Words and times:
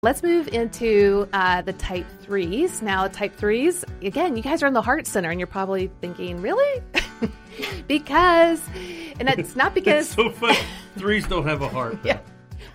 Let's 0.00 0.22
move 0.22 0.46
into 0.54 1.28
uh, 1.32 1.62
the 1.62 1.72
type 1.72 2.06
threes. 2.20 2.82
Now, 2.82 3.08
type 3.08 3.34
threes, 3.34 3.84
again, 4.00 4.36
you 4.36 4.44
guys 4.44 4.62
are 4.62 4.68
in 4.68 4.72
the 4.72 4.80
heart 4.80 5.08
center, 5.08 5.28
and 5.28 5.40
you're 5.40 5.48
probably 5.48 5.90
thinking, 6.00 6.40
really? 6.40 6.80
because, 7.88 8.62
and 9.18 9.28
it's 9.28 9.56
not 9.56 9.74
because. 9.74 10.08
so 10.10 10.30
funny. 10.30 10.56
Threes 10.96 11.26
don't 11.26 11.44
have 11.48 11.62
a 11.62 11.68
heart. 11.68 11.98
Yeah. 12.04 12.20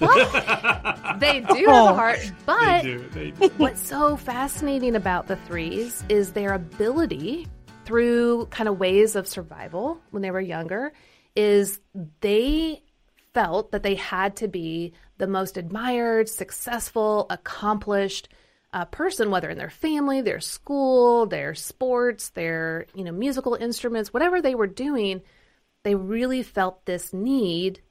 Well, 0.02 1.18
they 1.20 1.40
do 1.40 1.66
have 1.68 1.86
a 1.92 1.94
heart, 1.94 2.32
but 2.46 2.82
They 2.82 2.92
do. 2.92 3.10
They 3.14 3.32
do. 3.32 3.48
what's 3.56 3.88
so 3.88 4.18
fascinating 4.18 4.96
about 4.98 5.28
the 5.28 5.38
threes 5.38 6.04
is 6.10 6.34
their 6.34 6.54
ability 6.54 7.48
through 7.86 8.48
kind 8.48 8.68
of 8.68 8.80
ways 8.80 9.16
of 9.16 9.30
survival 9.30 10.02
when 10.10 10.22
they 10.22 10.32
were 10.32 10.42
younger 10.42 10.92
is 11.38 11.80
they 12.20 12.82
felt 13.34 13.72
that 13.72 13.84
they 13.84 13.96
had 13.96 14.36
to 14.38 14.48
be 14.48 14.94
the 15.18 15.28
most 15.28 15.58
admired, 15.58 16.30
successful, 16.30 17.26
accomplished 17.30 18.30
uh, 18.74 18.86
person, 18.86 19.30
whether 19.30 19.50
in 19.50 19.58
their 19.58 19.70
family, 19.70 20.22
their 20.22 20.40
school, 20.40 21.26
their 21.26 21.54
sports, 21.54 22.30
their 22.30 22.88
you 22.96 23.04
know 23.04 23.12
musical 23.12 23.56
instruments, 23.56 24.14
whatever 24.14 24.42
they 24.42 24.56
were 24.56 24.68
doing, 24.68 25.22
they 25.84 25.96
really 25.96 26.44
felt 26.44 26.86
this 26.86 27.14
need 27.14 27.82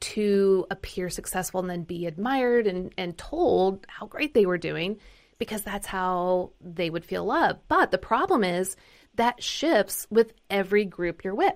to 0.00 0.64
appear 0.70 1.10
successful 1.10 1.60
and 1.60 1.68
then 1.68 1.82
be 1.82 2.06
admired 2.06 2.68
and, 2.68 2.94
and 2.96 3.18
told 3.18 3.84
how 3.88 4.06
great 4.06 4.32
they 4.32 4.46
were 4.46 4.58
doing 4.58 4.98
because 5.38 5.62
that's 5.62 5.86
how 5.86 6.52
they 6.60 6.88
would 6.88 7.04
feel 7.04 7.24
loved. 7.24 7.60
But 7.66 7.90
the 7.90 7.98
problem 7.98 8.44
is 8.44 8.76
that 9.14 9.42
shifts 9.42 10.06
with 10.08 10.32
every 10.48 10.84
group 10.84 11.24
you're 11.24 11.34
with, 11.34 11.54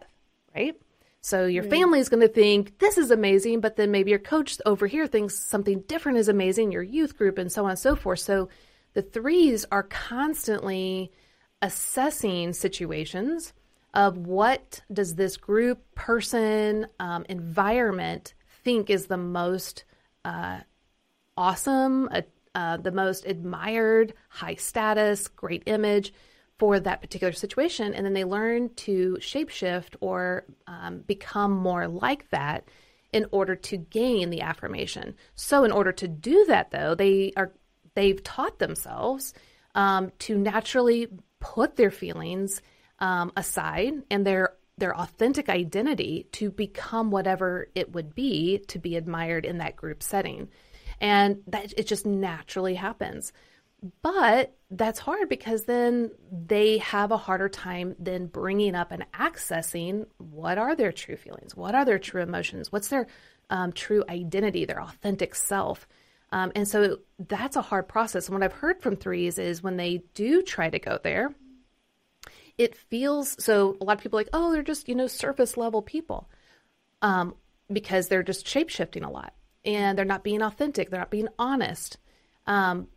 right? 0.54 0.74
So 1.24 1.46
your 1.46 1.62
family 1.62 2.00
is 2.00 2.08
going 2.08 2.20
to 2.20 2.28
think 2.28 2.80
this 2.80 2.98
is 2.98 3.12
amazing, 3.12 3.60
but 3.60 3.76
then 3.76 3.92
maybe 3.92 4.10
your 4.10 4.18
coach 4.18 4.58
over 4.66 4.88
here 4.88 5.06
thinks 5.06 5.38
something 5.38 5.82
different 5.82 6.18
is 6.18 6.28
amazing, 6.28 6.72
your 6.72 6.82
youth 6.82 7.16
group, 7.16 7.38
and 7.38 7.50
so 7.50 7.64
on 7.64 7.70
and 7.70 7.78
so 7.78 7.94
forth. 7.94 8.18
So 8.18 8.48
the 8.94 9.02
threes 9.02 9.64
are 9.70 9.84
constantly 9.84 11.12
assessing 11.62 12.52
situations 12.54 13.52
of 13.94 14.16
what 14.16 14.80
does 14.92 15.14
this 15.14 15.36
group, 15.36 15.94
person, 15.94 16.88
um, 16.98 17.24
environment 17.28 18.34
think 18.64 18.90
is 18.90 19.06
the 19.06 19.16
most 19.16 19.84
uh, 20.24 20.58
awesome, 21.36 22.08
uh, 22.10 22.22
uh, 22.56 22.78
the 22.78 22.90
most 22.90 23.26
admired, 23.26 24.12
high 24.28 24.56
status, 24.56 25.28
great 25.28 25.62
image 25.66 26.12
for 26.62 26.78
that 26.78 27.00
particular 27.00 27.32
situation. 27.32 27.92
And 27.92 28.06
then 28.06 28.12
they 28.12 28.22
learn 28.22 28.72
to 28.86 29.16
shapeshift 29.18 29.96
or 30.00 30.44
um, 30.68 31.00
become 31.00 31.50
more 31.50 31.88
like 31.88 32.30
that 32.30 32.68
in 33.12 33.26
order 33.32 33.56
to 33.56 33.76
gain 33.76 34.30
the 34.30 34.42
affirmation. 34.42 35.16
So, 35.34 35.64
in 35.64 35.72
order 35.72 35.90
to 35.90 36.06
do 36.06 36.44
that, 36.46 36.70
though, 36.70 36.94
they 36.94 37.32
are 37.36 37.50
they've 37.96 38.22
taught 38.22 38.60
themselves 38.60 39.34
um, 39.74 40.12
to 40.20 40.38
naturally 40.38 41.08
put 41.40 41.74
their 41.74 41.90
feelings 41.90 42.62
um, 43.00 43.32
aside 43.36 43.94
and 44.08 44.24
their 44.24 44.52
their 44.78 44.96
authentic 44.96 45.48
identity 45.48 46.28
to 46.30 46.48
become 46.48 47.10
whatever 47.10 47.70
it 47.74 47.92
would 47.92 48.14
be 48.14 48.58
to 48.68 48.78
be 48.78 48.94
admired 48.94 49.44
in 49.44 49.58
that 49.58 49.74
group 49.74 50.00
setting 50.00 50.48
and 51.00 51.42
that 51.48 51.74
it 51.76 51.88
just 51.88 52.06
naturally 52.06 52.76
happens 52.76 53.32
but 54.02 54.56
that's 54.70 54.98
hard 54.98 55.28
because 55.28 55.64
then 55.64 56.10
they 56.30 56.78
have 56.78 57.10
a 57.10 57.16
harder 57.16 57.48
time 57.48 57.94
than 57.98 58.26
bringing 58.26 58.74
up 58.74 58.92
and 58.92 59.04
accessing 59.12 60.06
what 60.18 60.56
are 60.56 60.76
their 60.76 60.92
true 60.92 61.16
feelings 61.16 61.56
what 61.56 61.74
are 61.74 61.84
their 61.84 61.98
true 61.98 62.22
emotions 62.22 62.70
what's 62.70 62.88
their 62.88 63.06
um, 63.50 63.72
true 63.72 64.04
identity 64.08 64.64
their 64.64 64.82
authentic 64.82 65.34
self. 65.34 65.86
Um, 66.30 66.52
and 66.56 66.66
so 66.66 66.98
that's 67.18 67.56
a 67.56 67.62
hard 67.62 67.88
process. 67.88 68.28
And 68.28 68.34
what 68.34 68.42
i've 68.42 68.52
heard 68.52 68.80
from 68.80 68.96
threes 68.96 69.38
is 69.38 69.62
when 69.62 69.76
they 69.76 70.04
do 70.14 70.42
try 70.42 70.70
to 70.70 70.78
go 70.78 70.98
there 71.02 71.34
it 72.58 72.76
feels 72.76 73.42
so 73.42 73.76
a 73.80 73.84
lot 73.84 73.96
of 73.96 74.02
people 74.02 74.18
like 74.18 74.28
oh 74.32 74.52
they're 74.52 74.62
just 74.62 74.88
you 74.88 74.94
know 74.94 75.06
surface 75.06 75.56
level 75.56 75.82
people 75.82 76.28
um, 77.00 77.34
because 77.70 78.08
they're 78.08 78.22
just 78.22 78.46
shape 78.46 78.68
shifting 78.68 79.02
a 79.04 79.10
lot 79.10 79.34
and 79.64 79.96
they're 79.96 80.04
not 80.04 80.24
being 80.24 80.42
authentic. 80.42 80.90
They're 80.90 81.00
not 81.00 81.10
being 81.10 81.28
honest. 81.38 81.98
Um, 82.46 82.88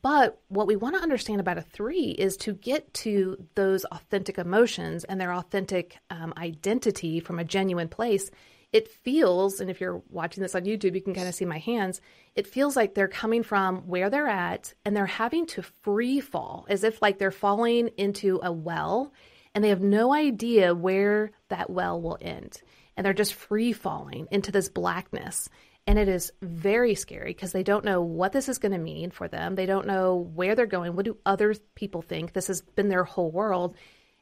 but 0.00 0.40
what 0.48 0.66
we 0.66 0.76
want 0.76 0.94
to 0.94 1.02
understand 1.02 1.40
about 1.40 1.58
a 1.58 1.62
three 1.62 2.10
is 2.10 2.36
to 2.38 2.52
get 2.52 2.92
to 2.94 3.36
those 3.54 3.84
authentic 3.86 4.38
emotions 4.38 5.04
and 5.04 5.20
their 5.20 5.32
authentic 5.32 5.98
um, 6.10 6.32
identity 6.36 7.18
from 7.20 7.38
a 7.38 7.44
genuine 7.44 7.88
place. 7.88 8.30
It 8.72 8.88
feels, 8.88 9.60
and 9.60 9.68
if 9.68 9.80
you're 9.80 10.02
watching 10.08 10.42
this 10.42 10.54
on 10.54 10.64
YouTube, 10.64 10.94
you 10.94 11.02
can 11.02 11.14
kind 11.14 11.28
of 11.28 11.34
see 11.34 11.44
my 11.44 11.58
hands. 11.58 12.00
It 12.34 12.46
feels 12.46 12.76
like 12.76 12.94
they're 12.94 13.08
coming 13.08 13.42
from 13.42 13.88
where 13.88 14.08
they're 14.08 14.28
at 14.28 14.72
and 14.84 14.96
they're 14.96 15.04
having 15.04 15.46
to 15.46 15.62
free 15.62 16.20
fall 16.20 16.64
as 16.68 16.84
if 16.84 17.02
like 17.02 17.18
they're 17.18 17.30
falling 17.30 17.88
into 17.98 18.40
a 18.42 18.52
well 18.52 19.12
and 19.54 19.62
they 19.62 19.68
have 19.68 19.82
no 19.82 20.14
idea 20.14 20.74
where 20.74 21.32
that 21.48 21.68
well 21.68 22.00
will 22.00 22.18
end. 22.20 22.62
And 22.96 23.04
they're 23.04 23.12
just 23.12 23.34
free 23.34 23.72
falling 23.72 24.28
into 24.30 24.52
this 24.52 24.68
blackness. 24.68 25.48
And 25.86 25.98
it 25.98 26.08
is 26.08 26.32
very 26.40 26.94
scary 26.94 27.30
because 27.30 27.52
they 27.52 27.64
don't 27.64 27.84
know 27.84 28.00
what 28.00 28.32
this 28.32 28.48
is 28.48 28.58
going 28.58 28.72
to 28.72 28.78
mean 28.78 29.10
for 29.10 29.26
them. 29.26 29.56
They 29.56 29.66
don't 29.66 29.86
know 29.86 30.30
where 30.34 30.54
they're 30.54 30.66
going. 30.66 30.94
What 30.94 31.04
do 31.04 31.16
other 31.26 31.54
people 31.74 32.02
think? 32.02 32.32
This 32.32 32.46
has 32.46 32.62
been 32.62 32.88
their 32.88 33.04
whole 33.04 33.30
world. 33.30 33.76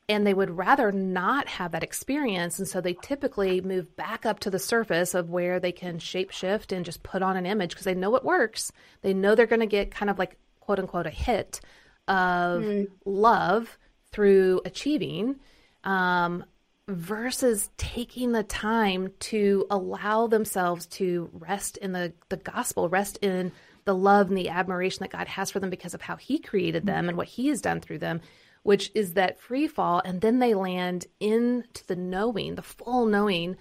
And 0.08 0.26
they 0.26 0.34
would 0.34 0.50
rather 0.50 0.90
not 0.90 1.46
have 1.48 1.72
that 1.72 1.84
experience. 1.84 2.58
And 2.58 2.66
so 2.66 2.80
they 2.80 2.94
typically 2.94 3.60
move 3.60 3.94
back 3.94 4.26
up 4.26 4.40
to 4.40 4.50
the 4.50 4.58
surface 4.58 5.14
of 5.14 5.30
where 5.30 5.60
they 5.60 5.70
can 5.70 5.98
shapeshift 5.98 6.74
and 6.74 6.84
just 6.84 7.02
put 7.02 7.22
on 7.22 7.36
an 7.36 7.46
image 7.46 7.70
because 7.70 7.84
they 7.84 7.94
know 7.94 8.16
it 8.16 8.24
works. 8.24 8.72
They 9.02 9.14
know 9.14 9.34
they're 9.34 9.46
going 9.46 9.60
to 9.60 9.66
get 9.66 9.94
kind 9.94 10.10
of 10.10 10.18
like, 10.18 10.36
quote 10.58 10.78
unquote, 10.78 11.06
a 11.06 11.10
hit 11.10 11.60
of 12.08 12.86
love 13.04 13.78
through 14.10 14.62
achieving. 14.64 15.36
Um, 15.84 16.44
versus 16.90 17.70
taking 17.76 18.32
the 18.32 18.42
time 18.42 19.12
to 19.20 19.66
allow 19.70 20.26
themselves 20.26 20.86
to 20.86 21.30
rest 21.32 21.76
in 21.78 21.92
the, 21.92 22.12
the 22.28 22.36
gospel, 22.36 22.88
rest 22.88 23.18
in 23.22 23.52
the 23.84 23.94
love 23.94 24.28
and 24.28 24.36
the 24.36 24.48
admiration 24.48 25.02
that 25.02 25.12
God 25.12 25.28
has 25.28 25.50
for 25.50 25.60
them 25.60 25.70
because 25.70 25.94
of 25.94 26.02
how 26.02 26.16
He 26.16 26.38
created 26.38 26.86
them 26.86 27.08
and 27.08 27.16
what 27.16 27.28
He 27.28 27.48
has 27.48 27.60
done 27.60 27.80
through 27.80 27.98
them, 27.98 28.20
which 28.62 28.90
is 28.94 29.14
that 29.14 29.40
free 29.40 29.68
fall. 29.68 30.02
And 30.04 30.20
then 30.20 30.38
they 30.38 30.54
land 30.54 31.06
into 31.18 31.86
the 31.86 31.96
knowing, 31.96 32.54
the 32.54 32.62
full 32.62 33.06
knowing 33.06 33.56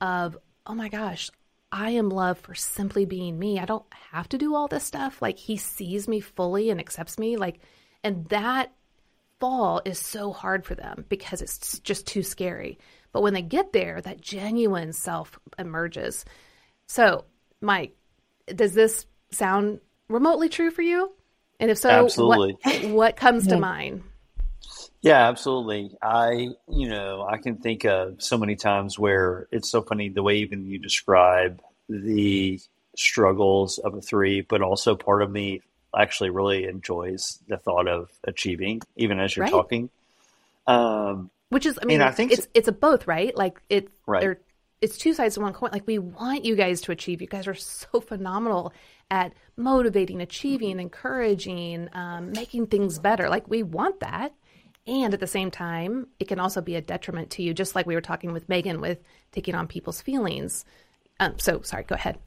of, 0.00 0.36
oh 0.66 0.74
my 0.74 0.88
gosh, 0.88 1.30
I 1.72 1.90
am 1.90 2.08
loved 2.08 2.42
for 2.42 2.54
simply 2.54 3.04
being 3.04 3.38
me. 3.38 3.58
I 3.58 3.64
don't 3.64 3.84
have 4.12 4.28
to 4.30 4.38
do 4.38 4.54
all 4.54 4.68
this 4.68 4.84
stuff. 4.84 5.20
Like 5.20 5.38
He 5.38 5.56
sees 5.56 6.06
me 6.06 6.20
fully 6.20 6.70
and 6.70 6.80
accepts 6.80 7.18
me. 7.18 7.36
Like, 7.36 7.60
and 8.02 8.28
that 8.28 8.72
fall 9.44 9.82
is 9.84 9.98
so 9.98 10.32
hard 10.32 10.64
for 10.64 10.74
them 10.74 11.04
because 11.10 11.42
it's 11.42 11.78
just 11.80 12.06
too 12.06 12.22
scary. 12.22 12.78
But 13.12 13.22
when 13.22 13.34
they 13.34 13.42
get 13.42 13.74
there, 13.74 14.00
that 14.00 14.22
genuine 14.22 14.94
self 14.94 15.38
emerges. 15.58 16.24
So, 16.86 17.26
Mike, 17.60 17.94
does 18.46 18.72
this 18.72 19.04
sound 19.32 19.80
remotely 20.08 20.48
true 20.48 20.70
for 20.70 20.80
you? 20.80 21.12
And 21.60 21.70
if 21.70 21.76
so, 21.76 21.90
Absolutely. 21.90 22.56
what 22.62 22.84
what 22.90 23.16
comes 23.16 23.46
to 23.48 23.58
mind? 23.58 24.02
Yeah, 25.02 25.28
absolutely. 25.28 25.90
I, 26.00 26.48
you 26.66 26.88
know, 26.88 27.26
I 27.30 27.36
can 27.36 27.58
think 27.58 27.84
of 27.84 28.22
so 28.22 28.38
many 28.38 28.56
times 28.56 28.98
where 28.98 29.46
it's 29.52 29.70
so 29.70 29.82
funny 29.82 30.08
the 30.08 30.22
way 30.22 30.36
even 30.36 30.64
you 30.64 30.78
describe 30.78 31.60
the 31.90 32.58
struggles 32.96 33.76
of 33.76 33.92
a 33.92 34.00
three, 34.00 34.40
but 34.40 34.62
also 34.62 34.96
part 34.96 35.20
of 35.20 35.30
me 35.30 35.60
actually 35.98 36.30
really 36.30 36.64
enjoys 36.64 37.38
the 37.48 37.56
thought 37.56 37.88
of 37.88 38.10
achieving, 38.24 38.80
even 38.96 39.18
as 39.20 39.36
you're 39.36 39.44
Right. 39.44 39.52
talking. 39.52 39.90
Um, 40.66 41.30
Which 41.50 41.66
is, 41.66 41.78
I 41.80 41.84
mean, 41.84 42.00
I 42.02 42.10
think 42.10 42.32
it's 42.32 42.48
it's 42.54 42.68
a 42.68 42.72
both, 42.72 43.06
right? 43.06 43.36
Like 43.36 43.60
it, 43.68 43.88
Right. 44.06 44.38
it's 44.80 44.96
two 44.98 45.12
sides 45.14 45.36
of 45.36 45.42
one 45.42 45.52
coin. 45.52 45.70
Like 45.72 45.86
we 45.86 45.98
want 45.98 46.44
you 46.44 46.56
guys 46.56 46.80
to 46.82 46.92
achieve. 46.92 47.20
You 47.20 47.28
guys 47.28 47.46
are 47.46 47.54
so 47.54 48.00
phenomenal 48.00 48.72
at 49.10 49.32
motivating, 49.56 50.20
achieving, 50.20 50.80
encouraging, 50.80 51.88
um, 51.92 52.32
making 52.32 52.66
things 52.68 52.98
better. 52.98 53.28
Like 53.28 53.48
we 53.48 53.62
want 53.62 54.00
that, 54.00 54.32
and 54.86 55.12
at 55.14 55.20
the 55.20 55.26
same 55.26 55.50
time, 55.50 56.08
it 56.18 56.28
can 56.28 56.40
also 56.40 56.60
be 56.60 56.74
a 56.76 56.80
detriment 56.80 57.30
to 57.32 57.42
you. 57.42 57.54
Just 57.54 57.74
like 57.74 57.86
we 57.86 57.94
were 57.94 58.00
talking 58.00 58.32
with 58.32 58.48
Megan 58.48 58.80
with 58.80 58.98
taking 59.32 59.54
on 59.54 59.66
people's 59.68 60.00
feelings. 60.00 60.64
Um, 61.20 61.38
so 61.38 61.60
sorry, 61.62 61.84
go 61.84 61.94
ahead. 61.94 62.18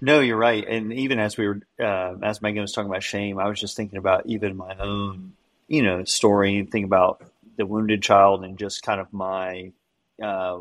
No, 0.00 0.20
you're 0.20 0.36
right. 0.36 0.66
And 0.66 0.92
even 0.92 1.18
as 1.18 1.36
we 1.36 1.48
were, 1.48 1.60
uh, 1.80 2.14
as 2.22 2.40
Megan 2.42 2.62
was 2.62 2.72
talking 2.72 2.90
about 2.90 3.02
shame, 3.02 3.38
I 3.38 3.48
was 3.48 3.60
just 3.60 3.76
thinking 3.76 3.98
about 3.98 4.26
even 4.26 4.56
my 4.56 4.76
own, 4.78 5.32
you 5.66 5.82
know, 5.82 6.04
story 6.04 6.58
and 6.58 6.70
think 6.70 6.86
about 6.86 7.22
the 7.56 7.66
wounded 7.66 8.02
child 8.02 8.44
and 8.44 8.58
just 8.58 8.82
kind 8.82 9.00
of 9.00 9.12
my, 9.12 9.72
uh, 10.22 10.60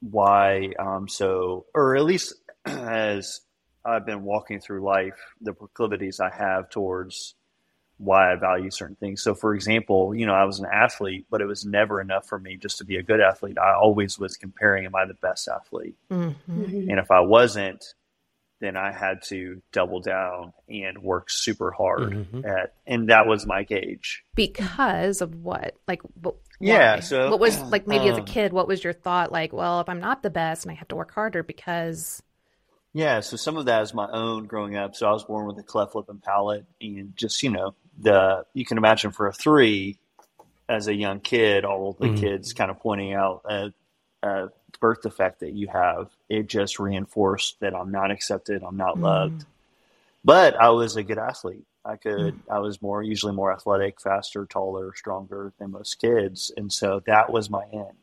why 0.00 0.72
I'm 0.78 1.08
so, 1.08 1.66
or 1.74 1.96
at 1.96 2.04
least 2.04 2.34
as 2.64 3.40
I've 3.84 4.06
been 4.06 4.22
walking 4.22 4.60
through 4.60 4.82
life, 4.82 5.18
the 5.40 5.52
proclivities 5.52 6.20
I 6.20 6.30
have 6.30 6.70
towards 6.70 7.34
why 7.98 8.32
I 8.32 8.36
value 8.36 8.70
certain 8.70 8.96
things. 8.96 9.22
So, 9.22 9.34
for 9.34 9.54
example, 9.54 10.14
you 10.14 10.26
know, 10.26 10.34
I 10.34 10.44
was 10.44 10.58
an 10.58 10.66
athlete, 10.72 11.26
but 11.30 11.40
it 11.40 11.46
was 11.46 11.64
never 11.64 12.00
enough 12.00 12.26
for 12.26 12.38
me 12.38 12.56
just 12.56 12.78
to 12.78 12.84
be 12.84 12.96
a 12.96 13.02
good 13.02 13.20
athlete. 13.20 13.58
I 13.58 13.74
always 13.74 14.18
was 14.18 14.36
comparing, 14.36 14.86
am 14.86 14.94
I 14.94 15.04
the 15.04 15.14
best 15.14 15.48
athlete? 15.48 15.94
Mm-hmm. 16.10 16.90
And 16.90 16.98
if 16.98 17.10
I 17.10 17.20
wasn't, 17.20 17.94
then 18.62 18.76
I 18.76 18.92
had 18.92 19.22
to 19.24 19.60
double 19.72 20.00
down 20.00 20.52
and 20.68 21.02
work 21.02 21.28
super 21.30 21.70
hard 21.72 22.12
Mhm. 22.32 22.44
at, 22.44 22.74
and 22.86 23.08
that 23.08 23.26
was 23.26 23.44
my 23.46 23.64
gauge. 23.64 24.24
Because 24.36 25.20
of 25.20 25.34
what? 25.34 25.74
Like, 25.88 26.00
wh- 26.24 26.38
Yeah, 26.60 27.00
so, 27.00 27.30
what 27.30 27.40
was 27.40 27.60
like 27.72 27.86
maybe 27.86 28.08
as 28.08 28.16
a 28.16 28.20
um, 28.20 28.26
kid? 28.26 28.52
What 28.52 28.68
was 28.68 28.84
your 28.84 28.92
thought? 28.92 29.32
Like, 29.32 29.52
well, 29.52 29.80
if 29.80 29.88
I'm 29.88 30.00
not 30.00 30.22
the 30.22 30.30
best 30.30 30.64
and 30.64 30.70
I 30.70 30.74
have 30.76 30.88
to 30.88 30.96
work 30.96 31.12
harder 31.12 31.42
because 31.42 32.22
Yeah, 32.92 33.20
so 33.20 33.36
some 33.36 33.56
of 33.56 33.64
that 33.66 33.82
is 33.82 33.92
my 33.94 34.08
own 34.10 34.46
growing 34.46 34.76
up. 34.76 34.94
So 34.94 35.08
I 35.08 35.12
was 35.12 35.24
born 35.24 35.46
with 35.46 35.58
a 35.58 35.62
cleft 35.62 35.94
lip 35.94 36.08
and 36.08 36.22
palate, 36.22 36.66
and 36.80 37.16
just 37.16 37.42
you 37.42 37.50
know, 37.50 37.74
the 37.98 38.44
you 38.54 38.64
can 38.64 38.78
imagine 38.78 39.10
for 39.12 39.26
a 39.26 39.32
three, 39.32 39.98
as 40.68 40.86
a 40.88 40.94
young 40.94 41.20
kid, 41.20 41.64
all 41.64 41.90
of 41.90 41.98
the 41.98 42.06
Mhm. 42.08 42.20
kids 42.20 42.52
kind 42.52 42.70
of 42.70 42.78
pointing 42.78 43.12
out 43.14 43.42
a, 43.44 43.72
a 44.22 44.48
birth 44.80 45.02
defect 45.02 45.40
that 45.40 45.52
you 45.52 45.68
have. 45.68 46.10
It 46.28 46.48
just 46.48 46.78
reinforced 46.78 47.60
that 47.60 47.74
I'm 47.74 47.90
not 47.90 48.10
accepted, 48.10 48.62
I'm 48.62 48.76
not 48.76 48.98
loved. 48.98 49.44
But 50.24 50.54
I 50.60 50.70
was 50.70 50.96
a 50.96 51.02
good 51.02 51.18
athlete. 51.18 51.64
I 51.84 51.96
could. 51.96 52.38
I 52.48 52.60
was 52.60 52.80
more 52.80 53.02
usually 53.02 53.32
more 53.32 53.52
athletic, 53.52 54.00
faster, 54.00 54.46
taller, 54.46 54.94
stronger 54.94 55.52
than 55.58 55.72
most 55.72 55.98
kids, 56.00 56.52
and 56.56 56.72
so 56.72 57.02
that 57.06 57.32
was 57.32 57.50
my 57.50 57.64
end. 57.72 57.96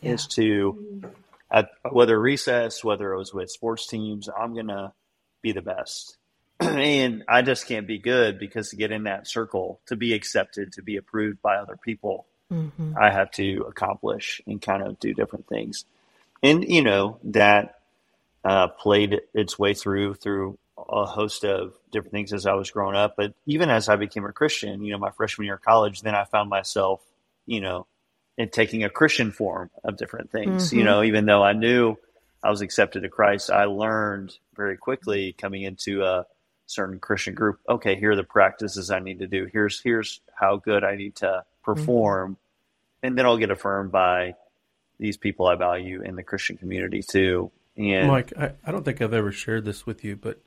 Yeah. 0.00 0.12
Is 0.12 0.26
to 0.28 1.02
at 1.50 1.68
whether 1.90 2.18
recess, 2.18 2.82
whether 2.82 3.12
it 3.12 3.18
was 3.18 3.34
with 3.34 3.50
sports 3.50 3.86
teams, 3.86 4.28
I'm 4.28 4.54
gonna 4.54 4.94
be 5.42 5.52
the 5.52 5.60
best. 5.62 6.16
and 6.60 7.24
I 7.28 7.42
just 7.42 7.66
can't 7.68 7.86
be 7.86 7.98
good 7.98 8.38
because 8.38 8.70
to 8.70 8.76
get 8.76 8.90
in 8.90 9.02
that 9.04 9.26
circle, 9.28 9.80
to 9.86 9.96
be 9.96 10.14
accepted, 10.14 10.72
to 10.72 10.82
be 10.82 10.96
approved 10.96 11.42
by 11.42 11.56
other 11.56 11.76
people, 11.76 12.26
Mhm. 12.50 12.96
I 12.96 13.10
have 13.10 13.30
to 13.32 13.66
accomplish 13.68 14.40
and 14.46 14.62
kind 14.62 14.82
of 14.82 14.98
do 15.00 15.12
different 15.12 15.46
things. 15.48 15.84
And 16.42 16.64
you 16.68 16.82
know 16.82 17.18
that 17.24 17.70
uh, 18.44 18.68
played 18.68 19.20
its 19.34 19.58
way 19.58 19.74
through 19.74 20.16
through 20.16 20.58
a 20.78 21.06
host 21.06 21.44
of 21.44 21.74
different 21.92 22.12
things 22.12 22.34
as 22.34 22.46
I 22.46 22.54
was 22.54 22.72
growing 22.72 22.96
up. 22.96 23.14
But 23.16 23.34
even 23.46 23.70
as 23.70 23.88
I 23.88 23.96
became 23.96 24.26
a 24.26 24.32
Christian, 24.32 24.82
you 24.84 24.92
know, 24.92 24.98
my 24.98 25.12
freshman 25.12 25.46
year 25.46 25.56
of 25.56 25.62
college, 25.62 26.02
then 26.02 26.16
I 26.16 26.24
found 26.24 26.50
myself, 26.50 27.02
you 27.46 27.62
know, 27.62 27.86
in 28.38 28.50
taking 28.50 28.84
a 28.84 28.90
Christian 28.90 29.32
form 29.32 29.70
of 29.84 29.98
different 29.98 30.32
things. 30.32 30.72
You 30.72 30.84
Mhm. 30.84 30.84
know, 30.84 31.04
even 31.04 31.26
though 31.26 31.44
I 31.44 31.54
knew 31.54 31.96
I 32.44 32.50
was 32.50 32.62
accepted 32.62 33.02
to 33.02 33.10
Christ, 33.10 33.50
I 33.50 33.66
learned 33.66 34.38
very 34.56 34.76
quickly 34.78 35.34
coming 35.34 35.62
into 35.62 36.04
a 36.04 36.26
certain 36.66 37.00
Christian 37.00 37.36
group. 37.36 37.60
Okay, 37.70 37.96
here 37.96 38.12
are 38.12 38.16
the 38.16 38.24
practices 38.24 38.90
I 38.90 39.00
need 39.00 39.20
to 39.20 39.28
do. 39.28 39.48
Here's 39.52 39.80
here's 39.82 40.20
how 40.34 40.56
good 40.56 40.84
I 40.84 40.96
need 40.96 41.16
to 41.18 41.44
perform, 41.64 42.38
and 43.02 43.18
then 43.18 43.26
I'll 43.26 43.38
get 43.38 43.50
affirmed 43.52 43.92
by 43.92 44.36
these 44.98 45.16
people 45.16 45.46
I 45.46 45.54
value 45.54 46.02
in 46.02 46.16
the 46.16 46.22
Christian 46.22 46.56
community 46.56 47.02
too. 47.02 47.50
And 47.76 48.08
Mike, 48.08 48.32
I, 48.38 48.52
I 48.64 48.72
don't 48.72 48.84
think 48.84 49.02
I've 49.02 49.12
ever 49.12 49.32
shared 49.32 49.64
this 49.64 49.84
with 49.84 50.02
you, 50.02 50.16
but 50.16 50.40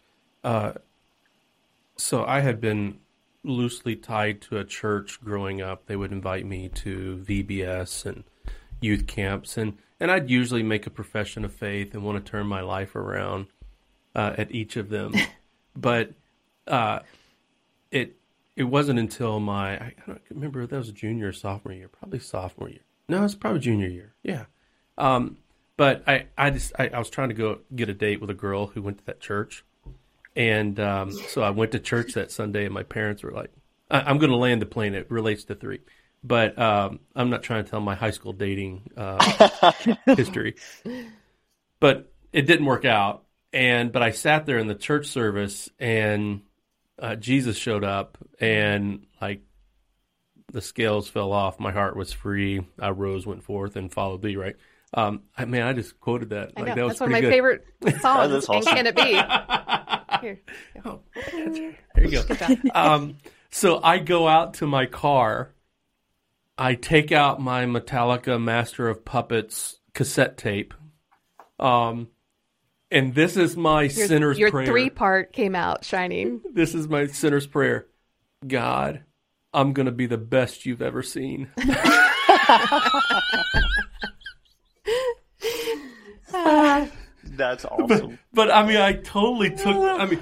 uh, 0.44 0.74
so 1.96 2.26
I 2.26 2.40
had 2.40 2.60
been 2.60 3.00
loosely 3.44 3.96
tied 3.96 4.42
to 4.42 4.58
a 4.58 4.66
church 4.66 5.24
growing 5.24 5.62
up. 5.62 5.86
They 5.86 5.96
would 5.96 6.12
invite 6.12 6.46
me 6.46 6.70
to 6.70 7.24
VBS 7.26 8.06
and 8.06 8.24
youth 8.82 9.06
camps, 9.06 9.58
and, 9.58 9.78
and 10.00 10.10
I'd 10.10 10.30
usually 10.30 10.64
make 10.64 10.88
a 10.88 10.92
profession 10.92 11.46
of 11.46 11.54
faith 11.54 11.94
and 11.94 12.04
want 12.04 12.24
to 12.24 12.32
turn 12.32 12.48
my 12.48 12.62
life 12.62 12.96
around 12.96 13.48
uh, 14.16 14.34
at 14.38 14.52
each 14.52 14.76
of 14.76 14.90
them. 14.90 15.14
but 15.76 16.12
uh, 16.68 17.00
it 17.92 18.16
it 18.56 18.64
wasn't 18.64 19.00
until 19.00 19.40
my 19.40 19.74
I 19.74 19.94
don't 20.06 20.22
remember 20.30 20.66
that 20.66 20.78
was 20.78 20.92
junior 20.92 21.30
or 21.30 21.34
sophomore 21.34 21.74
year, 21.74 21.88
probably 21.88 22.20
sophomore 22.20 22.70
year. 22.70 22.82
No, 23.10 23.26
it's 23.26 23.36
probably 23.36 23.60
junior 23.60 23.88
year. 23.88 24.14
Yeah. 24.24 24.46
Um, 24.98 25.38
but 25.76 26.04
I, 26.08 26.28
I 26.38 26.52
just 26.52 26.74
I, 26.78 26.90
I 26.90 27.00
was 27.00 27.10
trying 27.10 27.30
to 27.30 27.36
go 27.36 27.60
get 27.76 27.90
a 27.90 27.94
date 27.94 28.22
with 28.22 28.30
a 28.30 28.36
girl 28.36 28.68
who 28.68 28.82
went 28.82 29.00
to 29.00 29.06
that 29.06 29.20
church, 29.20 29.64
and 30.36 30.80
um, 30.80 31.12
so 31.12 31.42
I 31.42 31.50
went 31.50 31.72
to 31.72 31.80
church 31.80 32.14
that 32.14 32.32
Sunday, 32.32 32.66
and 32.66 32.74
my 32.74 32.84
parents 32.84 33.24
were 33.24 33.32
like, 33.32 33.50
I, 33.90 34.02
"I'm 34.02 34.18
going 34.18 34.30
to 34.30 34.36
land 34.36 34.62
the 34.62 34.66
plane." 34.66 34.94
It 34.94 35.10
relates 35.10 35.46
to 35.46 35.56
three, 35.56 35.80
but 36.22 36.60
um, 36.60 37.00
I'm 37.16 37.30
not 37.30 37.44
trying 37.44 37.64
to 37.64 37.70
tell 37.70 37.80
my 37.80 37.96
high 37.96 38.12
school 38.12 38.34
dating 38.34 38.92
uh, 38.98 39.72
history. 40.06 40.56
But 41.80 42.12
it 42.34 42.42
didn't 42.42 42.66
work 42.66 42.84
out, 42.84 43.24
and 43.54 43.92
but 43.94 44.04
I 44.04 44.12
sat 44.12 44.46
there 44.46 44.58
in 44.58 44.68
the 44.68 44.76
church 44.76 45.08
service, 45.08 45.70
and 45.80 46.42
uh, 47.00 47.16
Jesus 47.16 47.56
showed 47.58 47.86
up, 47.86 48.18
and 48.42 49.06
like 49.22 49.44
the 50.52 50.62
scales 50.62 51.08
fell 51.08 51.32
off. 51.32 51.60
My 51.60 51.72
heart 51.72 51.96
was 51.96 52.12
free. 52.14 52.66
I 52.80 52.90
rose, 52.90 53.26
went 53.26 53.44
forth, 53.44 53.76
and 53.76 53.92
followed 53.92 54.22
thee. 54.22 54.36
Right. 54.36 54.56
Um, 54.94 55.22
I 55.38 55.46
mean, 55.46 55.62
I 55.62 55.74
just 55.74 56.00
quoted 56.00 56.30
that. 56.32 56.54
I 56.58 56.62
Like 56.62 56.70
know 56.70 56.76
that 56.76 56.84
was 56.84 56.92
that's 56.94 57.02
one 57.02 57.10
of 57.10 57.12
my 57.14 57.22
good. 57.22 57.32
favorite 57.32 57.66
songs. 58.02 58.32
that's 58.32 58.50
And 58.50 58.66
can 58.66 58.88
it 58.88 58.96
be? 58.96 59.14
Here. 60.22 60.40
Oh, 60.86 61.00
there 61.96 62.04
you 62.06 62.12
go. 62.12 62.24
Good 62.24 62.40
job. 62.40 62.58
um, 62.74 63.18
so 63.52 63.80
I 63.84 64.00
go 64.00 64.28
out 64.28 64.56
to 64.56 64.68
my 64.68 64.86
car. 64.86 65.54
I 66.58 66.76
take 66.76 67.12
out 67.12 67.40
my 67.40 67.66
Metallica 67.66 68.42
Master 68.42 68.90
of 68.90 69.06
Puppets 69.06 69.80
cassette 69.94 70.38
tape. 70.38 70.74
Um, 71.60 72.10
and 72.92 73.14
this 73.14 73.38
is 73.38 73.56
my 73.56 73.84
Your, 73.84 74.08
sinner's 74.08 74.40
your 74.40 74.52
prayer. 74.52 74.66
three 74.66 74.90
part 74.90 75.32
came 75.32 75.56
out 75.56 75.86
shining. 75.86 76.42
This 76.54 76.74
is 76.74 76.88
my 76.90 77.08
sinner's 77.08 77.48
prayer. 77.48 77.86
God, 78.46 79.04
I'm 79.54 79.74
going 79.74 79.88
to 79.88 79.92
be 79.92 80.06
the 80.06 80.18
best 80.18 80.66
you've 80.66 80.82
ever 80.82 81.02
seen. 81.02 81.52
that's 87.24 87.66
awesome. 87.66 88.20
But 88.34 88.52
I 88.52 88.66
mean, 88.66 88.78
I 88.78 88.94
totally 88.94 89.50
took. 89.50 89.76
I 89.76 90.06
mean, 90.06 90.20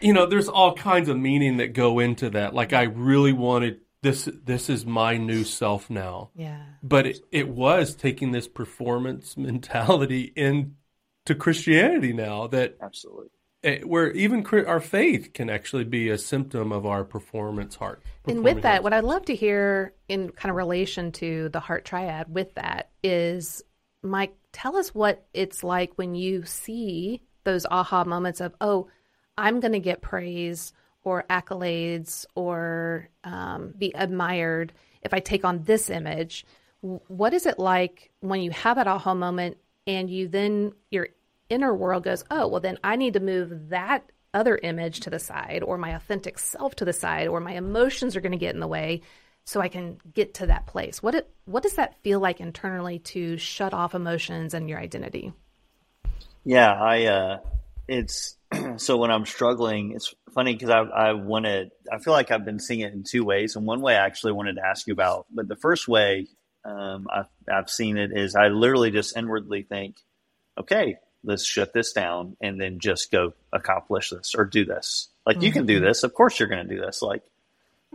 you 0.00 0.12
know, 0.12 0.26
there's 0.26 0.48
all 0.48 0.74
kinds 0.74 1.08
of 1.08 1.16
meaning 1.16 1.56
that 1.58 1.72
go 1.72 1.98
into 1.98 2.30
that. 2.30 2.54
Like, 2.54 2.72
I 2.72 2.82
really 2.82 3.32
wanted 3.32 3.80
this. 4.02 4.28
This 4.44 4.70
is 4.70 4.86
my 4.86 5.16
new 5.16 5.44
self 5.44 5.90
now. 5.90 6.30
Yeah. 6.36 6.62
But 6.82 7.06
it, 7.06 7.20
it 7.32 7.48
was 7.48 7.94
taking 7.94 8.32
this 8.32 8.46
performance 8.46 9.36
mentality 9.36 10.32
into 10.36 11.34
Christianity 11.38 12.12
now. 12.12 12.46
That 12.46 12.76
Absolutely. 12.80 13.30
Eh, 13.64 13.80
where 13.82 14.10
even 14.12 14.44
our 14.66 14.80
faith 14.80 15.32
can 15.32 15.50
actually 15.50 15.84
be 15.84 16.08
a 16.08 16.18
symptom 16.18 16.72
of 16.72 16.86
our 16.86 17.04
performance 17.04 17.76
heart. 17.76 18.02
And 18.26 18.44
with 18.44 18.62
that, 18.62 18.70
heart. 18.72 18.82
what 18.84 18.92
I'd 18.92 19.04
love 19.04 19.24
to 19.26 19.34
hear 19.34 19.94
in 20.08 20.30
kind 20.30 20.50
of 20.50 20.56
relation 20.56 21.12
to 21.12 21.48
the 21.48 21.60
heart 21.60 21.84
triad 21.84 22.32
with 22.32 22.54
that 22.54 22.90
is, 23.02 23.62
Mike, 24.02 24.34
tell 24.52 24.76
us 24.76 24.94
what 24.94 25.26
it's 25.34 25.62
like 25.62 25.92
when 25.96 26.14
you 26.14 26.44
see 26.44 27.22
those 27.44 27.66
aha 27.66 28.04
moments 28.04 28.40
of, 28.40 28.54
oh, 28.60 28.88
I'm 29.36 29.60
going 29.60 29.72
to 29.72 29.80
get 29.80 30.02
praise 30.02 30.72
or 31.02 31.24
accolades 31.30 32.26
or 32.34 33.08
um, 33.24 33.72
be 33.76 33.92
admired 33.94 34.72
if 35.02 35.14
I 35.14 35.20
take 35.20 35.44
on 35.44 35.62
this 35.62 35.88
image. 35.88 36.44
What 36.82 37.34
is 37.34 37.46
it 37.46 37.58
like 37.58 38.10
when 38.20 38.40
you 38.40 38.50
have 38.50 38.76
that 38.76 38.86
aha 38.86 39.14
moment 39.14 39.56
and 39.86 40.10
you 40.10 40.28
then, 40.28 40.72
your 40.90 41.08
inner 41.50 41.74
world 41.74 42.04
goes, 42.04 42.24
oh, 42.30 42.48
well, 42.48 42.60
then 42.60 42.78
I 42.82 42.96
need 42.96 43.14
to 43.14 43.20
move 43.20 43.68
that 43.68 44.10
other 44.32 44.58
image 44.62 45.00
to 45.00 45.10
the 45.10 45.18
side 45.18 45.62
or 45.62 45.76
my 45.76 45.90
authentic 45.90 46.38
self 46.38 46.76
to 46.76 46.84
the 46.84 46.92
side 46.92 47.28
or 47.28 47.40
my 47.40 47.52
emotions 47.52 48.16
are 48.16 48.20
going 48.20 48.32
to 48.32 48.38
get 48.38 48.54
in 48.54 48.60
the 48.60 48.68
way 48.68 49.02
so 49.44 49.60
I 49.60 49.68
can 49.68 49.98
get 50.14 50.34
to 50.34 50.46
that 50.46 50.66
place. 50.66 51.02
What 51.02 51.14
it, 51.14 51.28
what 51.44 51.62
does 51.62 51.74
that 51.74 52.00
feel 52.02 52.20
like 52.20 52.40
internally 52.40 53.00
to 53.00 53.36
shut 53.36 53.74
off 53.74 53.94
emotions 53.94 54.54
and 54.54 54.68
your 54.68 54.78
identity? 54.78 55.32
Yeah, 56.44 56.72
I 56.72 57.04
uh 57.06 57.38
it's 57.88 58.36
so 58.76 58.96
when 58.96 59.10
I'm 59.10 59.26
struggling, 59.26 59.92
it's 59.92 60.14
funny 60.34 60.54
because 60.54 60.70
I 60.70 60.80
I 60.80 61.12
wanted 61.12 61.70
I 61.92 61.98
feel 61.98 62.12
like 62.12 62.30
I've 62.30 62.44
been 62.44 62.60
seeing 62.60 62.80
it 62.80 62.92
in 62.92 63.04
two 63.08 63.24
ways, 63.24 63.56
and 63.56 63.66
one 63.66 63.80
way 63.80 63.96
I 63.96 64.06
actually 64.06 64.32
wanted 64.32 64.56
to 64.56 64.66
ask 64.66 64.86
you 64.86 64.92
about, 64.92 65.26
but 65.30 65.48
the 65.48 65.56
first 65.56 65.88
way 65.88 66.28
um, 66.64 67.08
I've 67.12 67.26
I've 67.52 67.70
seen 67.70 67.98
it 67.98 68.10
is 68.14 68.34
I 68.34 68.48
literally 68.48 68.90
just 68.90 69.16
inwardly 69.16 69.62
think, 69.62 69.96
okay, 70.58 70.96
let's 71.24 71.44
shut 71.44 71.72
this 71.72 71.92
down, 71.92 72.36
and 72.40 72.60
then 72.60 72.78
just 72.78 73.10
go 73.10 73.34
accomplish 73.52 74.10
this 74.10 74.34
or 74.34 74.44
do 74.44 74.64
this. 74.64 75.08
Like 75.26 75.42
you 75.42 75.52
can 75.52 75.66
do 75.66 75.80
this, 75.80 76.02
of 76.02 76.14
course 76.14 76.38
you're 76.38 76.48
going 76.48 76.66
to 76.66 76.74
do 76.74 76.80
this. 76.80 77.02
Like 77.02 77.22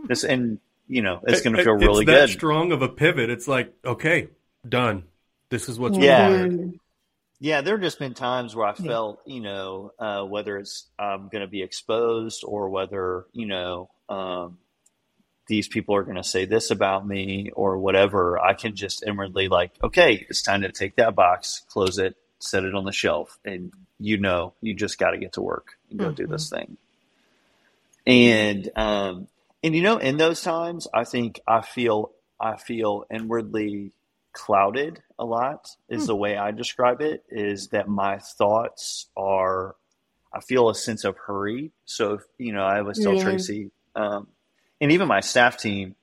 this, 0.06 0.24
and 0.24 0.58
you 0.88 1.02
know 1.02 1.20
it's 1.26 1.42
going 1.42 1.56
to 1.56 1.62
feel 1.64 1.74
It's 1.74 1.82
really 1.84 2.04
that 2.06 2.26
good. 2.28 2.30
strong 2.30 2.72
of 2.72 2.82
a 2.82 2.88
pivot. 2.88 3.30
It's 3.30 3.48
like, 3.48 3.72
okay, 3.84 4.28
done. 4.68 5.04
This 5.48 5.68
is 5.68 5.78
what's 5.78 5.98
Yeah. 5.98 6.30
required. 6.30 6.78
Yeah, 7.38 7.60
there 7.60 7.74
have 7.74 7.82
just 7.82 7.98
been 7.98 8.14
times 8.14 8.56
where 8.56 8.66
I 8.66 8.72
felt, 8.72 9.20
you 9.26 9.40
know, 9.42 9.92
uh, 9.98 10.24
whether 10.24 10.56
it's 10.56 10.86
I'm 10.98 11.28
going 11.28 11.42
to 11.42 11.46
be 11.46 11.62
exposed 11.62 12.42
or 12.46 12.70
whether, 12.70 13.26
you 13.32 13.44
know, 13.44 13.90
um, 14.08 14.56
these 15.46 15.68
people 15.68 15.94
are 15.96 16.02
going 16.02 16.16
to 16.16 16.24
say 16.24 16.46
this 16.46 16.70
about 16.70 17.06
me 17.06 17.50
or 17.54 17.76
whatever. 17.76 18.38
I 18.38 18.54
can 18.54 18.74
just 18.74 19.02
inwardly 19.06 19.48
like, 19.48 19.72
okay, 19.82 20.26
it's 20.30 20.40
time 20.40 20.62
to 20.62 20.72
take 20.72 20.96
that 20.96 21.14
box, 21.14 21.62
close 21.68 21.98
it, 21.98 22.16
set 22.38 22.64
it 22.64 22.74
on 22.74 22.84
the 22.84 22.92
shelf, 22.92 23.38
and 23.44 23.72
you 23.98 24.18
know, 24.18 24.54
you 24.60 24.74
just 24.74 24.98
got 24.98 25.10
to 25.10 25.18
get 25.18 25.34
to 25.34 25.42
work 25.42 25.78
and 25.90 25.98
go 25.98 26.10
do 26.10 26.26
this 26.26 26.50
thing. 26.50 26.76
And 28.06 28.70
um, 28.76 29.28
and 29.62 29.74
you 29.74 29.82
know, 29.82 29.98
in 29.98 30.16
those 30.16 30.42
times, 30.42 30.86
I 30.92 31.04
think 31.04 31.40
I 31.46 31.62
feel 31.62 32.12
I 32.40 32.56
feel 32.56 33.04
inwardly 33.10 33.92
clouded 34.32 35.02
a 35.18 35.24
lot. 35.24 35.70
Is 35.88 36.06
the 36.06 36.16
way 36.16 36.36
I 36.36 36.50
describe 36.50 37.00
it. 37.00 37.24
Is 37.30 37.68
that 37.68 37.88
my 37.88 38.18
thoughts 38.18 39.06
are. 39.16 39.74
I 40.32 40.40
feel 40.40 40.68
a 40.68 40.74
sense 40.74 41.04
of 41.04 41.16
hurry. 41.16 41.70
So, 41.86 42.14
if, 42.14 42.22
you 42.36 42.52
know, 42.52 42.64
I 42.64 42.82
was 42.82 42.98
tell 42.98 43.14
Yeah. 43.14 43.22
Tracy, 43.22 43.70
um, 43.94 44.28
and 44.80 44.92
even 44.92 45.08
my 45.08 45.20
staff 45.20 45.56
team, 45.56 45.94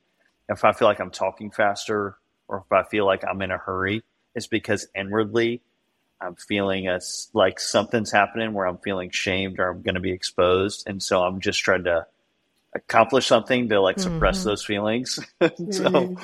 if 0.50 0.66
I 0.66 0.72
feel 0.72 0.88
like 0.88 1.00
I'm 1.00 1.12
talking 1.12 1.52
faster 1.52 2.18
or 2.48 2.64
if 2.66 2.72
I 2.72 2.84
feel 2.84 3.06
like 3.06 3.24
I'm 3.24 3.42
in 3.44 3.52
a 3.52 3.58
hurry, 3.58 4.04
it's 4.34 4.48
because 4.48 4.88
inwardly 4.96 5.62
I'm 6.24 6.36
feeling 6.36 6.88
as 6.88 7.30
like 7.34 7.60
something's 7.60 8.12
happening 8.12 8.54
where 8.54 8.66
I'm 8.66 8.78
feeling 8.80 9.10
shamed 9.12 9.60
or 9.60 9.70
I'm 9.70 9.82
going 9.82 9.96
to 9.96 10.02
be 10.02 10.12
exposed. 10.14 10.88
And 10.88 11.02
so 11.04 11.24
I'm 11.24 11.42
just 11.42 11.60
trying 11.60 11.84
to 11.86 12.06
accomplish 12.76 13.28
something 13.28 13.70
to 13.70 13.82
like 13.82 14.00
suppress 14.00 14.42
Mhm. 14.42 14.44
those 14.44 14.66
feelings. 14.66 15.20
Mm-hmm. 15.42 15.72
so, 15.72 16.16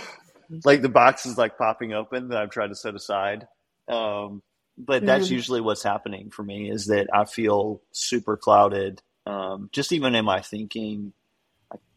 like 0.65 0.81
the 0.81 0.89
box 0.89 1.25
is 1.25 1.37
like 1.37 1.57
popping 1.57 1.93
open 1.93 2.29
that 2.29 2.39
I've 2.41 2.49
tried 2.51 2.67
to 2.69 2.75
set 2.75 2.95
aside. 2.95 3.47
Um, 3.87 4.41
but 4.77 5.05
that's 5.05 5.27
Mhm. 5.27 5.31
usually 5.31 5.61
what's 5.61 5.83
happening 5.83 6.29
for 6.31 6.43
me 6.43 6.69
is 6.71 6.87
that 6.87 7.07
I 7.13 7.25
feel 7.25 7.81
super 7.91 8.37
clouded, 8.37 9.01
um, 9.25 9.69
just 9.73 9.91
even 9.91 10.15
in 10.15 10.25
my 10.25 10.41
thinking 10.41 11.13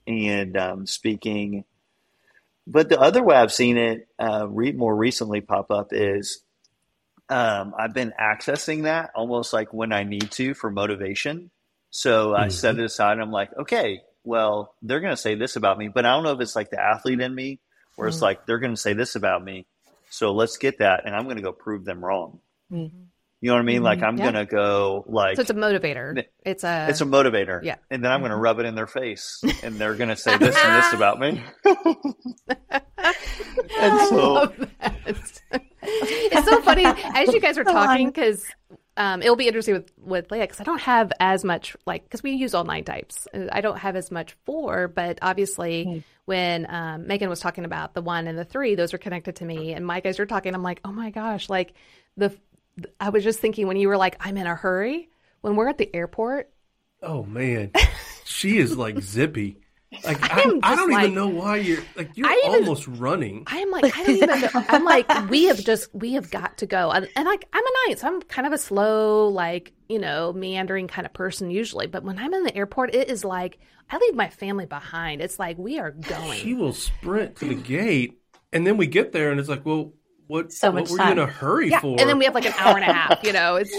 and 0.06 0.56
um, 0.56 0.86
speaking. 0.86 1.64
But 2.66 2.88
the 2.88 3.00
other 3.00 3.22
way 3.22 3.36
I've 3.36 3.52
seen 3.52 3.76
it 3.76 4.08
uh, 4.18 4.46
re- 4.48 4.72
more 4.72 4.94
recently 4.94 5.40
pop 5.40 5.70
up 5.70 5.88
is 5.92 6.42
um, 7.28 7.74
I've 7.78 7.94
been 7.94 8.12
accessing 8.20 8.82
that 8.84 9.10
almost 9.14 9.52
like 9.52 9.72
when 9.72 9.92
I 9.92 10.02
need 10.04 10.30
to 10.32 10.54
for 10.54 10.70
motivation. 10.70 11.50
So 11.90 12.34
I 12.34 12.46
Mhm. 12.46 12.52
set 12.52 12.78
it 12.78 12.84
aside 12.84 13.12
and 13.12 13.22
I'm 13.22 13.30
like, 13.32 13.50
okay, 13.58 14.02
well, 14.24 14.74
they're 14.82 15.00
going 15.00 15.12
to 15.12 15.16
say 15.20 15.34
this 15.34 15.56
about 15.56 15.78
me, 15.78 15.88
but 15.88 16.06
I 16.06 16.10
don't 16.12 16.22
know 16.24 16.32
if 16.32 16.40
it's 16.40 16.56
like 16.56 16.70
the 16.70 16.80
athlete 16.80 17.20
in 17.20 17.34
me 17.34 17.60
where 17.96 18.08
it's 18.08 18.18
Mhm. 18.18 18.22
like, 18.22 18.46
they're 18.46 18.58
going 18.58 18.72
to 18.74 18.80
say 18.80 18.92
this 18.94 19.14
about 19.16 19.44
me. 19.44 19.66
So 20.10 20.32
let's 20.32 20.56
get 20.58 20.78
that. 20.78 21.04
And 21.06 21.14
I'm 21.14 21.24
going 21.24 21.36
to 21.36 21.42
go 21.42 21.52
prove 21.52 21.84
them 21.84 22.04
wrong. 22.04 22.40
Mhm. 22.70 22.90
You 23.40 23.48
know 23.50 23.54
what 23.54 23.60
I 23.60 23.64
mean? 23.64 23.82
Like 23.82 23.98
Mhm. 24.00 24.06
I'm 24.08 24.16
Yeah. 24.18 24.22
going 24.24 24.34
to 24.34 24.46
go 24.46 25.04
like, 25.08 25.36
So 25.36 25.42
it's 25.42 25.50
a 25.50 25.54
motivator. 25.54 26.24
It's 26.44 26.64
a 26.64 26.86
it's 26.88 27.00
a 27.00 27.04
motivator. 27.04 27.62
yeah. 27.64 27.76
And 27.90 28.04
then 28.04 28.12
I'm 28.12 28.20
going 28.20 28.30
to 28.30 28.36
rub 28.36 28.58
it 28.60 28.66
in 28.66 28.74
their 28.74 28.86
face 28.86 29.42
and 29.62 29.80
they're 29.80 29.96
going 29.96 30.10
to 30.10 30.16
say 30.16 30.36
this 30.36 30.62
and 30.64 30.74
this 30.76 30.92
about 30.92 31.18
me. 31.18 31.42
and 33.78 33.98
I 34.00 34.04
so. 34.06 34.54
It's 36.02 36.48
so 36.48 36.60
funny 36.62 36.84
as 36.86 37.32
you 37.32 37.40
guys 37.40 37.58
are 37.58 37.64
talking 37.78 38.08
because 38.08 38.44
um, 38.96 39.22
it'll 39.22 39.36
be 39.36 39.46
interesting 39.46 39.74
with 39.74 39.92
with 39.98 40.30
Leah 40.30 40.42
because 40.42 40.60
I 40.60 40.64
don't 40.64 40.80
have 40.82 41.12
as 41.20 41.44
much 41.44 41.76
like 41.86 42.04
because 42.04 42.22
we 42.22 42.32
use 42.32 42.54
all 42.54 42.64
nine 42.64 42.84
types. 42.84 43.26
I 43.50 43.60
don't 43.60 43.78
have 43.78 43.96
as 43.96 44.10
much 44.10 44.36
four, 44.44 44.88
but 44.88 45.18
obviously 45.22 45.84
Hmm. 45.84 45.98
when 46.26 46.66
um, 46.68 47.06
Megan 47.06 47.28
was 47.30 47.40
talking 47.40 47.64
about 47.64 47.94
the 47.94 48.02
one 48.02 48.26
and 48.26 48.38
the 48.38 48.44
three, 48.44 48.74
those 48.74 48.92
are 48.92 48.98
connected 48.98 49.36
to 49.36 49.44
me. 49.44 49.72
And 49.72 49.86
Mike, 49.86 50.04
as 50.06 50.18
you're 50.18 50.26
talking, 50.26 50.54
I'm 50.54 50.62
like, 50.62 50.80
oh 50.84 50.92
my 50.92 51.10
gosh, 51.10 51.48
like 51.48 51.74
the 52.16 52.36
I 53.00 53.08
was 53.10 53.24
just 53.24 53.40
thinking 53.40 53.66
when 53.66 53.76
you 53.76 53.88
were 53.88 53.96
like, 53.96 54.16
I'm 54.20 54.36
in 54.36 54.46
a 54.46 54.54
hurry. 54.54 55.08
When 55.40 55.56
we're 55.56 55.68
at 55.68 55.78
the 55.78 55.94
airport, 55.94 56.50
Oh 57.02 57.24
man, 57.24 57.72
she 58.24 58.58
is 58.58 58.76
like 58.76 59.00
zippy. 59.00 59.58
Like 60.04 60.22
I, 60.22 60.42
I'm 60.42 60.60
I 60.62 60.70
just 60.70 60.80
don't 60.80 60.90
like- 60.90 61.02
even 61.04 61.14
know 61.14 61.28
why 61.28 61.56
you're 61.56 61.82
like 61.96 62.10
you're 62.14 62.30
even- 62.30 62.62
almost 62.64 62.88
running. 62.88 63.44
I'm 63.46 63.70
like, 63.70 63.84
I 63.96 64.04
don't 64.04 64.16
even 64.16 64.40
know. 64.40 64.48
I'm 64.54 64.84
like, 64.84 65.30
we 65.30 65.44
have 65.44 65.58
just, 65.62 65.94
we 65.94 66.14
have 66.14 66.30
got 66.30 66.58
to 66.58 66.66
go. 66.66 66.90
And, 66.90 67.08
and 67.14 67.26
like, 67.26 67.46
I'm 67.52 67.62
a 67.62 67.88
night, 67.88 67.98
so 67.98 68.06
I'm 68.08 68.22
kind 68.22 68.46
of 68.46 68.52
a 68.52 68.58
slow, 68.58 69.28
like, 69.28 69.72
you 69.88 69.98
know, 69.98 70.32
meandering 70.32 70.88
kind 70.88 71.06
of 71.06 71.12
person 71.12 71.50
usually. 71.50 71.86
But 71.86 72.04
when 72.04 72.18
I'm 72.18 72.32
in 72.32 72.42
the 72.44 72.56
airport, 72.56 72.94
it 72.94 73.10
is 73.10 73.24
like, 73.24 73.58
I 73.90 73.98
leave 73.98 74.14
my 74.14 74.30
family 74.30 74.64
behind. 74.66 75.20
It's 75.20 75.38
like, 75.38 75.58
we 75.58 75.78
are 75.78 75.90
going. 75.90 76.38
She 76.38 76.54
will 76.54 76.72
sprint 76.72 77.36
to 77.36 77.44
the 77.44 77.54
gate, 77.54 78.18
and 78.52 78.66
then 78.66 78.78
we 78.78 78.86
get 78.86 79.12
there, 79.12 79.30
and 79.30 79.38
it's 79.38 79.48
like, 79.50 79.66
well, 79.66 79.92
what? 80.26 80.52
So 80.52 80.70
what 80.70 80.88
much 80.88 80.90
were 80.90 81.04
you 81.04 81.12
in 81.12 81.18
a 81.18 81.26
hurry 81.26 81.70
yeah. 81.70 81.80
for? 81.80 82.00
And 82.00 82.08
then 82.08 82.18
we 82.18 82.24
have 82.24 82.34
like 82.34 82.46
an 82.46 82.54
hour 82.58 82.76
and 82.78 82.90
a 82.90 82.92
half, 82.92 83.22
you 83.22 83.34
know, 83.34 83.56
it's, 83.56 83.76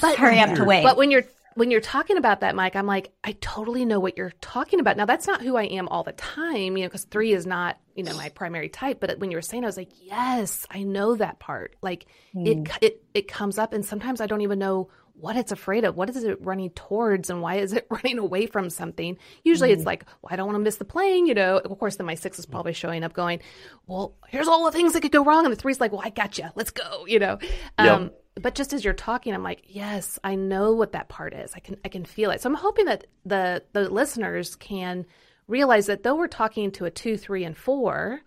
but, 0.00 0.16
Hurry 0.18 0.40
up 0.40 0.56
to 0.56 0.64
wait. 0.64 0.82
but 0.82 0.96
when 0.96 1.10
you're, 1.12 1.24
when 1.54 1.70
you're 1.70 1.80
talking 1.80 2.16
about 2.16 2.40
that, 2.40 2.54
Mike, 2.54 2.76
I'm 2.76 2.86
like, 2.86 3.12
I 3.24 3.32
totally 3.40 3.84
know 3.84 4.00
what 4.00 4.16
you're 4.16 4.32
talking 4.40 4.80
about. 4.80 4.96
Now, 4.96 5.04
that's 5.04 5.26
not 5.26 5.42
who 5.42 5.56
I 5.56 5.64
am 5.64 5.88
all 5.88 6.02
the 6.02 6.12
time, 6.12 6.76
you 6.76 6.82
know, 6.82 6.88
because 6.88 7.04
three 7.04 7.32
is 7.32 7.46
not, 7.46 7.78
you 7.94 8.04
know, 8.04 8.16
my 8.16 8.28
primary 8.30 8.68
type. 8.68 9.00
But 9.00 9.18
when 9.18 9.30
you 9.30 9.36
were 9.36 9.42
saying, 9.42 9.64
I 9.64 9.66
was 9.66 9.76
like, 9.76 9.90
yes, 10.00 10.66
I 10.70 10.82
know 10.82 11.16
that 11.16 11.38
part. 11.38 11.76
Like 11.82 12.06
it, 12.34 12.68
hmm. 12.68 12.76
it, 12.80 13.02
it 13.14 13.28
comes 13.28 13.58
up, 13.58 13.72
and 13.72 13.84
sometimes 13.84 14.20
I 14.20 14.26
don't 14.26 14.42
even 14.42 14.58
know 14.58 14.90
what 15.14 15.36
it's 15.36 15.52
afraid 15.52 15.84
of. 15.84 15.96
What 15.96 16.10
is 16.10 16.24
it 16.24 16.38
running 16.44 16.70
towards, 16.70 17.30
and 17.30 17.42
why 17.42 17.56
is 17.56 17.72
it 17.72 17.86
running 17.90 18.18
away 18.18 18.46
from 18.46 18.70
something? 18.70 19.18
Usually, 19.44 19.72
it's 19.72 19.82
hmm. 19.82 19.86
like, 19.86 20.04
well, 20.20 20.30
I 20.32 20.36
don't 20.36 20.46
want 20.46 20.56
to 20.56 20.62
miss 20.62 20.76
the 20.76 20.84
plane, 20.84 21.26
you 21.26 21.34
know. 21.34 21.58
Of 21.58 21.78
course, 21.78 21.96
then 21.96 22.06
my 22.06 22.14
six 22.14 22.38
is 22.38 22.44
hmm. 22.44 22.52
probably 22.52 22.72
showing 22.72 23.04
up, 23.04 23.12
going, 23.12 23.40
well, 23.86 24.14
here's 24.28 24.48
all 24.48 24.64
the 24.64 24.72
things 24.72 24.92
that 24.94 25.00
could 25.02 25.12
go 25.12 25.24
wrong, 25.24 25.44
and 25.44 25.52
the 25.52 25.56
three's 25.56 25.80
like, 25.80 25.92
well, 25.92 26.02
I 26.04 26.10
got 26.10 26.38
you, 26.38 26.48
let's 26.54 26.70
go, 26.70 27.06
you 27.06 27.18
know. 27.18 27.38
Um, 27.78 28.10
but 28.40 28.54
just 28.54 28.72
as 28.72 28.84
you're 28.84 28.94
talking 28.94 29.34
i'm 29.34 29.42
like 29.42 29.62
yes 29.66 30.18
i 30.24 30.34
know 30.34 30.72
what 30.72 30.92
that 30.92 31.08
part 31.08 31.34
is. 31.34 31.52
I 31.54 31.60
can 31.60 31.76
i 31.84 31.88
can 31.88 32.04
feel 32.04 32.30
it. 32.30 32.40
So 32.40 32.48
i'm 32.50 32.54
hoping 32.56 32.86
that 32.86 33.06
the 33.26 33.62
the 33.72 33.88
listeners 33.90 34.56
can 34.56 35.06
realize 35.48 35.86
that 35.86 36.02
though 36.02 36.14
we're 36.14 36.28
talking 36.28 36.70
to 36.72 36.84
a 36.86 36.90
two 36.90 37.16
three 37.16 37.44
and 37.44 37.56
four 37.56 38.20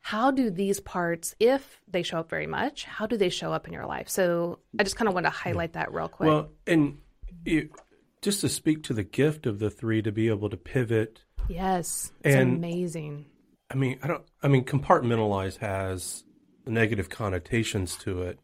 how 0.00 0.30
do 0.30 0.50
these 0.50 0.80
parts 0.80 1.34
if 1.40 1.80
they 1.88 2.02
show 2.02 2.18
up 2.18 2.28
very 2.28 2.46
much 2.46 2.84
how 2.84 3.06
do 3.06 3.16
they 3.16 3.28
show 3.30 3.52
up 3.52 3.66
in 3.66 3.72
your 3.72 3.86
life? 3.86 4.08
So 4.08 4.58
i 4.78 4.82
just 4.82 4.96
kind 4.96 5.08
of 5.08 5.14
want 5.14 5.26
to 5.26 5.30
highlight 5.30 5.74
that 5.74 5.92
real 5.94 6.08
quick. 6.08 6.28
Well, 6.28 6.50
and 6.66 6.98
you, 7.44 7.70
just 8.22 8.40
to 8.42 8.48
speak 8.48 8.82
to 8.84 8.94
the 8.94 9.04
gift 9.04 9.46
of 9.46 9.58
the 9.58 9.70
three 9.70 10.02
to 10.02 10.10
be 10.12 10.28
able 10.28 10.50
to 10.50 10.56
pivot. 10.56 11.20
yes 11.48 12.12
it's 12.24 12.34
And- 12.34 12.56
amazing. 12.56 13.26
I 13.70 13.76
mean, 13.76 13.98
I 14.02 14.06
don't. 14.08 14.22
I 14.42 14.48
mean, 14.48 14.64
compartmentalize 14.64 15.56
has 15.56 16.22
negative 16.66 17.08
connotations 17.08 17.96
to 17.96 18.22
it, 18.22 18.38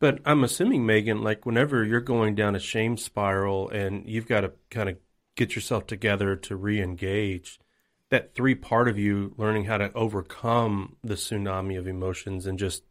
but 0.00 0.18
I'm 0.24 0.42
assuming 0.42 0.84
Megan, 0.84 1.22
like 1.22 1.46
whenever 1.46 1.84
you're 1.84 2.00
going 2.00 2.34
down 2.34 2.56
a 2.56 2.60
shame 2.60 2.96
spiral 2.96 3.68
and 3.68 4.08
you've 4.08 4.26
got 4.26 4.40
to 4.40 4.52
kind 4.70 4.88
of 4.88 4.96
get 5.36 5.54
yourself 5.54 5.86
together 5.86 6.34
to 6.36 6.56
re-engage, 6.56 7.60
that 8.08 8.34
three 8.34 8.54
part 8.54 8.88
of 8.88 8.98
you 8.98 9.34
learning 9.36 9.66
how 9.66 9.76
to 9.78 9.92
overcome 9.92 10.96
the 11.04 11.14
tsunami 11.14 11.78
of 11.78 11.86
emotions 11.86 12.46
and 12.46 12.58
just 12.58 12.82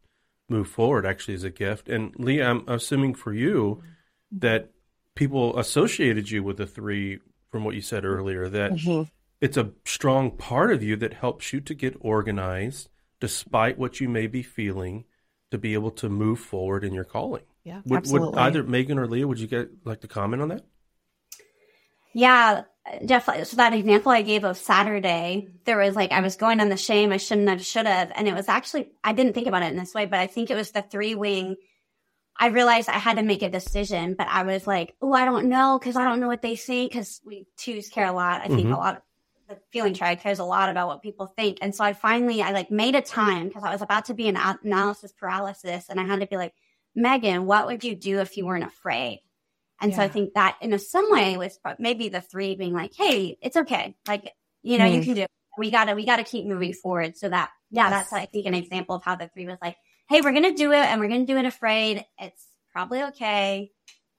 move 0.47 0.67
forward 0.67 1.05
actually 1.05 1.33
is 1.33 1.43
a 1.43 1.49
gift. 1.49 1.89
And 1.89 2.13
Leah, 2.17 2.49
I'm 2.49 2.63
assuming 2.67 3.15
for 3.15 3.33
you 3.33 3.83
that 4.31 4.71
people 5.15 5.57
associated 5.59 6.29
you 6.29 6.43
with 6.43 6.57
the 6.57 6.67
three 6.67 7.19
from 7.51 7.63
what 7.63 7.75
you 7.75 7.81
said 7.81 8.05
earlier 8.05 8.47
that 8.47 8.71
Mhm. 8.73 9.09
it's 9.41 9.57
a 9.57 9.71
strong 9.83 10.31
part 10.31 10.71
of 10.71 10.83
you 10.83 10.95
that 10.95 11.15
helps 11.15 11.51
you 11.51 11.59
to 11.59 11.73
get 11.73 11.95
organized 11.99 12.89
despite 13.19 13.77
what 13.77 13.99
you 13.99 14.07
may 14.07 14.27
be 14.27 14.43
feeling 14.43 15.05
to 15.51 15.57
be 15.57 15.73
able 15.73 15.91
to 15.91 16.09
move 16.09 16.39
forward 16.39 16.83
in 16.83 16.93
your 16.93 17.03
calling. 17.03 17.43
yeah 17.63 17.77
Would, 17.85 17.89
would 17.91 17.97
Absolutely. 17.97 18.39
either 18.39 18.63
Megan 18.63 18.99
or 18.99 19.07
Leah, 19.07 19.27
would 19.27 19.39
you 19.39 19.47
get 19.47 19.69
like 19.85 20.01
to 20.01 20.07
comment 20.07 20.41
on 20.41 20.49
that? 20.49 20.63
Yeah, 22.13 22.63
definitely. 23.05 23.45
So 23.45 23.57
that 23.57 23.73
example 23.73 24.11
I 24.11 24.21
gave 24.23 24.43
of 24.43 24.57
Saturday, 24.57 25.47
there 25.65 25.77
was 25.77 25.95
like 25.95 26.11
I 26.11 26.21
was 26.21 26.35
going 26.35 26.59
on 26.59 26.69
the 26.69 26.77
shame 26.77 27.11
I 27.11 27.17
shouldn't 27.17 27.49
have, 27.49 27.63
should 27.65 27.85
have, 27.85 28.11
and 28.15 28.27
it 28.27 28.33
was 28.33 28.47
actually 28.49 28.91
I 29.03 29.13
didn't 29.13 29.33
think 29.33 29.47
about 29.47 29.63
it 29.63 29.71
in 29.71 29.77
this 29.77 29.93
way, 29.93 30.05
but 30.05 30.19
I 30.19 30.27
think 30.27 30.49
it 30.49 30.55
was 30.55 30.71
the 30.71 30.81
three 30.81 31.15
wing. 31.15 31.55
I 32.41 32.47
realized 32.47 32.87
I 32.89 32.93
had 32.93 33.17
to 33.17 33.23
make 33.23 33.41
a 33.41 33.49
decision, 33.49 34.15
but 34.17 34.27
I 34.27 34.43
was 34.43 34.65
like, 34.65 34.95
oh, 35.01 35.11
I 35.13 35.25
don't 35.25 35.49
know 35.49 35.77
because 35.77 35.97
I 35.97 36.05
don't 36.05 36.19
know 36.21 36.27
what 36.27 36.41
they 36.41 36.55
think 36.55 36.91
because 36.91 37.19
we 37.25 37.45
twos 37.57 37.89
care 37.89 38.05
a 38.07 38.13
lot. 38.13 38.41
I 38.41 38.47
think 38.47 38.67
Mhm. 38.67 38.73
a 38.73 38.77
lot. 38.77 39.03
The 39.49 39.57
feeling 39.71 39.95
triad 39.95 40.19
cares 40.21 40.39
a 40.39 40.45
lot 40.45 40.69
about 40.69 40.87
what 40.87 41.01
people 41.01 41.25
think, 41.25 41.57
and 41.61 41.73
so 41.73 41.83
I 41.83 41.93
finally 41.93 42.41
I 42.43 42.51
like 42.51 42.69
made 42.69 42.93
a 42.95 43.01
time 43.01 43.47
because 43.47 43.63
I 43.63 43.71
was 43.71 43.81
about 43.81 44.05
to 44.05 44.13
be 44.13 44.27
in 44.27 44.37
analysis 44.37 45.11
paralysis, 45.11 45.89
and 45.89 45.99
I 45.99 46.05
had 46.05 46.19
to 46.19 46.27
be 46.27 46.37
like, 46.37 46.53
Megan, 46.95 47.45
what 47.47 47.65
would 47.65 47.83
you 47.83 47.95
do 47.95 48.19
if 48.19 48.37
you 48.37 48.45
weren't 48.45 48.63
afraid? 48.63 49.23
And 49.81 49.93
so 49.95 50.03
I 50.03 50.07
think 50.07 50.33
that 50.35 50.57
in 50.61 50.71
a 50.73 50.77
some 50.79 51.11
way 51.11 51.35
was 51.37 51.57
maybe 51.79 52.09
the 52.09 52.21
three 52.21 52.55
being 52.55 52.73
like, 52.73 52.93
Hey, 52.95 53.37
it's 53.41 53.57
okay. 53.57 53.95
Like, 54.07 54.33
you 54.61 54.77
know, 54.77 54.85
you 54.85 54.99
Mhm. 54.99 55.03
can 55.03 55.13
do 55.15 55.21
it. 55.21 55.31
We 55.57 55.71
gotta, 55.71 55.95
we 55.95 56.05
gotta 56.05 56.23
keep 56.23 56.45
moving 56.45 56.73
forward. 56.73 57.17
So 57.17 57.29
that, 57.29 57.49
yeah, 57.71 57.89
that's, 57.89 58.11
I 58.13 58.25
think 58.25 58.45
an 58.45 58.53
example 58.53 58.95
of 58.97 59.03
how 59.03 59.15
the 59.15 59.29
three 59.29 59.45
was 59.45 59.57
like, 59.61 59.77
Hey, 60.09 60.21
we're 60.21 60.31
going 60.31 60.43
to 60.43 60.53
do 60.53 60.71
it 60.71 60.85
and 60.85 60.99
we're 60.99 61.07
going 61.07 61.25
to 61.25 61.31
do 61.33 61.37
it 61.39 61.45
afraid. 61.45 62.03
It's 62.17 62.47
probably 62.73 63.03
okay. 63.03 63.71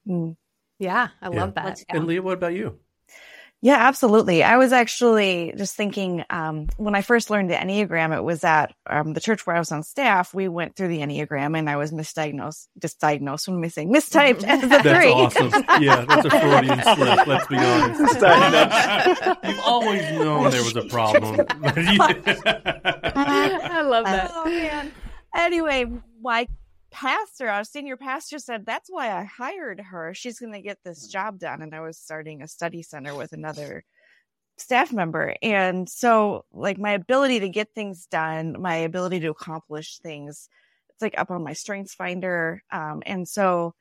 Mm. 0.08 0.36
yeah 0.78 1.08
i 1.20 1.28
Yeah. 1.28 1.40
love 1.40 1.54
that 1.54 1.82
And 1.90 2.06
Leah, 2.06 2.22
what 2.22 2.34
about 2.34 2.54
you? 2.54 2.78
Yeah, 3.62 3.76
absolutely. 3.76 4.42
I 4.42 4.56
was 4.56 4.72
actually 4.72 5.52
just 5.54 5.76
thinking 5.76 6.24
um, 6.30 6.68
when 6.78 6.94
I 6.94 7.02
first 7.02 7.28
learned 7.28 7.50
the 7.50 7.54
Enneagram, 7.56 8.16
it 8.16 8.24
was 8.24 8.42
at 8.42 8.74
um, 8.88 9.12
the 9.12 9.20
church 9.20 9.46
where 9.46 9.54
I 9.54 9.58
was 9.58 9.70
on 9.70 9.82
staff. 9.82 10.32
We 10.32 10.48
went 10.48 10.76
through 10.76 10.88
the 10.88 11.00
Enneagram 11.00 11.58
and 11.58 11.68
I 11.68 11.76
was 11.76 11.92
misdiagnosed, 11.92 12.68
misdiagnosed, 12.82 13.48
what 13.48 13.58
missing, 13.58 13.92
Mistyped 13.92 14.44
as 14.44 14.62
a 14.64 14.66
That's 14.66 14.82
three. 14.82 15.12
awesome. 15.12 15.64
Yeah, 15.78 16.06
that's 16.06 16.24
a 16.24 16.30
Freudian 16.30 16.82
slip. 16.82 17.26
Let's 17.26 17.46
be 17.48 17.58
honest. 17.58 19.44
You've 19.44 19.60
always 19.60 20.10
known 20.12 20.50
there 20.50 20.64
was 20.64 20.76
a 20.76 20.84
problem. 20.84 21.40
i 23.12 23.82
love 23.82 24.04
that 24.04 24.30
Oh 24.32 24.44
man. 24.46 24.90
Anyway, 25.34 25.84
my 26.22 26.48
pastor, 26.90 27.48
our 27.48 27.64
senior 27.64 27.96
pastor 27.96 28.38
said 28.38 28.66
that's 28.66 28.90
why 28.90 29.12
I 29.12 29.24
hired 29.24 29.80
her. 29.80 30.14
She's 30.14 30.38
going 30.38 30.52
to 30.52 30.62
get 30.62 30.78
this 30.84 31.06
job 31.06 31.38
done. 31.38 31.62
And 31.62 31.74
I 31.74 31.80
was 31.80 31.98
starting 31.98 32.42
a 32.42 32.48
study 32.48 32.82
center 32.82 33.14
with 33.14 33.32
another 33.32 33.84
staff 34.58 34.92
member. 34.92 35.34
And 35.42 35.88
so, 35.88 36.44
like, 36.52 36.78
my 36.78 36.92
ability 36.92 37.40
to 37.40 37.48
get 37.48 37.74
things 37.74 38.06
done, 38.06 38.60
my 38.60 38.76
ability 38.76 39.20
to 39.20 39.30
accomplish 39.30 39.98
things, 39.98 40.48
it's 40.90 41.02
like 41.02 41.18
up 41.18 41.30
on 41.30 41.42
my 41.44 41.54
strengths 41.54 41.94
finder. 41.94 42.62
Um, 42.70 43.02
and 43.06 43.26
so, 43.28 43.74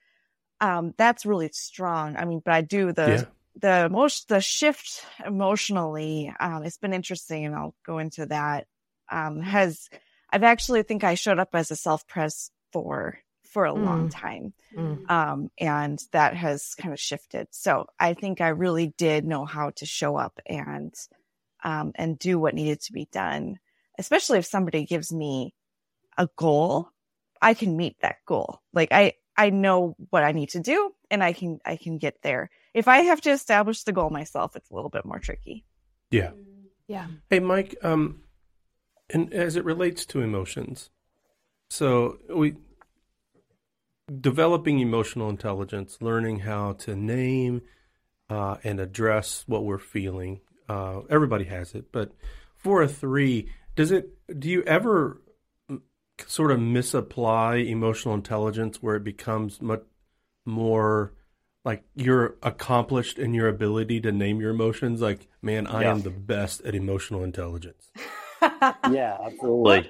um, 0.62 0.94
that's 0.98 1.26
really 1.26 1.50
strong. 1.54 2.16
I 2.18 2.26
mean, 2.26 2.42
but 2.44 2.54
I 2.54 2.62
do 2.62 2.92
the 2.94 3.22
Yeah. 3.22 3.26
the 3.56 3.86
emotion 3.86 4.26
the 4.30 4.42
shift 4.42 5.06
emotionally. 5.26 6.34
Um, 6.40 6.64
it's 6.64 6.78
been 6.78 6.94
interesting, 6.94 7.46
and 7.46 7.56
I'll 7.56 7.76
go 7.86 7.98
into 8.00 8.26
that. 8.28 8.68
Um, 9.12 9.42
has 9.42 9.90
I've 10.32 10.44
actually 10.44 10.84
think 10.84 11.04
I 11.04 11.16
showed 11.16 11.40
up 11.40 11.50
as 11.54 11.72
a 11.72 11.76
self 11.76 12.08
pres 12.08 12.52
for 12.72 13.20
for 13.44 13.66
a 13.66 13.74
long 13.74 14.10
time, 14.10 14.54
Mm. 14.76 15.10
um, 15.10 15.52
and 15.58 16.00
that 16.12 16.36
has 16.36 16.76
kind 16.76 16.94
of 16.94 17.00
shifted. 17.00 17.48
So 17.50 17.88
I 18.00 18.14
think 18.14 18.42
I 18.42 18.50
really 18.50 18.94
did 18.98 19.26
know 19.26 19.44
how 19.46 19.72
to 19.72 19.86
show 19.88 20.16
up 20.16 20.40
and 20.46 20.94
um, 21.64 21.92
and 21.96 22.20
do 22.20 22.38
what 22.40 22.54
needed 22.54 22.80
to 22.82 22.94
be 22.94 23.06
done, 23.12 23.58
especially 23.98 24.38
if 24.38 24.46
somebody 24.46 24.86
gives 24.86 25.12
me 25.12 25.56
a 26.18 26.30
goal, 26.36 26.90
I 27.42 27.54
can 27.56 27.76
meet 27.76 27.98
that 28.02 28.18
goal. 28.28 28.62
Like 28.72 28.90
I 28.92 29.14
I 29.36 29.50
know 29.50 29.96
what 30.12 30.24
I 30.24 30.32
need 30.34 30.50
to 30.50 30.60
do 30.60 30.94
and 31.10 31.24
I 31.24 31.34
can 31.34 31.60
I 31.66 31.76
can 31.76 31.98
get 31.98 32.22
there. 32.22 32.50
If 32.74 32.88
I 32.88 33.00
have 33.00 33.22
to 33.22 33.32
establish 33.32 33.84
the 33.84 33.94
goal 33.94 34.10
myself, 34.12 34.56
it's 34.56 34.70
a 34.70 34.76
little 34.76 34.90
bit 34.92 35.06
more 35.06 35.20
tricky. 35.20 35.66
Yeah. 36.12 36.32
Yeah. 36.88 37.08
Hey, 37.30 37.40
Mike, 37.40 37.76
um, 37.84 38.22
and 39.10 39.34
as 39.34 39.56
it 39.56 39.66
relates 39.66 40.06
to 40.08 40.22
emotions, 40.22 40.90
so 41.70 42.18
we 42.34 42.56
developing 44.20 44.80
emotional 44.80 45.30
intelligence, 45.30 45.98
learning 46.02 46.40
how 46.40 46.74
to 46.74 46.96
name 46.96 47.62
uh, 48.30 48.58
and 48.64 48.80
address 48.80 49.44
what 49.48 49.64
we're 49.64 49.78
feeling. 49.78 50.42
Uh, 50.68 51.02
everybody 51.10 51.46
has 51.46 51.74
it, 51.74 51.92
but 51.92 52.12
for 52.56 52.82
a 52.82 52.88
three, 52.88 53.50
does 53.76 53.92
it? 53.92 54.10
Do 54.40 54.50
you 54.50 54.64
ever 54.64 55.22
sort 56.28 56.52
of 56.52 56.60
misapply 56.60 57.56
emotional 57.56 58.14
intelligence 58.14 58.82
where 58.82 58.96
it 58.96 59.04
becomes 59.04 59.62
much 59.62 59.84
more? 60.46 61.14
Like 61.66 61.84
you're 61.96 62.36
accomplished 62.42 63.20
in 63.20 63.34
your 63.34 63.48
ability 63.48 64.02
to 64.02 64.12
name 64.12 64.40
your 64.40 64.52
emotions. 64.52 65.02
Like, 65.02 65.28
man, 65.42 65.68
I 65.68 65.84
Yeah. 65.84 65.92
am 65.92 66.02
the 66.02 66.10
best 66.10 66.62
at 66.62 66.74
emotional 66.76 67.24
intelligence. 67.24 67.92
Yeah, 68.92 69.18
absolutely. 69.24 69.90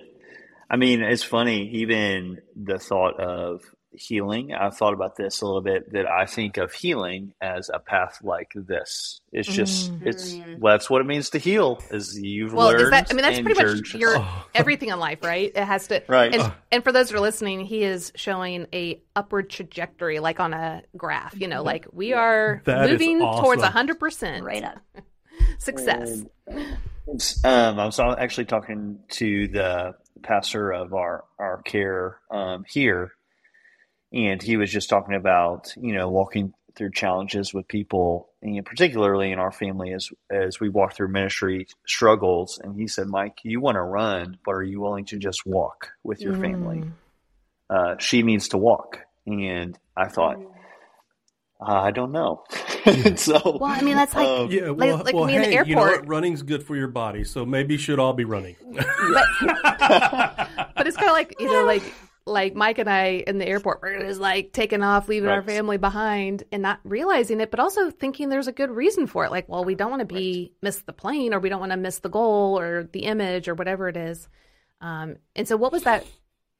I 0.69 0.77
mean, 0.77 1.01
it's 1.01 1.23
funny, 1.23 1.69
even 1.81 2.39
the 2.55 2.77
thought 2.77 3.19
of 3.19 3.61
healing. 3.91 4.53
I've 4.53 4.77
thought 4.77 4.93
about 4.93 5.15
this 5.15 5.41
a 5.41 5.45
little 5.45 5.61
bit 5.61 5.93
that 5.93 6.05
I 6.07 6.25
think 6.27 6.57
of 6.57 6.71
healing 6.71 7.33
as 7.41 7.71
a 7.73 7.79
path 7.79 8.19
like 8.23 8.51
this. 8.55 9.19
It's 9.31 9.47
just, 9.49 9.91
mm-hmm. 9.91 10.07
it's, 10.07 10.35
well, 10.59 10.75
that's 10.75 10.89
what 10.91 11.01
it 11.01 11.05
means 11.07 11.31
to 11.31 11.39
heal 11.39 11.81
is 11.89 12.17
you've 12.19 12.53
Well, 12.53 12.67
learned. 12.67 12.81
is 12.83 12.89
that? 12.91 13.07
I 13.09 13.13
mean, 13.15 13.23
that's 13.23 13.37
and 13.37 13.45
pretty 13.45 13.59
you're 13.59 13.75
much 13.75 13.83
just- 13.83 13.99
your 13.99 14.17
Oh. 14.19 14.45
everything 14.55 14.89
in 14.89 14.99
life, 14.99 15.23
right? 15.23 15.51
It 15.53 15.63
has 15.65 15.87
to. 15.87 16.03
Right. 16.07 16.33
And, 16.35 16.53
and 16.71 16.83
for 16.83 16.91
those 16.91 17.09
who 17.09 17.17
are 17.17 17.21
listening, 17.21 17.61
he 17.61 17.83
is 17.83 18.11
showing 18.15 18.67
a 18.71 19.01
upward 19.15 19.49
trajectory, 19.49 20.19
like 20.19 20.39
on 20.39 20.53
a 20.53 20.83
graph. 20.95 21.35
You 21.39 21.47
know, 21.47 21.57
mm-hmm. 21.57 21.65
like 21.65 21.87
we 21.91 22.13
are 22.13 22.61
That 22.65 22.85
is 22.85 22.91
moving 22.91 23.19
towards 23.19 23.63
awesome. 23.63 23.73
hundred 23.73 23.99
percent 23.99 24.43
Right 24.45 24.63
up. 24.63 24.79
success. 25.57 26.23
Um, 27.43 27.79
I 27.79 27.85
was 27.85 27.99
actually 27.99 28.45
talking 28.45 28.99
to 29.13 29.47
the 29.47 29.95
pastor 30.19 30.71
of 30.71 30.93
our 30.93 31.23
our 31.37 31.61
care 31.63 32.19
um, 32.31 32.65
here, 32.67 33.13
and 34.13 34.41
he 34.41 34.57
was 34.57 34.71
just 34.71 34.89
talking 34.89 35.15
about 35.15 35.73
you 35.77 35.93
know 35.93 36.09
walking 36.09 36.53
through 36.75 36.91
challenges 36.91 37.53
with 37.53 37.67
people, 37.67 38.29
and 38.41 38.63
particularly 38.65 39.31
in 39.31 39.39
our 39.39 39.51
family 39.51 39.93
as 39.93 40.09
as 40.29 40.59
we 40.59 40.69
walk 40.69 40.95
through 40.95 41.09
ministry 41.09 41.67
struggles. 41.85 42.59
And 42.63 42.75
he 42.75 42.87
said, 42.87 43.07
"Mike, 43.07 43.39
you 43.43 43.59
want 43.59 43.75
to 43.75 43.81
run, 43.81 44.37
but 44.45 44.51
are 44.51 44.63
you 44.63 44.81
willing 44.81 45.05
to 45.05 45.17
just 45.17 45.45
walk 45.45 45.89
with 46.03 46.21
your 46.21 46.35
family?" 46.35 46.83
Uh, 47.69 47.97
she 47.99 48.23
needs 48.23 48.49
to 48.49 48.57
walk, 48.57 48.99
and 49.27 49.77
I 49.95 50.07
thought, 50.07 50.37
I 51.61 51.91
don't 51.91 52.11
know. 52.11 52.43
so, 53.15 53.57
Well, 53.59 53.71
I 53.71 53.81
mean, 53.81 53.95
that's 53.95 54.13
like 54.13 54.27
um, 54.27 54.51
Yeah, 54.51 54.69
well, 54.69 55.03
like 55.03 55.13
well 55.13 55.25
me 55.25 55.35
in 55.35 55.41
the 55.41 55.47
hey, 55.47 55.63
you 55.65 55.75
know 55.75 55.83
airport. 55.83 56.01
what? 56.01 56.09
Running's 56.09 56.41
good 56.41 56.63
for 56.63 56.75
your 56.75 56.87
body, 56.87 57.23
so 57.23 57.45
maybe 57.45 57.75
you 57.75 57.79
should 57.79 57.99
all 57.99 58.13
be 58.13 58.25
running. 58.25 58.55
But 60.79 60.87
it's 60.87 60.95
kind 60.95 61.09
of 61.09 61.13
like 61.13 61.35
you 61.39 61.51
know, 61.51 61.65
like 61.65 61.83
like 62.25 62.55
Mike 62.55 62.77
and 62.77 62.89
I 62.89 63.23
in 63.27 63.37
the 63.37 63.47
airport, 63.47 63.81
we're 63.81 63.99
just 63.99 64.21
like 64.21 64.53
taking 64.53 64.81
off, 64.81 65.09
leaving 65.09 65.29
our 65.29 65.41
family 65.41 65.77
behind, 65.77 66.43
and 66.51 66.61
not 66.61 66.79
realizing 66.83 67.41
it, 67.41 67.51
but 67.51 67.59
also 67.59 67.91
thinking 67.91 68.29
there's 68.29 68.47
a 68.47 68.53
good 68.53 68.69
reason 68.69 69.07
for 69.07 69.25
it. 69.25 69.31
Like, 69.31 69.49
well, 69.49 69.65
we 69.65 69.75
don't 69.75 69.89
want 69.89 70.01
to 70.01 70.05
be 70.13 70.53
miss 70.61 70.79
the 70.79 70.93
plane, 70.93 71.33
or 71.33 71.39
we 71.39 71.49
don't 71.49 71.59
want 71.59 71.71
to 71.73 71.77
miss 71.77 71.99
the 71.99 72.09
goal, 72.09 72.57
or 72.57 72.87
the 72.93 73.01
image, 73.01 73.49
or 73.49 73.55
whatever 73.55 73.89
it 73.89 73.97
is. 73.97 74.29
Um, 74.79 75.17
and 75.35 75.47
so, 75.47 75.57
what 75.57 75.71
was 75.71 75.83
that? 75.83 76.05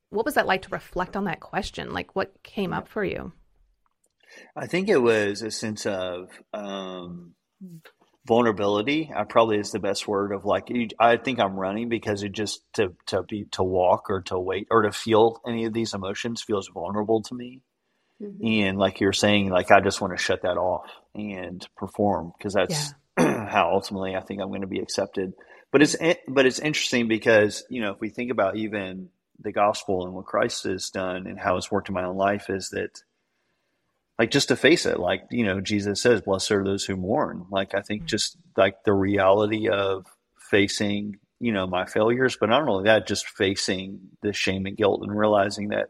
What 0.10 0.26
was 0.26 0.34
that 0.34 0.48
like 0.48 0.63
to 0.63 0.70
reflect 0.70 1.15
on 1.15 1.26
that 1.26 1.39
question? 1.39 1.94
Like, 1.94 2.15
what 2.15 2.44
came 2.44 2.74
up 2.74 2.88
for 2.88 3.04
you? 3.06 3.32
I 4.56 4.67
think 4.67 4.89
it 4.89 4.97
was 4.97 5.41
a 5.41 5.52
sense 5.52 5.86
of 5.86 6.30
um, 6.54 7.34
hmm. 7.62 7.78
vulnerability. 8.25 9.12
I 9.15 9.23
probably 9.23 9.58
is 9.58 9.71
the 9.71 9.80
best 9.80 10.08
word 10.08 10.32
of 10.32 10.45
like 10.45 10.69
I 10.99 11.17
think 11.17 11.39
I'm 11.39 11.60
running 11.60 11.89
because 11.89 12.23
it 12.23 12.32
just 12.32 12.62
to 12.73 12.93
to 13.08 13.23
be 13.23 13.45
to 13.52 13.63
walk 13.63 14.10
or 14.10 14.21
to 14.23 14.39
wait 14.39 14.67
or 14.71 14.84
to 14.84 14.91
feel 14.91 15.41
any 15.47 15.65
of 15.65 15.73
these 15.73 15.93
emotions 15.93 16.41
feels 16.41 16.69
vulnerable 16.69 17.21
to 17.23 17.36
me. 17.36 17.62
Mm-hmm. 18.21 18.45
And 18.45 18.78
like 18.78 18.99
you're 18.99 19.13
saying, 19.13 19.49
like 19.49 19.71
I 19.71 19.80
just 19.80 20.02
want 20.02 20.17
to 20.17 20.23
shut 20.23 20.41
that 20.41 20.58
off 20.58 20.89
and 21.15 21.65
perform 21.78 22.34
because 22.38 22.54
that's 22.54 22.93
how 23.17 23.71
ultimately 23.73 24.15
I 24.15 24.21
think 24.21 24.41
I'm 24.41 24.49
going 24.49 24.62
to 24.62 24.67
be 24.67 24.80
accepted. 24.80 25.34
But 25.71 25.82
it's 25.82 25.95
eh, 25.99 26.15
but 26.28 26.45
it's 26.45 26.60
interesting 26.60 27.08
because 27.08 27.63
you 27.69 27.82
know 27.82 27.91
if 27.91 28.02
we 28.02 28.10
think 28.10 28.32
about 28.32 28.58
even 28.58 29.10
the 29.39 29.52
gospel 29.52 30.06
and 30.06 30.13
what 30.13 30.25
Christ 30.25 30.65
has 30.65 30.89
done 30.89 31.28
and 31.28 31.39
how 31.39 31.58
it's 31.58 31.71
worked 31.71 31.89
in 31.89 31.95
my 31.95 32.04
own 32.04 32.17
life 32.17 32.49
is 32.49 32.69
that 32.69 33.02
like 34.19 34.32
just 34.32 34.49
to 34.49 34.55
face 34.55 34.86
it 34.86 34.99
like 34.99 35.23
you 35.32 35.45
know 35.45 35.62
jesus 35.62 36.01
says 36.01 36.21
blessed 36.21 36.51
are 36.51 36.63
those 36.63 36.84
who 36.86 36.97
mourn. 36.97 37.45
Like 37.49 37.73
i 37.73 37.82
think 37.82 38.01
mm-hmm. 38.01 38.08
just 38.08 38.38
like 38.58 38.84
the 38.84 38.93
reality 38.93 39.69
of 39.69 40.05
facing 40.38 41.17
you 41.39 41.53
know 41.53 41.65
my 41.65 41.86
failures 41.86 42.38
but 42.39 42.49
not 42.49 42.67
only 42.67 42.84
that 42.84 43.08
just 43.08 43.27
facing 43.27 44.01
the 44.21 44.34
shame 44.34 44.65
and 44.65 44.77
guilt 44.77 45.01
and 45.01 45.17
realizing 45.17 45.69
that 45.69 45.88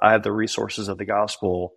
i 0.00 0.12
have 0.12 0.22
the 0.22 0.32
resources 0.32 0.88
of 0.88 0.96
the 0.96 1.04
gospel 1.04 1.74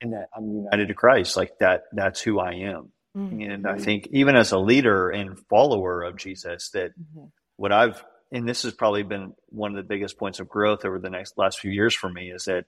and 0.00 0.12
that 0.12 0.28
i'm 0.36 0.50
united 0.50 0.88
to 0.88 0.94
christ 0.94 1.36
like 1.36 1.56
that 1.60 1.84
that's 1.92 2.20
who 2.20 2.40
i 2.40 2.52
am. 2.52 2.90
Mm-hmm. 3.16 3.40
And 3.40 3.66
i 3.66 3.78
think 3.78 4.08
even 4.12 4.36
as 4.36 4.52
a 4.52 4.58
leader 4.58 5.10
and 5.10 5.38
follower 5.48 6.02
of 6.02 6.16
jesus 6.16 6.70
that 6.70 6.90
mm-hmm. 6.90 7.26
what 7.56 7.72
i've 7.72 8.02
and 8.32 8.48
this 8.48 8.62
has 8.62 8.72
probably 8.72 9.02
been 9.02 9.34
one 9.48 9.72
of 9.72 9.76
the 9.76 9.88
biggest 9.88 10.16
points 10.16 10.38
of 10.38 10.48
growth 10.48 10.84
over 10.84 11.00
the 11.00 11.10
next 11.10 11.36
last 11.36 11.58
few 11.60 11.70
years 11.70 11.94
for 11.94 12.08
me 12.08 12.30
is 12.30 12.44
that 12.44 12.66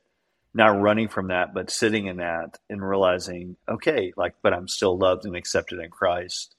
not 0.55 0.81
running 0.81 1.09
from 1.09 1.29
that, 1.29 1.55
but 1.55 1.71
sitting 1.71 2.07
in 2.07 2.19
that 2.19 2.59
and 2.69 2.87
realizing, 2.87 3.57
okay, 3.69 4.13
like, 4.17 4.35
but 4.43 4.53
I'm 4.53 4.69
still 4.69 4.99
loved 4.99 5.25
and 5.25 5.37
accepted 5.37 5.79
in 5.79 5.91
Christ. 5.91 6.55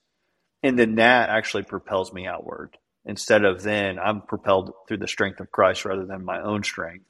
And 0.64 0.80
then 0.80 0.96
that 0.96 1.30
actually 1.30 1.64
propels 1.64 2.14
me 2.14 2.26
outward 2.26 2.78
instead 3.06 3.44
of 3.44 3.62
then 3.62 4.00
I'm 4.00 4.22
propelled 4.22 4.72
through 4.88 4.98
the 4.98 5.08
strength 5.08 5.40
of 5.40 5.52
Christ 5.52 5.86
rather 5.86 6.06
than 6.06 6.26
my 6.26 6.42
own 6.42 6.64
strength. 6.64 7.06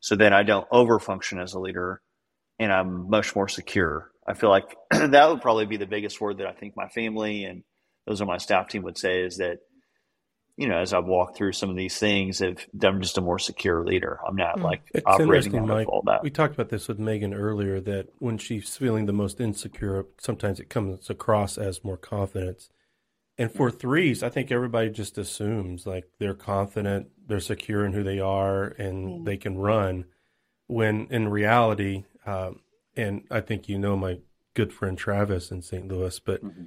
So 0.00 0.16
then 0.16 0.32
I 0.32 0.42
don't 0.42 0.68
overfunction 0.70 1.42
as 1.42 1.54
a 1.54 1.60
leader 1.60 2.00
and 2.58 2.72
I'm 2.72 3.08
much 3.08 3.36
more 3.36 3.48
secure. 3.48 4.10
I 4.26 4.34
feel 4.34 4.50
like 4.50 4.76
that 4.90 5.28
would 5.28 5.42
probably 5.42 5.66
be 5.66 5.76
the 5.76 5.86
biggest 5.86 6.20
word 6.20 6.38
that 6.38 6.46
I 6.46 6.52
think 6.52 6.76
my 6.76 6.88
family 6.88 7.44
and 7.44 7.62
those 8.06 8.20
on 8.20 8.26
my 8.26 8.38
staff 8.38 8.68
team 8.68 8.82
would 8.82 8.98
say 8.98 9.20
is 9.20 9.36
that 9.36 9.58
you 10.58 10.66
know, 10.66 10.76
as 10.76 10.92
I've 10.92 11.06
walked 11.06 11.36
through 11.36 11.52
some 11.52 11.70
of 11.70 11.76
these 11.76 11.96
things, 11.98 12.40
if 12.40 12.66
I'm 12.82 13.00
just 13.00 13.16
a 13.16 13.20
more 13.20 13.38
secure 13.38 13.84
leader. 13.84 14.18
I'm 14.26 14.34
not 14.34 14.58
hmm. 14.58 14.64
like 14.64 14.82
It's 14.92 15.06
operating 15.06 15.54
interesting, 15.54 15.58
out 15.60 15.68
Mike. 15.68 15.86
of 15.86 15.92
all 15.92 16.02
that. 16.06 16.24
We 16.24 16.30
talked 16.30 16.54
about 16.54 16.68
this 16.68 16.88
with 16.88 16.98
Megan 16.98 17.32
earlier 17.32 17.80
that 17.82 18.08
when 18.18 18.38
she's 18.38 18.76
feeling 18.76 19.06
the 19.06 19.12
most 19.12 19.40
insecure, 19.40 20.06
sometimes 20.18 20.58
it 20.58 20.68
comes 20.68 21.08
across 21.08 21.58
as 21.58 21.84
more 21.84 21.96
confidence. 21.96 22.70
And 23.38 23.52
for 23.52 23.70
threes, 23.70 24.24
I 24.24 24.30
think 24.30 24.50
everybody 24.50 24.90
just 24.90 25.16
assumes 25.16 25.86
like 25.86 26.10
they're 26.18 26.34
confident, 26.34 27.06
they're 27.24 27.38
secure 27.38 27.86
in 27.86 27.92
who 27.92 28.02
they 28.02 28.18
are, 28.18 28.64
and 28.64 29.18
hmm. 29.18 29.24
they 29.24 29.36
can 29.36 29.56
run. 29.56 30.06
When 30.66 31.06
in 31.10 31.28
reality, 31.28 32.04
um, 32.26 32.60
and 32.96 33.22
I 33.30 33.42
think 33.42 33.68
you 33.68 33.78
know 33.78 33.96
my 33.96 34.18
good 34.54 34.72
friend 34.72 34.98
Travis 34.98 35.52
in 35.52 35.62
St. 35.62 35.86
Louis, 35.86 36.18
but 36.18 36.44
mm-hmm. 36.44 36.64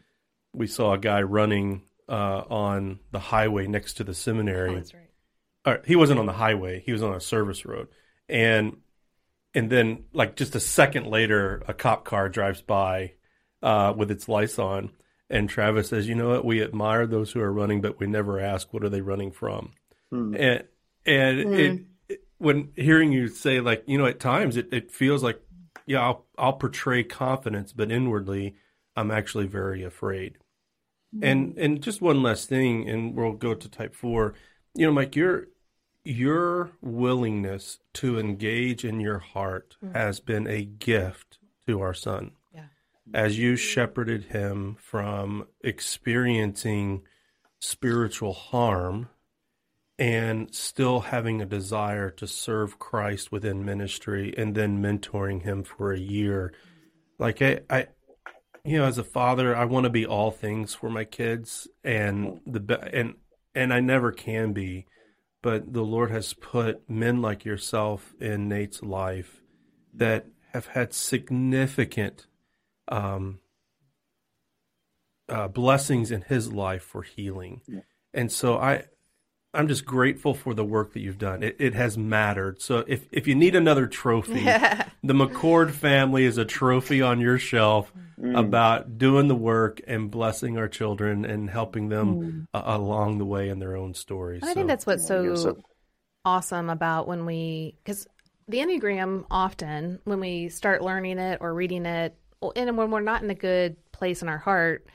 we 0.54 0.66
saw 0.66 0.94
a 0.94 0.98
guy 0.98 1.22
running 1.22 1.82
uh, 2.12 2.44
on 2.50 3.00
the 3.12 3.20
highway 3.20 3.68
next 3.68 3.94
to 3.96 4.04
the 4.04 4.14
seminary. 4.14 4.72
Oh, 4.72 4.76
that's 4.76 4.94
right. 4.94 5.10
or 5.66 5.82
he 5.86 5.96
wasn't 5.96 6.20
on 6.20 6.26
the 6.26 6.34
highway. 6.34 6.84
He 6.86 6.92
was 6.92 7.02
on 7.02 7.14
a 7.16 7.22
service 7.22 7.66
road. 7.66 7.88
And 8.28 8.78
and 9.54 9.70
then 9.70 10.04
like 10.14 10.36
just 10.36 10.56
a 10.56 10.60
second 10.60 11.08
later 11.08 11.64
a 11.68 11.74
cop 11.74 12.06
car 12.06 12.30
drives 12.30 12.62
by 12.62 13.14
uh, 13.64 13.94
with 13.96 14.12
its 14.12 14.28
lights 14.28 14.60
on. 14.60 14.92
And 15.30 15.50
travis 15.50 15.90
says 15.90 16.08
you 16.08 16.16
know 16.16 16.30
what? 16.30 16.46
We 16.46 16.62
admire 16.62 17.08
those 17.08 17.32
who 17.32 17.40
are 17.40 17.52
running 17.52 17.82
but 17.82 18.00
we 18.00 18.08
never 18.08 18.40
ask 18.40 18.74
what 18.74 18.84
are 18.84 18.90
they 18.90 19.02
running 19.02 19.32
from? 19.32 19.72
And 20.12 20.64
and 21.06 21.40
it, 21.40 21.82
it 22.10 22.20
when 22.38 22.72
hearing 22.76 23.14
you 23.14 23.28
say 23.30 23.62
like 23.62 23.84
you 23.88 23.98
know 23.98 24.06
at 24.08 24.20
times 24.20 24.58
it, 24.58 24.68
it 24.74 24.92
feels 24.92 25.24
like 25.24 25.42
yeah 25.86 26.02
I'll, 26.02 26.26
I'll 26.38 26.54
portray 26.54 27.04
confidence 27.04 27.72
but 27.72 27.92
inwardly 27.92 28.56
i'm 28.96 29.10
actually 29.12 29.48
very 29.48 29.84
afraid 29.84 30.38
and 31.22 31.50
mm-hmm. 31.50 31.62
and 31.62 31.82
just 31.82 32.02
one 32.02 32.24
last 32.24 32.50
thing, 32.50 32.88
and 32.90 33.16
we'll 33.16 33.34
go 33.34 33.54
to 33.54 33.70
type 33.70 33.96
four. 33.96 34.34
You 34.76 34.86
know, 34.86 34.94
Mike, 34.94 35.16
you're 35.16 35.48
your 36.04 36.72
willingness 36.82 37.80
to 37.94 38.20
engage 38.20 38.84
in 38.84 39.00
your 39.00 39.20
heart 39.20 39.78
mm-hmm. 39.84 39.96
has 39.96 40.20
been 40.20 40.48
a 40.48 40.64
gift 40.64 41.40
to 41.68 41.82
our 41.82 41.94
son. 41.94 42.32
Yeah. 42.54 42.66
As 43.14 43.38
you 43.38 43.56
shepherded 43.56 44.26
him 44.26 44.78
from 44.80 45.48
experiencing 45.64 47.04
spiritual 47.60 48.34
harm 48.34 49.10
and 50.00 50.54
still 50.54 51.02
having 51.02 51.42
a 51.42 51.46
desire 51.46 52.10
to 52.10 52.26
serve 52.26 52.80
Christ 52.80 53.32
within 53.32 53.64
ministry 53.64 54.34
and 54.36 54.56
then 54.56 54.82
mentoring 54.82 55.44
him 55.44 55.64
for 55.64 55.94
a 55.94 56.00
year. 56.00 56.52
Like 57.20 57.42
I, 57.44 57.60
I 57.70 57.88
you 58.64 58.78
know, 58.78 58.86
as 58.86 58.98
a 58.98 59.04
father, 59.04 59.56
I 59.56 59.66
want 59.66 59.86
to 59.86 59.90
be 59.90 60.06
all 60.06 60.32
things 60.32 60.74
for 60.74 60.90
my 60.90 61.04
kids 61.04 61.68
and 61.84 62.40
the 62.46 62.80
and 62.94 63.16
and 63.56 63.74
I 63.74 63.80
never 63.80 64.12
can 64.12 64.54
be, 64.54 64.86
but 65.42 65.74
the 65.74 65.82
Lord 65.82 66.12
has 66.12 66.34
put 66.34 66.90
men 66.90 67.22
like 67.22 67.44
yourself 67.44 68.14
in 68.20 68.48
Nate's 68.48 68.82
life 68.82 69.42
that 69.94 70.28
have 70.54 70.68
had 70.68 70.94
significant 70.94 72.28
um, 72.88 73.40
uh, 75.28 75.48
blessings 75.48 76.12
in 76.12 76.22
his 76.22 76.52
life 76.54 76.84
for 76.84 77.02
healing, 77.02 77.62
and 78.14 78.32
so 78.32 78.58
I. 78.58 78.86
I'm 79.54 79.68
just 79.68 79.86
grateful 79.86 80.34
for 80.34 80.54
the 80.54 80.64
work 80.64 80.94
that 80.94 81.02
you've 81.02 81.18
done. 81.18 81.44
It, 81.44 81.58
it 81.60 81.74
has 81.74 81.98
mattered. 81.98 82.62
So 82.62 82.86
if, 82.88 83.06
if 83.12 83.28
you 83.28 83.36
need 83.36 83.54
another 83.54 83.86
trophy, 83.86 84.44
the 85.04 85.14
McCord 85.14 85.72
family 85.72 86.24
is 86.24 86.38
a 86.38 86.46
trophy 86.46 87.02
on 87.02 87.20
your 87.20 87.38
shelf 87.38 87.92
about 88.36 88.98
doing 88.98 89.28
the 89.28 89.36
work 89.36 89.82
and 89.88 90.10
blessing 90.10 90.58
our 90.58 90.68
children 90.68 91.26
and 91.26 91.50
helping 91.50 91.90
them 91.90 92.48
uh, 92.54 92.62
along 92.64 93.18
the 93.18 93.26
way 93.26 93.50
in 93.50 93.60
their 93.60 93.76
own 93.76 93.94
stories. 93.94 94.42
And 94.42 94.52
I 94.52 94.54
think 94.54 94.68
that's 94.68 94.86
what's 94.86 95.06
so, 95.06 95.36
so- 95.36 95.58
awesome 96.24 96.70
about 96.70 97.08
when 97.08 97.26
we, 97.26 97.76
because 97.84 98.08
the 98.48 98.60
Enneagram 98.60 99.26
often, 99.30 100.00
when 100.06 100.20
we 100.20 100.50
start 100.50 100.82
learning 100.82 101.20
it 101.20 101.40
or 101.42 101.54
reading 101.54 101.86
it, 101.86 102.16
and 102.56 102.78
when 102.78 102.90
we're 102.92 103.02
not 103.02 103.24
in 103.24 103.30
a 103.30 103.36
good 103.36 103.76
place 103.92 104.22
in 104.22 104.30
our 104.30 104.38
heart, 104.38 104.86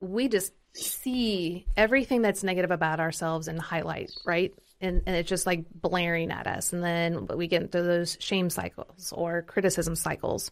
we 0.00 0.28
just 0.28 0.52
see 0.74 1.66
everything 1.76 2.22
that's 2.22 2.42
negative 2.42 2.70
about 2.70 3.00
ourselves 3.00 3.48
in 3.48 3.56
highlight, 3.56 4.10
right? 4.24 4.52
And, 4.80 5.02
and 5.06 5.16
it's 5.16 5.28
just 5.28 5.46
like 5.46 5.64
blaring 5.72 6.30
at 6.30 6.46
us. 6.46 6.72
And 6.72 6.82
then 6.82 7.26
we 7.26 7.46
get 7.46 7.62
into 7.62 7.82
those 7.82 8.16
shame 8.20 8.50
cycles 8.50 9.12
or 9.16 9.42
criticism 9.42 9.94
cycles. 9.94 10.50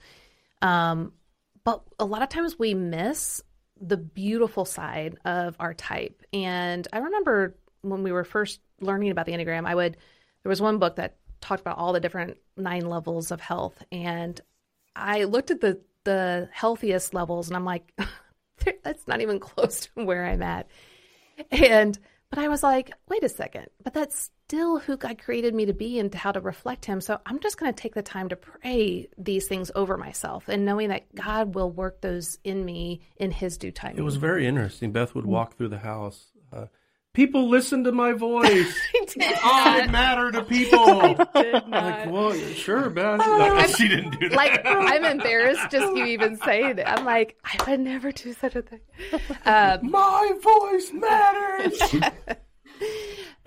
Um, 0.63 1.13
but 1.65 1.83
a 1.99 2.05
lot 2.05 2.23
of 2.23 2.29
times 2.29 2.59
we 2.59 2.75
miss 2.75 3.43
the 3.81 3.97
beautiful 3.97 4.65
side 4.65 5.17
of 5.25 5.57
our 5.59 5.75
type. 5.75 6.23
And 6.33 6.87
I 6.93 6.99
remember 6.99 7.57
when 7.83 8.03
we 8.05 8.13
were 8.13 8.25
first 8.25 8.61
learning 8.81 9.11
about 9.11 9.27
the 9.27 9.33
Enneagram, 9.33 9.67
I 9.67 9.75
would, 9.75 9.97
there 10.43 10.51
was 10.51 10.63
one 10.63 10.79
book 10.79 10.97
that 10.97 11.17
talked 11.41 11.61
about 11.61 11.79
all 11.79 11.93
the 11.93 12.01
different 12.01 12.37
nine 12.57 12.89
levels 12.89 13.33
of 13.33 13.41
health. 13.41 13.83
And 13.91 14.41
I 14.95 15.25
looked 15.25 15.51
at 15.51 15.61
the, 15.61 15.81
the 16.05 16.49
healthiest 16.53 17.13
levels 17.13 17.49
and 17.49 17.57
I'm 17.57 17.65
like, 17.65 17.93
that's 18.83 19.07
not 19.07 19.21
even 19.21 19.41
close 19.41 19.87
to 19.87 20.05
where 20.05 20.25
I'm 20.25 20.43
at. 20.43 20.67
And, 21.51 21.99
but 22.31 22.39
I 22.39 22.49
was 22.49 22.63
like, 22.63 22.93
wait 23.09 23.25
a 23.25 23.29
second, 23.29 23.67
but 23.83 23.95
that's 23.95 24.31
still 24.47 24.79
who 24.79 24.97
God 24.97 25.19
created 25.19 25.55
me 25.55 25.67
to 25.67 25.73
be 25.73 25.99
and 25.99 26.15
how 26.15 26.33
to 26.33 26.41
reflect 26.41 26.85
Him. 26.85 27.01
So 27.01 27.19
I'm 27.25 27.41
just 27.41 27.59
going 27.59 27.73
to 27.73 27.81
take 27.81 27.95
the 27.95 28.03
time 28.03 28.29
to 28.29 28.37
pray 28.37 29.09
these 29.17 29.49
things 29.49 29.71
over 29.75 29.97
myself 29.97 30.49
and 30.49 30.65
knowing 30.65 30.89
that 30.89 31.15
God 31.15 31.55
will 31.55 31.71
work 31.71 32.01
those 32.01 32.39
in 32.45 32.65
me 32.65 33.01
in 33.17 33.31
His 33.31 33.57
due 33.57 33.71
time. 33.73 33.97
It 33.97 34.03
was 34.03 34.17
very 34.17 34.47
interesting. 34.47 34.93
Beth 34.93 35.15
would 35.15 35.27
walk 35.27 35.57
through 35.57 35.69
the 35.69 35.79
house. 35.79 36.27
Uh, 36.53 36.67
people 37.15 37.49
listen 37.49 37.85
to 37.85 37.93
my 37.93 38.13
voice. 38.13 38.75
I 39.21 39.87
matter 39.91 40.33
to 40.33 40.43
people. 40.43 41.17
Like, 41.35 42.11
well, 42.11 42.33
sure, 42.33 42.91
Beth. 42.91 43.19
Like, 43.19 43.69
she 43.77 43.89
didn't 43.89 44.19
do 44.19 44.29
that. 44.31 44.37
like 44.37 44.63
I'm 44.65 45.05
embarrassed 45.05 45.71
just 45.71 45.97
you 45.97 46.05
even 46.07 46.37
saying 46.39 46.79
it. 46.79 46.85
I'm 46.87 47.05
like, 47.05 47.37
I 47.45 47.71
would 47.71 47.81
never 47.81 48.13
do 48.13 48.33
such 48.33 48.57
a 48.57 48.63
thing. 48.63 48.81
Um, 49.45 49.91
my 49.91 50.33
voice 50.43 50.93
matters. 50.93 51.95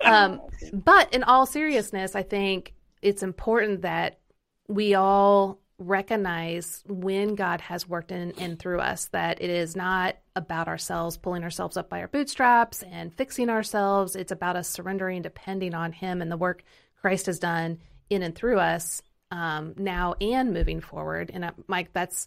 um, 0.00 0.40
but 0.72 1.12
in 1.12 1.22
all 1.24 1.46
seriousness, 1.46 2.14
I 2.14 2.22
think 2.22 2.74
it's 3.02 3.22
important 3.22 3.82
that 3.82 4.18
we 4.68 4.94
all 4.94 5.60
recognize 5.78 6.82
when 6.86 7.34
God 7.34 7.60
has 7.60 7.88
worked 7.88 8.10
in 8.10 8.32
and 8.38 8.58
through 8.58 8.80
us 8.80 9.06
that 9.08 9.42
it 9.42 9.50
is 9.50 9.76
not 9.76 10.16
about 10.36 10.68
ourselves 10.68 11.16
pulling 11.16 11.42
ourselves 11.42 11.76
up 11.76 11.88
by 11.88 12.00
our 12.00 12.08
bootstraps 12.08 12.82
and 12.84 13.12
fixing 13.14 13.50
ourselves. 13.50 14.14
It's 14.14 14.30
about 14.30 14.54
us 14.54 14.68
surrendering, 14.68 15.22
depending 15.22 15.74
on 15.74 15.92
Him 15.92 16.22
and 16.22 16.30
the 16.30 16.36
work 16.36 16.62
Christ 17.00 17.26
has 17.26 17.38
done 17.40 17.78
in 18.10 18.22
and 18.22 18.34
through 18.34 18.60
us 18.60 19.02
um, 19.30 19.74
now 19.76 20.14
and 20.20 20.52
moving 20.52 20.80
forward. 20.80 21.30
And 21.32 21.44
uh, 21.44 21.52
Mike, 21.66 21.92
that's 21.92 22.26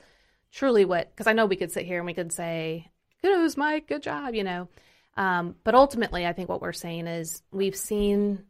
truly 0.51 0.83
what 0.83 1.09
because 1.11 1.27
I 1.27 1.33
know 1.33 1.45
we 1.45 1.55
could 1.55 1.71
sit 1.71 1.85
here 1.85 1.97
and 1.97 2.05
we 2.05 2.13
could 2.13 2.33
say, 2.33 2.91
"Kudos, 3.21 3.55
Mike, 3.55 3.87
good 3.87 4.03
job," 4.03 4.33
you 4.33 4.43
know. 4.43 4.67
Um, 5.15 5.55
but 5.63 5.75
ultimately, 5.75 6.25
I 6.25 6.33
think 6.33 6.49
what 6.49 6.61
we're 6.61 6.73
saying 6.73 7.07
is 7.07 7.43
we've 7.51 7.75
seen 7.75 8.43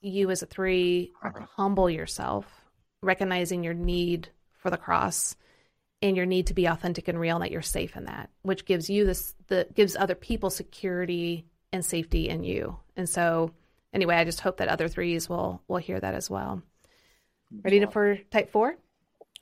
you 0.00 0.30
as 0.30 0.42
a 0.42 0.46
three 0.46 1.12
humble 1.56 1.88
yourself, 1.88 2.46
recognizing 3.02 3.64
your 3.64 3.74
need 3.74 4.28
for 4.58 4.70
the 4.70 4.76
cross 4.76 5.36
and 6.04 6.16
your 6.16 6.26
need 6.26 6.48
to 6.48 6.54
be 6.54 6.66
authentic 6.66 7.08
and 7.08 7.18
real, 7.18 7.36
and 7.36 7.44
that 7.44 7.50
you're 7.50 7.62
safe 7.62 7.96
in 7.96 8.04
that, 8.04 8.28
which 8.42 8.66
gives 8.66 8.90
you 8.90 9.06
this 9.06 9.34
the 9.46 9.66
gives 9.74 9.96
other 9.96 10.14
people 10.14 10.50
security 10.50 11.46
and 11.72 11.84
safety 11.84 12.28
in 12.28 12.44
you. 12.44 12.76
And 12.96 13.08
so, 13.08 13.52
anyway, 13.92 14.16
I 14.16 14.24
just 14.24 14.40
hope 14.40 14.58
that 14.58 14.68
other 14.68 14.86
threes 14.86 15.28
will 15.28 15.62
will 15.66 15.78
hear 15.78 15.98
that 15.98 16.14
as 16.14 16.28
well. 16.28 16.62
Ready 17.62 17.80
to, 17.80 17.86
for 17.86 18.16
type 18.30 18.52
four? 18.52 18.76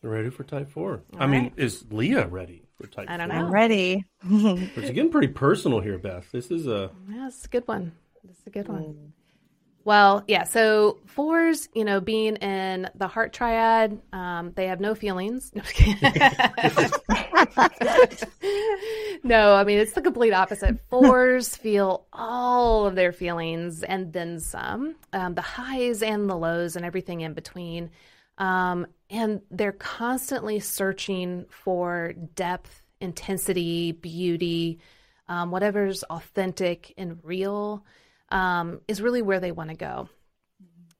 ready 0.03 0.31
for 0.31 0.45
type 0.45 0.71
four. 0.71 1.03
I 1.19 1.27
mean, 1.27 1.53
is 1.57 1.85
Leah 1.91 2.27
ready 2.27 2.63
for 2.77 2.87
type 2.87 3.07
I 3.09 3.17
don't 3.17 3.29
four? 3.29 3.39
know. 3.39 3.47
I'm 3.47 3.53
ready. 3.53 4.05
It's 4.31 4.91
getting 4.91 5.11
pretty 5.11 5.29
personal 5.29 5.81
here, 5.81 5.99
Beth. 5.99 6.31
This 6.33 6.51
is 6.51 6.67
a 6.67 6.91
Yeah, 7.09 7.27
it's 7.29 7.45
a 7.45 7.49
good 7.49 7.67
one. 7.67 7.93
It's 8.29 8.47
a 8.47 8.51
good 8.51 8.69
one. 8.69 8.83
Mm. 8.83 9.22
Well, 9.85 10.23
yeah. 10.29 10.45
So 10.45 10.99
fours, 11.07 11.69
you 11.75 11.85
know, 11.85 12.01
being 12.01 12.37
in 12.37 12.89
the 12.95 13.09
heart 13.09 13.33
triad, 13.33 14.01
um, 14.13 14.53
they 14.55 14.67
have 14.67 14.81
no 14.81 14.95
feelings. 14.95 15.53
No, 19.25 19.55
I 19.55 19.65
mean 19.65 19.79
it's 19.79 19.93
the 19.93 20.03
complete 20.03 20.33
opposite. 20.33 20.81
Fours 20.91 21.55
feel 21.57 22.07
all 22.13 22.87
of 22.87 22.97
their 22.97 23.13
feelings 23.13 23.83
and 23.83 24.13
then 24.13 24.41
some, 24.41 24.97
um, 25.13 25.35
the 25.35 25.43
highs 25.43 26.03
and 26.03 26.29
the 26.29 26.37
lows 26.37 26.75
and 26.77 26.85
everything 26.85 27.21
in 27.21 27.33
between. 27.33 27.91
Um, 28.39 28.87
and 29.11 29.41
they're 29.51 29.73
constantly 29.73 30.59
searching 30.59 31.47
for 31.51 32.15
depth, 32.35 32.83
intensity, 33.01 33.93
beauty, 33.93 34.81
um, 35.29 35.51
whatever's 35.51 36.03
authentic 36.05 36.93
and 36.97 37.21
real 37.23 37.85
um, 38.33 38.81
is 38.89 39.03
really 39.03 39.23
where 39.23 39.39
they 39.39 39.53
want 39.53 39.71
to 39.71 39.77
go. 39.77 40.09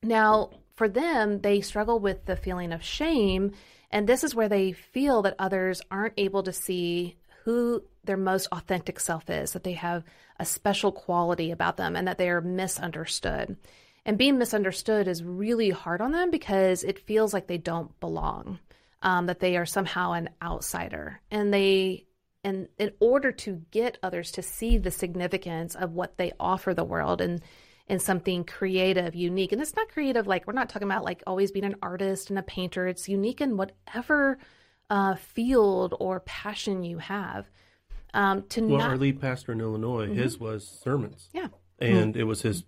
Now, 0.03 0.51
for 0.77 0.89
them, 0.89 1.41
they 1.41 1.61
struggle 1.61 1.99
with 1.99 2.27
the 2.27 2.37
feeling 2.37 2.73
of 2.73 2.85
shame, 2.85 3.53
and 3.91 4.07
this 4.07 4.23
is 4.23 4.35
where 4.35 4.49
they 4.49 4.73
feel 4.73 5.23
that 5.23 5.35
others 5.39 5.81
aren't 5.91 6.15
able 6.17 6.43
to 6.45 6.53
see 6.53 7.17
who 7.45 7.83
their 8.05 8.17
most 8.17 8.49
authentic 8.53 9.01
self 9.01 9.29
is, 9.31 9.53
that 9.53 9.65
they 9.65 9.73
have 9.73 10.05
a 10.39 10.45
special 10.45 10.93
quality 10.93 11.51
about 11.51 11.77
them, 11.77 11.97
and 11.97 12.07
that 12.07 12.19
they 12.19 12.29
are 12.29 12.41
misunderstood. 12.41 13.57
And 14.05 14.19
being 14.19 14.39
misunderstood 14.39 15.09
is 15.09 15.23
really 15.23 15.71
hard 15.71 16.01
on 16.01 16.13
them 16.13 16.31
because 16.31 16.85
it 16.85 17.07
feels 17.07 17.33
like 17.33 17.47
they 17.47 17.59
don't 17.59 17.99
belong, 18.01 18.59
um, 19.03 19.27
that 19.27 19.41
they 19.41 19.57
are 19.57 19.67
somehow 19.67 20.13
an 20.13 20.31
outsider, 20.43 21.21
and 21.31 21.55
they 21.55 22.07
and 22.45 22.69
in 22.79 22.93
order 23.01 23.33
to 23.33 23.63
get 23.71 23.99
others 24.03 24.33
to 24.33 24.43
see 24.43 24.79
the 24.79 24.91
significance 24.91 25.75
of 25.75 25.93
what 25.93 26.17
they 26.17 26.33
offer 26.41 26.75
the 26.75 26.85
world 26.85 27.21
and 27.21 27.41
and 27.89 28.01
something 28.01 28.45
creative, 28.45 29.15
unique. 29.15 29.53
And 29.53 29.61
it's 29.61 29.75
not 29.75 29.89
creative 29.89 30.27
like 30.27 30.47
we're 30.47 30.53
not 30.53 30.69
talking 30.69 30.87
about 30.87 31.05
like 31.05 31.23
always 31.27 31.51
being 31.51 31.65
an 31.65 31.77
artist 31.83 32.31
and 32.31 32.39
a 32.39 32.43
painter. 32.43 32.87
It's 32.87 33.09
unique 33.09 33.41
in 33.41 33.57
whatever 33.57 34.39
uh, 34.89 35.17
field 35.17 35.95
or 35.99 36.21
passion 36.21 36.85
you 36.85 36.99
have. 36.99 37.51
Um, 38.15 38.45
to 38.51 38.67
well, 38.67 38.79
not, 38.79 38.91
our 38.91 38.97
lead 38.97 39.21
pastor 39.21 39.53
in 39.53 39.61
Illinois. 39.61 40.13
His 40.13 40.39
was 40.39 40.67
sermons. 40.83 41.29
yeah, 41.33 41.49
and 41.79 42.17
it 42.17 42.25
was 42.25 42.43
his 42.43 42.65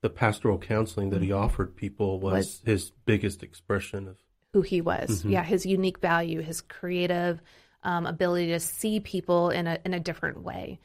the 0.00 0.10
pastoral 0.10 0.58
counseling 0.58 1.10
that 1.10 1.22
he 1.22 1.32
offered 1.32 1.76
people 1.76 2.20
was, 2.20 2.32
Was- 2.32 2.62
his 2.64 2.90
biggest 3.04 3.42
expression 3.42 4.06
of 4.08 4.16
who 4.52 4.62
he 4.62 4.80
was. 4.80 5.24
Yeah, 5.24 5.42
his 5.42 5.66
unique 5.66 5.98
value, 5.98 6.40
his 6.40 6.60
creative 6.60 7.40
um, 7.86 8.04
ability 8.04 8.48
to 8.48 8.58
see 8.60 8.98
people 8.98 9.50
in 9.50 9.66
a 9.68 9.78
in 9.84 9.94
a 9.94 10.00
different 10.00 10.42
way. 10.42 10.80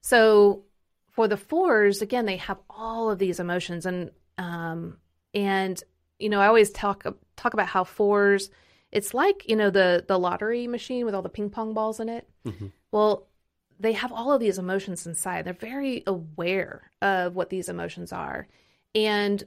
So 0.00 0.64
for 1.10 1.28
the 1.28 1.36
fours, 1.36 2.00
again, 2.00 2.24
they 2.24 2.38
have 2.38 2.58
all 2.70 3.10
of 3.10 3.18
these 3.18 3.38
emotions, 3.38 3.84
and 3.84 4.10
um, 4.38 4.96
and 5.34 5.80
you 6.18 6.30
know, 6.30 6.40
I 6.40 6.46
always 6.46 6.70
talk 6.70 7.04
talk 7.36 7.52
about 7.52 7.68
how 7.68 7.84
fours. 7.84 8.50
It's 8.90 9.12
like 9.12 9.46
you 9.46 9.56
know 9.56 9.68
the 9.68 10.04
the 10.08 10.18
lottery 10.18 10.66
machine 10.66 11.04
with 11.04 11.14
all 11.14 11.22
the 11.22 11.28
ping 11.28 11.50
pong 11.50 11.74
balls 11.74 12.00
in 12.00 12.08
it. 12.08 12.26
Well, 12.90 13.28
they 13.78 13.92
have 13.92 14.10
all 14.10 14.32
of 14.32 14.40
these 14.40 14.58
emotions 14.58 15.06
inside. 15.06 15.44
They're 15.44 15.52
very 15.52 16.02
aware 16.06 16.90
of 17.02 17.36
what 17.36 17.50
these 17.50 17.68
emotions 17.68 18.10
are, 18.10 18.48
and 18.94 19.44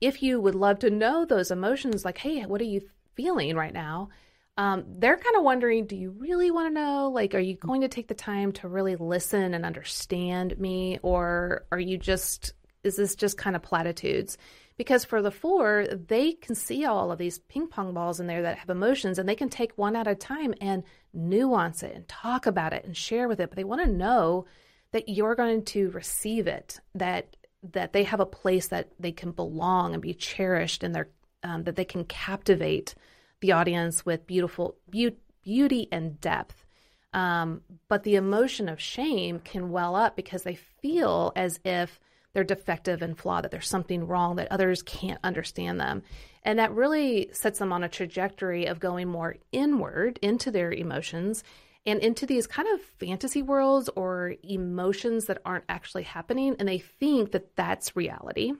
if 0.00 0.20
you 0.20 0.40
would 0.40 0.56
love 0.56 0.80
to 0.80 0.90
know 0.90 1.24
those 1.24 1.52
emotions, 1.52 2.04
like, 2.04 2.18
hey, 2.18 2.44
what 2.44 2.60
are 2.60 2.64
you 2.64 2.80
feeling 3.14 3.54
right 3.54 3.72
now? 3.72 4.08
Um, 4.56 4.84
they're 4.86 5.16
kind 5.16 5.36
of 5.36 5.42
wondering, 5.42 5.86
do 5.86 5.96
you 5.96 6.10
really 6.10 6.50
want 6.50 6.68
to 6.68 6.74
know? 6.74 7.08
Like, 7.08 7.34
are 7.34 7.38
you 7.38 7.54
going 7.56 7.80
to 7.80 7.88
take 7.88 8.08
the 8.08 8.14
time 8.14 8.52
to 8.52 8.68
really 8.68 8.96
listen 8.96 9.54
and 9.54 9.64
understand 9.64 10.58
me? 10.58 10.98
Or 11.02 11.64
are 11.72 11.80
you 11.80 11.96
just, 11.96 12.52
is 12.84 12.96
this 12.96 13.14
just 13.14 13.38
kind 13.38 13.56
of 13.56 13.62
platitudes? 13.62 14.36
Because 14.76 15.04
for 15.04 15.22
the 15.22 15.30
four, 15.30 15.86
they 15.86 16.32
can 16.32 16.54
see 16.54 16.84
all 16.84 17.12
of 17.12 17.18
these 17.18 17.38
ping 17.38 17.68
pong 17.68 17.94
balls 17.94 18.20
in 18.20 18.26
there 18.26 18.42
that 18.42 18.58
have 18.58 18.70
emotions 18.70 19.18
and 19.18 19.28
they 19.28 19.34
can 19.34 19.48
take 19.48 19.76
one 19.76 19.96
at 19.96 20.06
a 20.06 20.14
time 20.14 20.54
and 20.60 20.84
nuance 21.12 21.82
it 21.82 21.94
and 21.94 22.08
talk 22.08 22.46
about 22.46 22.72
it 22.72 22.84
and 22.84 22.96
share 22.96 23.28
with 23.28 23.40
it. 23.40 23.50
But 23.50 23.56
they 23.56 23.64
want 23.64 23.82
to 23.82 23.90
know 23.90 24.46
that 24.92 25.08
you're 25.08 25.34
going 25.34 25.64
to 25.66 25.90
receive 25.90 26.46
it, 26.46 26.80
that 26.94 27.36
that 27.72 27.92
they 27.92 28.04
have 28.04 28.20
a 28.20 28.26
place 28.26 28.68
that 28.68 28.88
they 28.98 29.12
can 29.12 29.32
belong 29.32 29.92
and 29.92 30.02
be 30.02 30.14
cherished 30.14 30.82
and 30.82 30.94
they're 30.94 31.10
um, 31.42 31.64
that 31.64 31.76
they 31.76 31.84
can 31.84 32.04
captivate 32.04 32.94
the 33.40 33.52
audience 33.52 34.04
with 34.04 34.26
beautiful 34.26 34.76
be- 34.88 35.16
beauty 35.42 35.88
and 35.90 36.20
depth 36.20 36.64
um, 37.12 37.62
but 37.88 38.04
the 38.04 38.14
emotion 38.14 38.68
of 38.68 38.80
shame 38.80 39.40
can 39.40 39.70
well 39.70 39.96
up 39.96 40.14
because 40.14 40.44
they 40.44 40.54
feel 40.54 41.32
as 41.34 41.58
if 41.64 41.98
they're 42.32 42.44
defective 42.44 43.02
and 43.02 43.18
flawed 43.18 43.42
that 43.42 43.50
there's 43.50 43.68
something 43.68 44.06
wrong 44.06 44.36
that 44.36 44.52
others 44.52 44.82
can't 44.82 45.18
understand 45.24 45.80
them 45.80 46.02
and 46.42 46.58
that 46.58 46.72
really 46.72 47.30
sets 47.32 47.58
them 47.58 47.72
on 47.72 47.82
a 47.82 47.88
trajectory 47.88 48.66
of 48.66 48.80
going 48.80 49.08
more 49.08 49.36
inward 49.52 50.18
into 50.22 50.50
their 50.50 50.72
emotions 50.72 51.44
and 51.86 52.00
into 52.00 52.26
these 52.26 52.46
kind 52.46 52.68
of 52.68 52.80
fantasy 52.98 53.42
worlds 53.42 53.88
or 53.96 54.34
emotions 54.42 55.26
that 55.26 55.40
aren't 55.44 55.64
actually 55.68 56.02
happening. 56.02 56.56
And 56.58 56.68
they 56.68 56.78
think 56.78 57.32
that 57.32 57.56
that's 57.56 57.96
reality 57.96 58.52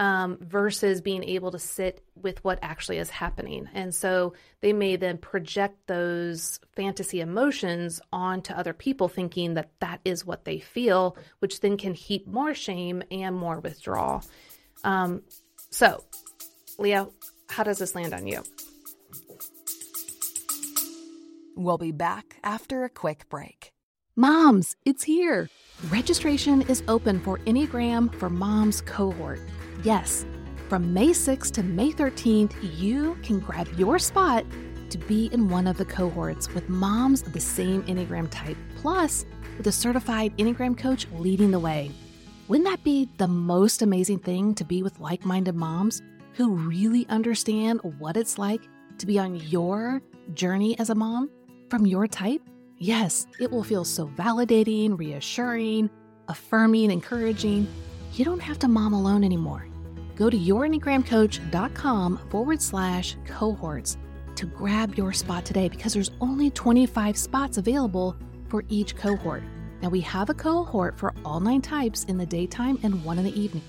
um, 0.00 0.38
versus 0.40 1.02
being 1.02 1.22
able 1.24 1.50
to 1.50 1.58
sit 1.58 2.02
with 2.14 2.42
what 2.42 2.58
actually 2.62 2.96
is 2.96 3.10
happening. 3.10 3.68
And 3.74 3.94
so 3.94 4.32
they 4.62 4.72
may 4.72 4.96
then 4.96 5.18
project 5.18 5.76
those 5.86 6.58
fantasy 6.74 7.20
emotions 7.20 8.00
onto 8.10 8.54
other 8.54 8.72
people, 8.72 9.08
thinking 9.08 9.54
that 9.54 9.72
that 9.80 10.00
is 10.06 10.24
what 10.24 10.46
they 10.46 10.58
feel, 10.58 11.18
which 11.40 11.60
then 11.60 11.76
can 11.76 11.92
heap 11.92 12.26
more 12.26 12.54
shame 12.54 13.02
and 13.10 13.36
more 13.36 13.60
withdrawal. 13.60 14.24
Um, 14.84 15.22
so, 15.68 16.02
Leah, 16.78 17.06
how 17.50 17.62
does 17.62 17.76
this 17.76 17.94
land 17.94 18.14
on 18.14 18.26
you? 18.26 18.42
We'll 21.56 21.76
be 21.76 21.92
back 21.92 22.36
after 22.42 22.84
a 22.84 22.88
quick 22.88 23.28
break. 23.28 23.70
Moms, 24.16 24.76
it's 24.86 25.04
here. 25.04 25.50
Registration 25.90 26.62
is 26.62 26.82
open 26.88 27.20
for 27.20 27.36
Enneagram 27.40 28.14
for 28.14 28.30
Moms 28.30 28.80
cohort. 28.80 29.40
Yes, 29.82 30.26
from 30.68 30.92
May 30.92 31.08
6th 31.08 31.52
to 31.52 31.62
May 31.62 31.92
13th, 31.92 32.54
you 32.78 33.16
can 33.22 33.40
grab 33.40 33.68
your 33.76 33.98
spot 33.98 34.44
to 34.90 34.98
be 34.98 35.26
in 35.32 35.48
one 35.48 35.66
of 35.66 35.76
the 35.78 35.84
cohorts 35.84 36.52
with 36.52 36.68
moms 36.68 37.22
of 37.22 37.32
the 37.32 37.40
same 37.40 37.82
Enneagram 37.84 38.28
type, 38.30 38.56
plus 38.76 39.24
with 39.56 39.66
a 39.66 39.72
certified 39.72 40.36
Enneagram 40.38 40.76
coach 40.76 41.06
leading 41.16 41.50
the 41.50 41.58
way. 41.58 41.90
Wouldn't 42.48 42.68
that 42.68 42.82
be 42.82 43.08
the 43.18 43.28
most 43.28 43.82
amazing 43.82 44.18
thing 44.18 44.54
to 44.56 44.64
be 44.64 44.82
with 44.82 44.98
like 45.00 45.24
minded 45.24 45.54
moms 45.54 46.02
who 46.34 46.54
really 46.54 47.06
understand 47.08 47.80
what 47.98 48.16
it's 48.16 48.38
like 48.38 48.62
to 48.98 49.06
be 49.06 49.18
on 49.18 49.36
your 49.36 50.02
journey 50.34 50.78
as 50.78 50.90
a 50.90 50.94
mom? 50.94 51.30
from 51.70 51.86
your 51.86 52.06
type? 52.06 52.42
Yes, 52.78 53.26
it 53.38 53.50
will 53.50 53.62
feel 53.62 53.84
so 53.84 54.08
validating, 54.08 54.98
reassuring, 54.98 55.88
affirming, 56.28 56.90
encouraging. 56.90 57.68
You 58.14 58.24
don't 58.24 58.40
have 58.40 58.58
to 58.60 58.68
mom 58.68 58.92
alone 58.92 59.22
anymore. 59.22 59.66
Go 60.20 60.28
to 60.28 60.36
yourenneagramcoach.com 60.36 62.20
forward 62.28 62.60
slash 62.60 63.16
cohorts 63.24 63.96
to 64.36 64.44
grab 64.44 64.94
your 64.94 65.14
spot 65.14 65.46
today 65.46 65.66
because 65.66 65.94
there's 65.94 66.10
only 66.20 66.50
25 66.50 67.16
spots 67.16 67.56
available 67.56 68.14
for 68.50 68.62
each 68.68 68.96
cohort. 68.96 69.42
Now, 69.80 69.88
we 69.88 70.02
have 70.02 70.28
a 70.28 70.34
cohort 70.34 70.98
for 70.98 71.14
all 71.24 71.40
nine 71.40 71.62
types 71.62 72.04
in 72.04 72.18
the 72.18 72.26
daytime 72.26 72.78
and 72.82 73.02
one 73.02 73.18
in 73.18 73.24
the 73.24 73.40
evening. 73.40 73.62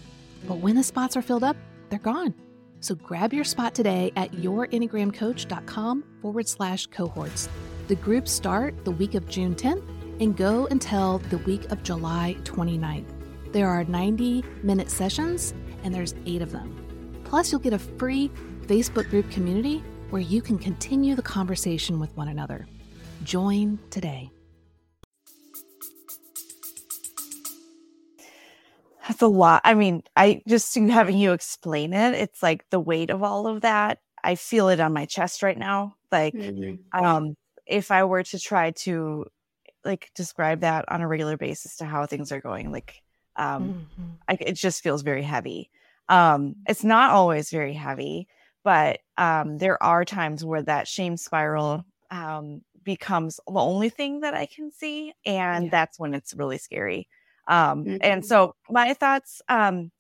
But 0.46 0.58
when 0.58 0.76
the 0.76 0.84
spots 0.84 1.16
are 1.16 1.22
filled 1.22 1.46
up, 1.46 1.56
they're 1.90 2.00
gone. 2.00 2.34
So 2.82 2.96
grab 2.96 3.34
your 3.34 3.46
spot 3.46 3.74
today 3.74 4.12
at 4.18 4.34
yourenneagramcoach.com 4.34 6.04
forward 6.22 6.50
slash 6.50 6.86
cohorts. 6.88 7.48
The 7.88 7.96
groups 7.96 8.30
start 8.30 8.84
the 8.84 8.92
week 8.92 9.16
of 9.16 9.26
June 9.30 9.56
10th 9.56 9.88
and 10.20 10.36
go 10.36 10.66
until 10.66 11.20
the 11.30 11.38
week 11.38 11.72
of 11.72 11.82
July 11.84 12.36
29th. 12.44 13.06
There 13.54 13.70
are 13.70 13.86
90 13.86 14.44
minute 14.64 14.92
sessions 14.92 15.54
and 15.84 15.94
there's 15.94 16.16
eight 16.26 16.42
of 16.42 16.52
them. 16.52 17.22
Plus, 17.24 17.52
you'll 17.52 17.62
get 17.62 17.74
a 17.74 17.80
free 17.80 18.30
Facebook 18.68 19.10
group 19.10 19.30
community 19.32 19.84
where 20.10 20.22
you 20.22 20.42
can 20.42 20.58
continue 20.58 21.16
the 21.16 21.22
conversation 21.22 22.00
with 22.00 22.16
one 22.18 22.28
another. 22.28 22.68
Join 23.24 23.80
today. 23.90 24.30
That's 29.08 29.22
a 29.22 29.28
lot. 29.28 29.62
I 29.64 29.74
mean, 29.74 30.04
I 30.16 30.42
just 30.48 30.76
having 30.76 31.18
you 31.18 31.34
explain 31.34 31.94
it, 31.94 32.14
it's 32.14 32.44
like 32.44 32.66
the 32.70 32.80
weight 32.80 33.10
of 33.10 33.24
all 33.24 33.48
of 33.48 33.62
that. 33.62 34.00
I 34.24 34.36
feel 34.36 34.70
it 34.70 34.80
on 34.80 34.94
my 34.94 35.06
chest 35.06 35.42
right 35.42 35.58
now. 35.58 35.96
Like, 36.12 36.34
mm-hmm. 36.34 37.04
um, 37.04 37.36
if 37.66 37.92
I 37.92 38.04
were 38.04 38.24
to 38.24 38.40
try 38.40 38.72
to 38.72 39.26
like 39.84 40.12
describe 40.16 40.62
that 40.62 40.86
on 40.90 41.02
a 41.02 41.08
regular 41.08 41.38
basis 41.38 41.78
to 41.78 41.86
how 41.86 42.06
things 42.06 42.32
are 42.32 42.42
going, 42.42 42.72
like 42.72 43.02
um, 43.42 43.88
mm-hmm. 43.98 44.12
I, 44.28 44.38
it 44.40 44.54
just 44.54 44.84
feels 44.84 45.02
very 45.02 45.24
heavy. 45.24 45.70
Um, 46.10 46.56
it's 46.68 46.84
not 46.84 47.12
always 47.12 47.50
very 47.50 47.74
heavy, 47.74 48.28
but 48.64 49.00
um, 49.18 49.58
there 49.58 49.82
are 49.82 50.06
times 50.06 50.46
where 50.46 50.62
that 50.62 50.88
shame 50.88 51.18
spiral 51.18 51.86
um, 52.12 52.62
becomes 52.84 53.40
the 53.48 53.60
only 53.60 53.90
thing 53.90 54.20
that 54.22 54.34
I 54.34 54.46
can 54.46 54.72
see, 54.72 55.14
and 55.26 55.66
yeah. 55.66 55.72
that's 55.72 56.00
when 56.00 56.14
it's 56.14 56.36
really 56.36 56.58
scary. 56.58 57.08
Um, 57.48 57.86
mm-hmm. 57.86 57.98
And 58.02 58.26
so 58.26 58.56
my 58.70 58.94
thoughts, 58.94 59.42
um, 59.50 59.92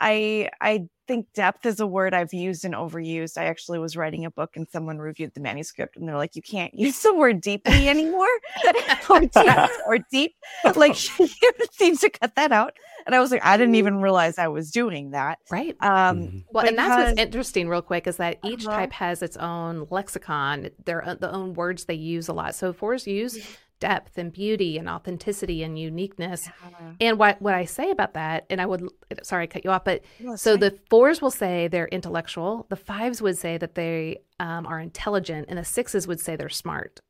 I 0.00 0.50
I 0.60 0.88
think 1.08 1.32
depth 1.32 1.66
is 1.66 1.80
a 1.80 1.86
word 1.86 2.14
I've 2.14 2.32
used 2.32 2.64
and 2.64 2.74
overused. 2.74 3.38
I 3.38 3.46
actually 3.46 3.78
was 3.78 3.96
writing 3.96 4.24
a 4.24 4.30
book 4.30 4.56
and 4.56 4.68
someone 4.68 4.98
reviewed 4.98 5.32
the 5.34 5.40
manuscript 5.40 5.96
and 5.96 6.06
they're 6.06 6.16
like, 6.16 6.36
you 6.36 6.42
can't 6.42 6.72
use 6.74 7.00
the 7.02 7.14
word 7.14 7.40
deeply 7.40 7.88
anymore 7.88 8.28
or, 9.10 9.20
deep, 9.20 9.70
or 9.86 9.98
deep. 10.12 10.34
Like 10.76 10.94
she 10.94 11.26
seems 11.72 12.00
to 12.00 12.10
cut 12.10 12.36
that 12.36 12.52
out. 12.52 12.74
And 13.06 13.14
I 13.14 13.20
was 13.20 13.30
like, 13.30 13.44
I 13.44 13.56
didn't 13.56 13.76
even 13.76 14.02
realize 14.02 14.38
I 14.38 14.48
was 14.48 14.70
doing 14.70 15.12
that. 15.12 15.38
Right. 15.50 15.74
Um, 15.80 16.18
mm-hmm. 16.18 16.38
well, 16.50 16.64
because, 16.64 16.68
and 16.68 16.78
that's 16.78 17.10
what's 17.10 17.20
interesting, 17.20 17.68
real 17.68 17.82
quick, 17.82 18.06
is 18.06 18.18
that 18.18 18.38
each 18.44 18.66
uh-huh. 18.66 18.76
type 18.76 18.92
has 18.92 19.22
its 19.22 19.38
own 19.38 19.86
lexicon, 19.90 20.68
their 20.84 21.16
the 21.18 21.32
own 21.32 21.54
words 21.54 21.86
they 21.86 21.94
use 21.94 22.28
a 22.28 22.34
lot. 22.34 22.54
So 22.54 22.72
fours 22.74 23.06
use 23.06 23.38
depth 23.80 24.18
and 24.18 24.32
beauty 24.32 24.78
and 24.78 24.88
authenticity 24.88 25.62
and 25.62 25.78
uniqueness. 25.78 26.48
Yeah. 26.70 26.92
And 27.00 27.18
what 27.18 27.40
what 27.40 27.54
I 27.54 27.64
say 27.64 27.90
about 27.90 28.14
that, 28.14 28.46
and 28.50 28.60
I 28.60 28.66
would 28.66 28.88
sorry 29.22 29.44
I 29.44 29.46
cut 29.46 29.64
you 29.64 29.70
off, 29.70 29.84
but 29.84 30.02
so 30.36 30.56
the 30.56 30.78
fours 30.90 31.22
will 31.22 31.30
say 31.30 31.68
they're 31.68 31.88
intellectual, 31.88 32.66
the 32.68 32.76
fives 32.76 33.22
would 33.22 33.38
say 33.38 33.58
that 33.58 33.74
they 33.74 34.18
um, 34.40 34.66
are 34.66 34.80
intelligent, 34.80 35.46
and 35.48 35.58
the 35.58 35.64
sixes 35.64 36.06
would 36.06 36.20
say 36.20 36.36
they're 36.36 36.48
smart. 36.48 37.00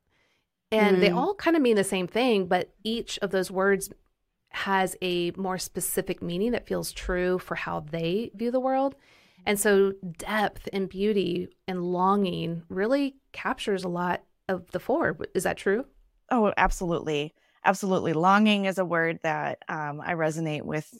And 0.71 0.99
mm. 0.99 1.01
they 1.01 1.11
all 1.11 1.35
kind 1.35 1.57
of 1.57 1.63
mean 1.63 1.77
the 1.77 1.85
same 1.85 2.07
thing, 2.07 2.47
but 2.47 2.75
each 2.85 3.19
of 3.23 3.31
those 3.31 3.51
words 3.51 3.91
has 4.51 4.97
a 5.03 5.31
more 5.33 5.59
specific 5.59 6.23
meaning 6.23 6.53
that 6.53 6.67
feels 6.67 6.93
true 6.93 7.39
for 7.39 7.55
how 7.55 7.81
they 7.81 8.31
view 8.35 8.51
the 8.51 8.61
world. 8.61 8.95
And 9.47 9.59
so 9.59 9.93
depth 10.19 10.69
and 10.73 10.89
beauty 10.89 11.49
and 11.67 11.83
longing 11.83 12.63
really 12.69 13.17
captures 13.33 13.85
a 13.85 13.89
lot 13.89 14.23
of 14.49 14.71
the 14.73 14.81
four. 14.81 15.17
Is 15.35 15.45
that 15.45 15.57
true? 15.57 15.87
Oh, 16.31 16.53
absolutely. 16.57 17.35
Absolutely. 17.65 18.13
Longing 18.13 18.67
is 18.67 18.79
a 18.79 18.85
word 18.85 19.21
that 19.23 19.59
um, 19.69 20.01
I 20.01 20.15
resonate 20.15 20.63
with 20.63 20.93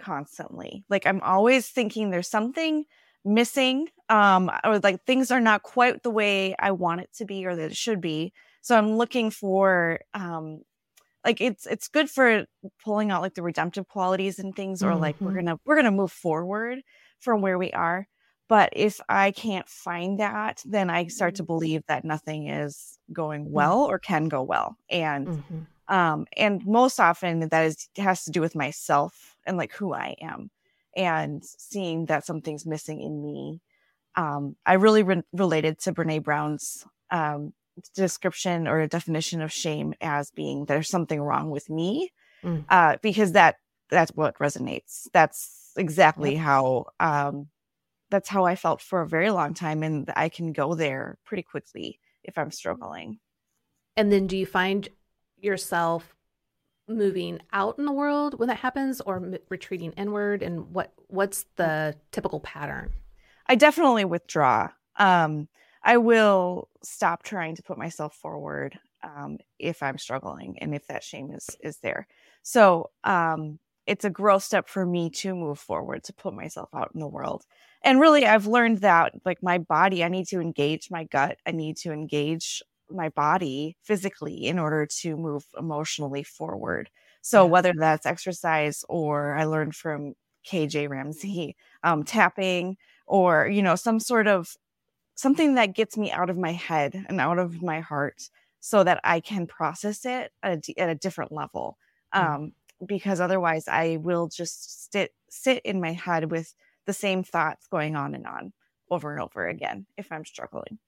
constantly. 0.00 0.84
Like 0.88 1.06
I'm 1.06 1.20
always 1.20 1.68
thinking 1.68 2.10
there's 2.10 2.28
something 2.28 2.84
missing 3.24 3.88
um, 4.08 4.50
or 4.64 4.78
like 4.78 5.04
things 5.04 5.30
are 5.30 5.40
not 5.40 5.62
quite 5.62 6.02
the 6.02 6.10
way 6.10 6.54
I 6.58 6.72
want 6.72 7.02
it 7.02 7.10
to 7.16 7.24
be 7.24 7.46
or 7.46 7.54
that 7.56 7.72
it 7.72 7.76
should 7.76 8.00
be. 8.00 8.32
So 8.62 8.76
I'm 8.76 8.96
looking 8.96 9.30
for 9.30 10.00
um, 10.14 10.62
like 11.24 11.40
it's 11.40 11.66
it's 11.66 11.88
good 11.88 12.08
for 12.08 12.46
pulling 12.84 13.10
out 13.10 13.22
like 13.22 13.34
the 13.34 13.42
redemptive 13.42 13.88
qualities 13.88 14.38
and 14.38 14.54
things 14.54 14.82
or 14.82 14.92
mm-hmm. 14.92 15.00
like 15.00 15.16
we're 15.20 15.28
mm-hmm. 15.28 15.46
going 15.46 15.56
to 15.56 15.60
we're 15.64 15.74
going 15.74 15.84
to 15.84 15.90
move 15.90 16.12
forward 16.12 16.80
from 17.20 17.42
where 17.42 17.58
we 17.58 17.72
are. 17.72 18.06
But 18.48 18.70
if 18.72 19.00
I 19.08 19.30
can't 19.30 19.68
find 19.68 20.20
that, 20.20 20.62
then 20.64 20.88
I 20.88 21.06
start 21.08 21.36
to 21.36 21.42
mm-hmm. 21.42 21.52
believe 21.52 21.82
that 21.86 22.04
nothing 22.04 22.48
is 22.48 22.98
going 23.12 23.44
mm. 23.44 23.50
well 23.50 23.84
or 23.84 23.98
can 23.98 24.28
go 24.28 24.42
well. 24.42 24.76
And 24.90 25.28
mm-hmm. 25.28 25.94
um 25.94 26.26
and 26.36 26.66
most 26.66 26.98
often 26.98 27.40
that 27.48 27.64
is 27.64 27.88
has 27.98 28.24
to 28.24 28.30
do 28.30 28.40
with 28.40 28.54
myself 28.54 29.36
and 29.46 29.56
like 29.56 29.72
who 29.74 29.92
I 29.92 30.16
am 30.20 30.50
and 30.96 31.44
seeing 31.44 32.06
that 32.06 32.24
something's 32.24 32.66
missing 32.66 33.00
in 33.02 33.22
me. 33.22 33.60
Um 34.16 34.56
I 34.64 34.74
really 34.74 35.02
re- 35.02 35.22
related 35.32 35.78
to 35.80 35.92
Brené 35.92 36.22
Brown's 36.22 36.86
um 37.10 37.52
description 37.94 38.66
or 38.66 38.86
definition 38.88 39.40
of 39.40 39.52
shame 39.52 39.94
as 40.00 40.30
being 40.30 40.64
there's 40.64 40.88
something 40.90 41.20
wrong 41.20 41.50
with 41.50 41.68
me. 41.68 42.10
Mm. 42.42 42.64
Uh 42.68 42.96
because 43.02 43.32
that 43.32 43.56
that's 43.90 44.12
what 44.14 44.38
resonates. 44.38 45.06
That's 45.12 45.72
exactly 45.76 46.32
yep. 46.34 46.42
how 46.42 46.86
um 46.98 47.48
that's 48.10 48.28
how 48.28 48.44
I 48.44 48.56
felt 48.56 48.80
for 48.80 49.02
a 49.02 49.08
very 49.08 49.30
long 49.30 49.54
time, 49.54 49.82
and 49.82 50.10
I 50.16 50.28
can 50.28 50.52
go 50.52 50.74
there 50.74 51.18
pretty 51.24 51.42
quickly 51.42 52.00
if 52.24 52.38
I'm 52.38 52.50
struggling. 52.50 53.18
And 53.96 54.12
then 54.12 54.26
do 54.26 54.36
you 54.36 54.46
find 54.46 54.88
yourself 55.36 56.14
moving 56.88 57.40
out 57.52 57.78
in 57.78 57.84
the 57.84 57.92
world 57.92 58.38
when 58.38 58.48
that 58.48 58.58
happens 58.58 59.00
or 59.02 59.16
m- 59.16 59.36
retreating 59.50 59.92
inward 59.92 60.42
and 60.42 60.72
what 60.72 60.92
what's 61.08 61.44
the 61.56 61.94
typical 62.12 62.40
pattern? 62.40 62.92
I 63.46 63.54
definitely 63.54 64.04
withdraw. 64.04 64.70
Um, 64.96 65.48
I 65.82 65.98
will 65.98 66.68
stop 66.82 67.22
trying 67.22 67.56
to 67.56 67.62
put 67.62 67.78
myself 67.78 68.14
forward 68.14 68.78
um, 69.02 69.38
if 69.58 69.82
I'm 69.82 69.98
struggling 69.98 70.58
and 70.60 70.74
if 70.74 70.86
that 70.88 71.04
shame 71.04 71.30
is 71.32 71.48
is 71.60 71.78
there. 71.78 72.06
So 72.42 72.90
um, 73.04 73.58
it's 73.86 74.04
a 74.04 74.10
growth 74.10 74.42
step 74.42 74.68
for 74.68 74.84
me 74.84 75.10
to 75.10 75.34
move 75.34 75.58
forward 75.58 76.04
to 76.04 76.12
put 76.12 76.34
myself 76.34 76.68
out 76.74 76.90
in 76.94 77.00
the 77.00 77.06
world. 77.06 77.44
And 77.82 78.00
really, 78.00 78.26
I've 78.26 78.46
learned 78.46 78.78
that 78.78 79.14
like 79.24 79.42
my 79.42 79.58
body, 79.58 80.02
I 80.04 80.08
need 80.08 80.26
to 80.28 80.40
engage 80.40 80.90
my 80.90 81.04
gut. 81.04 81.38
I 81.46 81.52
need 81.52 81.76
to 81.78 81.92
engage 81.92 82.62
my 82.90 83.08
body 83.10 83.76
physically 83.82 84.46
in 84.46 84.58
order 84.58 84.86
to 84.86 85.16
move 85.16 85.46
emotionally 85.56 86.22
forward. 86.24 86.90
So 87.22 87.44
Yeah. 87.44 87.46
whether 87.46 87.72
that's 87.78 88.06
exercise 88.06 88.84
or 88.88 89.34
I 89.34 89.44
learned 89.44 89.76
from 89.76 90.14
KJ 90.44 90.86
Ramsey, 90.86 91.56
um, 91.82 92.02
tapping 92.04 92.76
or 93.06 93.46
you 93.48 93.62
know 93.62 93.76
some 93.76 94.00
sort 94.00 94.26
of 94.26 94.56
something 95.14 95.54
that 95.54 95.74
gets 95.74 95.96
me 95.96 96.10
out 96.10 96.30
of 96.30 96.36
my 96.38 96.52
head 96.52 97.04
and 97.08 97.20
out 97.20 97.38
of 97.38 97.62
my 97.62 97.80
heart 97.80 98.30
so 98.60 98.84
that 98.84 99.00
I 99.04 99.20
can 99.20 99.46
process 99.46 100.04
it 100.04 100.32
at 100.42 100.68
a, 100.68 100.80
at 100.80 100.90
a 100.90 100.94
different 100.94 101.32
level. 101.32 101.78
Um, 102.12 102.52
because 102.86 103.20
otherwise 103.20 103.66
I 103.66 103.96
will 103.96 104.28
just 104.28 104.92
sit 104.92 105.12
sit 105.30 105.60
in 105.64 105.80
my 105.80 105.92
head 105.92 106.30
with 106.30 106.54
the 106.88 106.94
same 106.94 107.22
thoughts 107.22 107.68
going 107.68 107.94
on 107.94 108.14
and 108.14 108.26
on 108.26 108.52
over 108.90 109.12
and 109.12 109.20
over 109.20 109.46
again 109.46 109.86
if 109.96 110.10
I'm 110.10 110.24
struggling. 110.24 110.78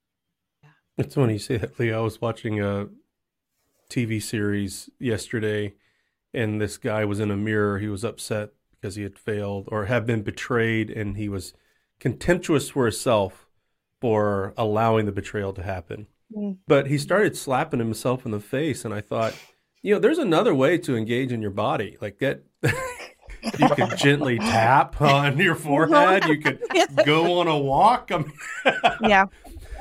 It's 0.96 1.14
funny 1.14 1.34
you 1.34 1.38
say 1.38 1.58
that, 1.58 1.78
Leah. 1.78 1.98
I 1.98 2.00
was 2.00 2.20
watching 2.20 2.60
a 2.60 2.88
TV 3.90 4.20
series 4.20 4.88
yesterday, 4.98 5.74
and 6.32 6.60
this 6.60 6.78
guy 6.78 7.04
was 7.04 7.20
in 7.20 7.30
a 7.30 7.36
mirror. 7.36 7.78
He 7.78 7.88
was 7.88 8.02
upset 8.02 8.50
because 8.72 8.96
he 8.96 9.02
had 9.02 9.18
failed 9.18 9.68
or 9.70 9.84
had 9.84 10.06
been 10.06 10.22
betrayed, 10.22 10.90
and 10.90 11.16
he 11.16 11.28
was 11.28 11.52
contemptuous 12.00 12.70
for 12.70 12.86
himself 12.86 13.46
for 14.00 14.54
allowing 14.56 15.04
the 15.04 15.12
betrayal 15.12 15.52
to 15.52 15.62
happen. 15.62 16.06
Mm. 16.34 16.58
But 16.66 16.86
he 16.86 16.96
started 16.96 17.36
slapping 17.36 17.78
himself 17.78 18.24
in 18.24 18.32
the 18.32 18.40
face, 18.40 18.86
and 18.86 18.94
I 18.94 19.02
thought, 19.02 19.34
you 19.82 19.94
know, 19.94 20.00
there's 20.00 20.18
another 20.18 20.54
way 20.54 20.78
to 20.78 20.96
engage 20.96 21.30
in 21.30 21.42
your 21.42 21.50
body. 21.50 21.98
Like 22.00 22.18
that, 22.20 22.42
you 23.60 23.68
could 23.68 23.96
gently 23.96 24.38
tap 24.38 25.00
on 25.00 25.38
your 25.38 25.54
forehead. 25.54 26.24
You 26.26 26.38
could 26.40 26.60
go 27.04 27.40
on 27.40 27.46
a 27.48 27.58
walk. 27.58 28.10
I 28.12 28.18
mean, 28.18 28.32
Yeah. 29.02 29.26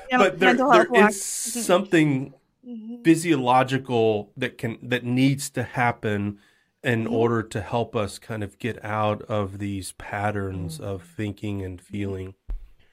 Yeah, 0.09 0.17
but 0.17 0.39
there, 0.39 0.49
mental 0.49 0.71
there 0.71 0.87
walk. 0.89 1.09
is 1.11 1.23
something 1.65 2.33
Mhm. 2.67 3.03
physiological 3.03 4.31
that 4.37 4.57
can 4.57 4.77
that 4.83 5.03
needs 5.03 5.49
to 5.51 5.63
happen 5.63 6.39
in 6.83 7.05
Mhm. 7.05 7.11
order 7.11 7.41
to 7.43 7.61
help 7.61 7.95
us 7.95 8.19
kind 8.19 8.43
of 8.43 8.57
get 8.59 8.83
out 8.83 9.21
of 9.23 9.59
these 9.59 9.93
patterns 9.93 10.75
Mm-hmm. 10.77 10.83
of 10.87 11.03
thinking 11.03 11.61
and 11.63 11.81
feeling. 11.81 12.35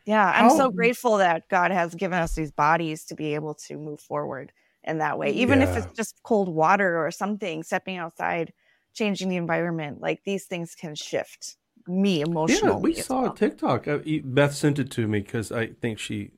Yeah, 0.04 0.32
I'm 0.34 0.50
so 0.50 0.70
grateful 0.70 1.16
that 1.18 1.48
God 1.48 1.72
has 1.72 1.94
given 1.96 2.18
us 2.18 2.34
these 2.36 2.52
bodies 2.52 3.04
to 3.06 3.14
be 3.16 3.34
able 3.34 3.54
to 3.54 3.76
move 3.76 3.98
forward 4.00 4.52
in 4.84 4.98
that 4.98 5.18
way. 5.18 5.30
Even 5.32 5.62
if 5.62 5.76
it's 5.76 5.86
just 5.96 6.22
cold 6.22 6.48
water 6.48 7.04
or 7.04 7.10
something, 7.10 7.64
stepping 7.64 7.96
outside, 7.96 8.52
changing 8.96 9.28
the 9.28 9.36
environment, 9.36 10.00
like 10.00 10.22
these 10.24 10.44
things 10.46 10.74
can 10.74 10.94
shift 10.94 11.56
me 11.86 12.20
emotionally. 12.22 12.72
Yeah, 12.72 12.78
we 12.78 12.94
saw 12.94 13.22
well. 13.22 13.32
a 13.32 13.36
TikTok. 13.36 13.86
Uh, 13.86 13.98
e- 14.04 14.20
Beth 14.20 14.54
sent 14.54 14.78
it 14.78 14.90
to 14.92 15.06
me 15.06 15.20
because 15.20 15.52
I 15.52 15.68
think 15.68 15.98
she 15.98 16.32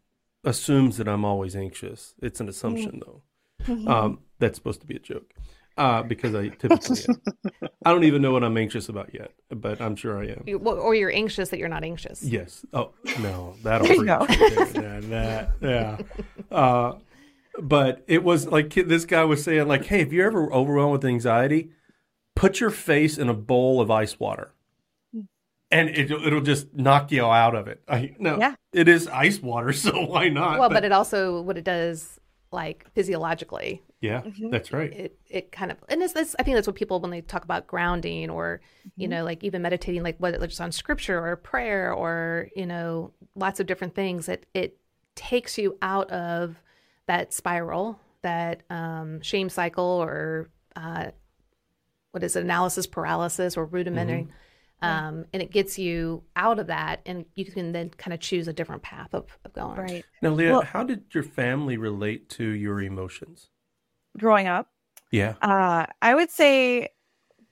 assumes 0.44 0.99
that 0.99 1.09
I'm 1.09 1.25
always 1.25 1.57
anxious. 1.57 2.14
It's 2.21 2.40
an 2.40 2.49
assumption, 2.49 3.01
though. 3.05 3.23
Mm-hmm. 3.64 3.88
Um, 3.88 4.18
that's 4.38 4.57
supposed 4.57 4.81
to 4.83 4.87
be 4.87 4.97
a 4.97 5.01
joke 5.01 5.33
uh, 5.77 6.03
because 6.03 6.35
I 6.35 6.49
typically 6.49 7.05
am. 7.09 7.68
I 7.85 7.92
don't 7.92 8.05
even 8.05 8.21
know 8.21 8.33
what 8.33 8.44
I'm 8.44 8.57
anxious 8.57 8.88
about 8.88 9.14
yet, 9.14 9.33
but 9.51 9.81
I'm 9.81 9.97
sure 9.97 10.23
I 10.23 10.27
am. 10.29 10.44
You- 10.47 10.59
well, 10.59 10.79
Or 10.79 10.94
you're 10.94 11.12
anxious 11.12 11.49
that 11.51 11.59
you're 11.59 11.68
not 11.68 11.85
anxious. 11.85 12.23
Yes. 12.23 12.64
Oh 12.73 12.92
no, 13.21 13.55
that'll 13.62 13.87
There 13.87 13.97
you 13.97 14.05
go. 14.05 14.27
Yeah, 14.29 15.01
that, 15.01 15.53
yeah. 15.61 15.99
Uh, 16.51 16.92
but 17.61 18.05
it 18.07 18.23
was 18.23 18.47
like 18.47 18.73
this 18.75 19.05
guy 19.05 19.25
was 19.25 19.42
saying, 19.42 19.66
like, 19.66 19.87
hey, 19.87 20.01
if 20.03 20.12
you're 20.12 20.27
ever 20.27 20.53
overwhelmed 20.53 20.92
with 20.92 21.05
anxiety, 21.05 21.71
put 22.38 22.61
your 22.61 22.70
face 22.70 23.18
in 23.18 23.29
a 23.29 23.35
bowl 23.35 23.81
of 23.81 23.90
ice 23.90 24.18
water, 24.20 24.53
and 25.70 25.88
it, 25.90 26.11
it'll 26.11 26.40
just 26.40 26.72
knock 26.74 27.11
you 27.12 27.24
out 27.24 27.55
of 27.55 27.68
it. 27.68 27.83
I 27.88 28.14
no, 28.18 28.38
Yeah. 28.38 28.55
it 28.72 28.88
is 28.88 29.07
ice 29.09 29.40
water, 29.40 29.72
so 29.85 30.05
why 30.07 30.29
not? 30.29 30.59
Well, 30.59 30.70
but 30.70 30.85
it 30.85 30.92
also 30.92 31.40
what 31.42 31.59
it 31.59 31.64
does 31.64 32.18
like 32.51 32.87
physiologically 32.94 33.83
yeah, 34.01 34.22
Mhm. 34.22 34.51
that's 34.51 34.72
right. 34.72 34.90
it 34.92 35.18
it 35.29 35.53
kind 35.53 35.70
of 35.72 35.77
and 35.90 36.03
it's 36.03 36.14
this 36.14 36.35
I 36.38 36.42
think 36.44 36.55
that's 36.55 36.66
what 36.66 36.77
people 36.77 36.98
when 37.01 37.11
they 37.11 37.20
talk 37.20 37.44
about 37.44 37.66
grounding 37.66 38.31
or 38.31 38.61
you 38.96 39.07
Mm-hmm. 39.07 39.11
know 39.11 39.24
like 39.24 39.44
even 39.44 39.61
meditating 39.61 40.03
like 40.03 40.16
whether 40.18 40.42
it's 40.42 40.61
on 40.61 40.72
scripture 40.72 41.18
or 41.22 41.37
prayer 41.37 41.92
or 41.92 42.48
you 42.57 42.64
know 42.64 43.12
lots 43.35 43.61
of 43.61 43.66
different 43.66 43.94
things 43.94 44.29
it 44.31 44.46
it 44.55 44.79
takes 45.14 45.59
you 45.59 45.77
out 45.83 46.09
of 46.11 46.57
that 47.07 47.35
spiral 47.35 47.98
that 48.22 48.62
um, 48.70 49.20
shame 49.20 49.48
cycle 49.51 49.85
or 49.85 50.48
uh, 50.77 51.09
what 52.12 52.23
is 52.23 52.37
it 52.37 52.42
analysis 52.44 52.87
paralysis 52.87 53.57
or 53.57 53.64
rudimentary 53.66 54.29
um, 54.81 55.25
and 55.33 55.42
it 55.42 55.51
gets 55.51 55.77
you 55.77 56.23
out 56.37 56.61
of 56.61 56.68
that 56.68 57.01
and 57.05 57.25
you 57.35 57.44
can 57.44 57.73
then 57.73 57.90
kind 57.90 58.14
of 58.14 58.21
choose 58.21 58.47
a 58.47 58.53
different 58.53 58.83
path 58.83 59.12
of, 59.12 59.27
of 59.44 59.53
going 59.53 59.77
Right. 59.77 60.05
Now, 60.23 60.31
Leah, 60.31 60.53
Well- 60.53 60.62
how 60.62 60.85
did 60.85 61.05
your 61.12 61.25
family 61.25 61.77
relate 61.77 62.29
to 62.31 62.44
your 62.44 62.81
emotions? 62.81 63.49
Growing 64.16 64.47
up, 64.47 64.71
Yeah. 65.11 65.35
Uh, 65.42 65.87
I 66.01 66.14
would 66.14 66.31
say 66.31 66.90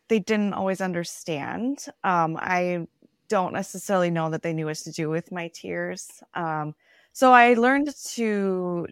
they 0.09 0.21
didn't 0.21 0.55
always 0.55 0.81
understand. 0.81 1.85
Um, 2.05 2.37
I 2.41 2.87
don't 3.29 3.53
necessarily 3.53 4.11
know 4.11 4.31
that 4.31 4.43
they 4.43 4.53
knew 4.53 4.67
what 4.67 4.77
to 4.77 4.93
do 4.93 5.11
with 5.11 5.33
my 5.33 5.49
tears. 5.49 6.23
Um, 6.35 6.75
so 7.13 7.33
I 7.33 7.55
learned 7.55 7.93
to 8.15 8.87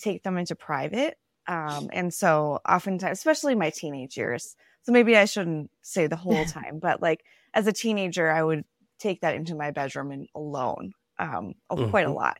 take 0.00 0.22
them 0.22 0.38
into 0.38 0.54
private. 0.54 1.18
Um, 1.48 1.90
and 1.92 2.12
so 2.14 2.60
oftentimes, 2.68 3.18
especially 3.18 3.54
my 3.56 3.70
teenage 3.70 4.16
years, 4.16 4.54
so 4.84 4.92
maybe 4.92 5.16
I 5.16 5.24
shouldn't 5.24 5.70
say 5.82 6.06
the 6.06 6.16
whole 6.16 6.44
time, 6.46 6.78
but 6.80 7.02
like 7.02 7.24
as 7.52 7.66
a 7.66 7.72
teenager, 7.72 8.30
I 8.30 8.42
would 8.42 8.64
take 8.98 9.20
that 9.22 9.34
into 9.34 9.54
my 9.54 9.70
bedroom 9.70 10.10
and 10.12 10.28
alone, 10.34 10.92
um, 11.18 11.54
a- 11.70 11.88
quite 11.88 12.06
a 12.06 12.10
Mhm. 12.10 12.14
lot. 12.14 12.38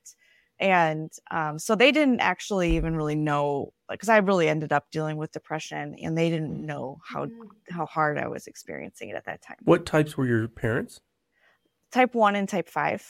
And 0.61 1.11
um, 1.33 1.59
so 1.59 1.75
they 1.75 1.91
didn't 1.91 2.21
actually 2.21 2.77
even 2.77 2.95
really 2.97 3.17
know, 3.17 3.73
because 3.89 4.09
I 4.09 4.19
really 4.19 4.49
ended 4.49 4.73
up 4.73 4.91
dealing 4.93 5.17
with 5.17 5.33
depression, 5.33 5.97
and 6.01 6.17
they 6.17 6.31
didn't 6.31 6.65
know 6.65 6.99
how 7.05 7.27
how 7.71 7.87
hard 7.87 8.19
I 8.19 8.29
was 8.29 8.47
experiencing 8.47 9.09
it 9.09 9.17
at 9.17 9.25
that 9.25 9.41
time. 9.43 9.57
What 9.65 9.85
types 9.87 10.17
were 10.17 10.27
your 10.27 10.47
parents? 10.49 11.01
Type 11.91 12.15
one 12.15 12.37
and 12.37 12.49
type 12.49 12.69
five. 12.69 13.03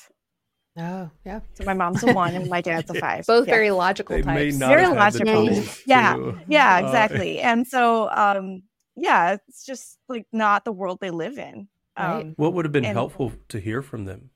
oh 0.79 1.11
yeah 1.25 1.41
So 1.55 1.65
my 1.65 1.75
mom's 1.75 2.03
a 2.03 2.13
one 2.13 2.35
and 2.35 2.49
my 2.51 2.61
dad's 2.69 2.91
a 2.91 2.95
five. 2.95 3.27
both 3.27 3.47
Yeah. 3.47 3.55
very 3.55 3.71
logical 3.71 4.17
They 4.17 4.23
may 4.23 4.47
types 4.47 4.59
not 4.59 4.69
Very 4.71 4.83
have 4.85 4.97
had 4.97 5.13
the 5.13 5.25
logical. 5.25 5.75
Yeah. 5.87 6.15
to, 6.15 6.39
Yeah, 6.49 6.75
uh, 6.77 6.81
exactly. 6.87 7.41
and 7.41 7.67
so, 7.67 8.09
um, 8.11 8.63
yeah, 8.97 9.37
it's 9.49 9.65
just 9.65 9.99
like 10.09 10.27
not 10.33 10.65
the 10.65 10.73
world 10.73 10.99
they 11.01 11.11
live 11.11 11.39
in. 11.39 11.69
Right. 11.99 12.23
Um, 12.23 12.35
What 12.37 12.55
would 12.55 12.65
have 12.65 12.73
been 12.73 12.85
And- 12.85 12.97
helpful 12.97 13.33
to 13.49 13.61
hear 13.61 13.83
from 13.83 14.05
them? 14.05 14.31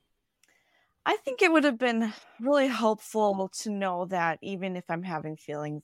I 1.07 1.16
think 1.16 1.40
it 1.42 1.51
would 1.51 1.64
have 1.64 1.79
been 1.79 2.12
really 2.38 2.66
helpful 2.66 3.49
to 3.61 3.71
know 3.71 4.05
that 4.07 4.38
even 4.42 4.77
if 4.77 4.85
I'm 4.90 5.03
having 5.03 5.37
feelings 5.37 5.83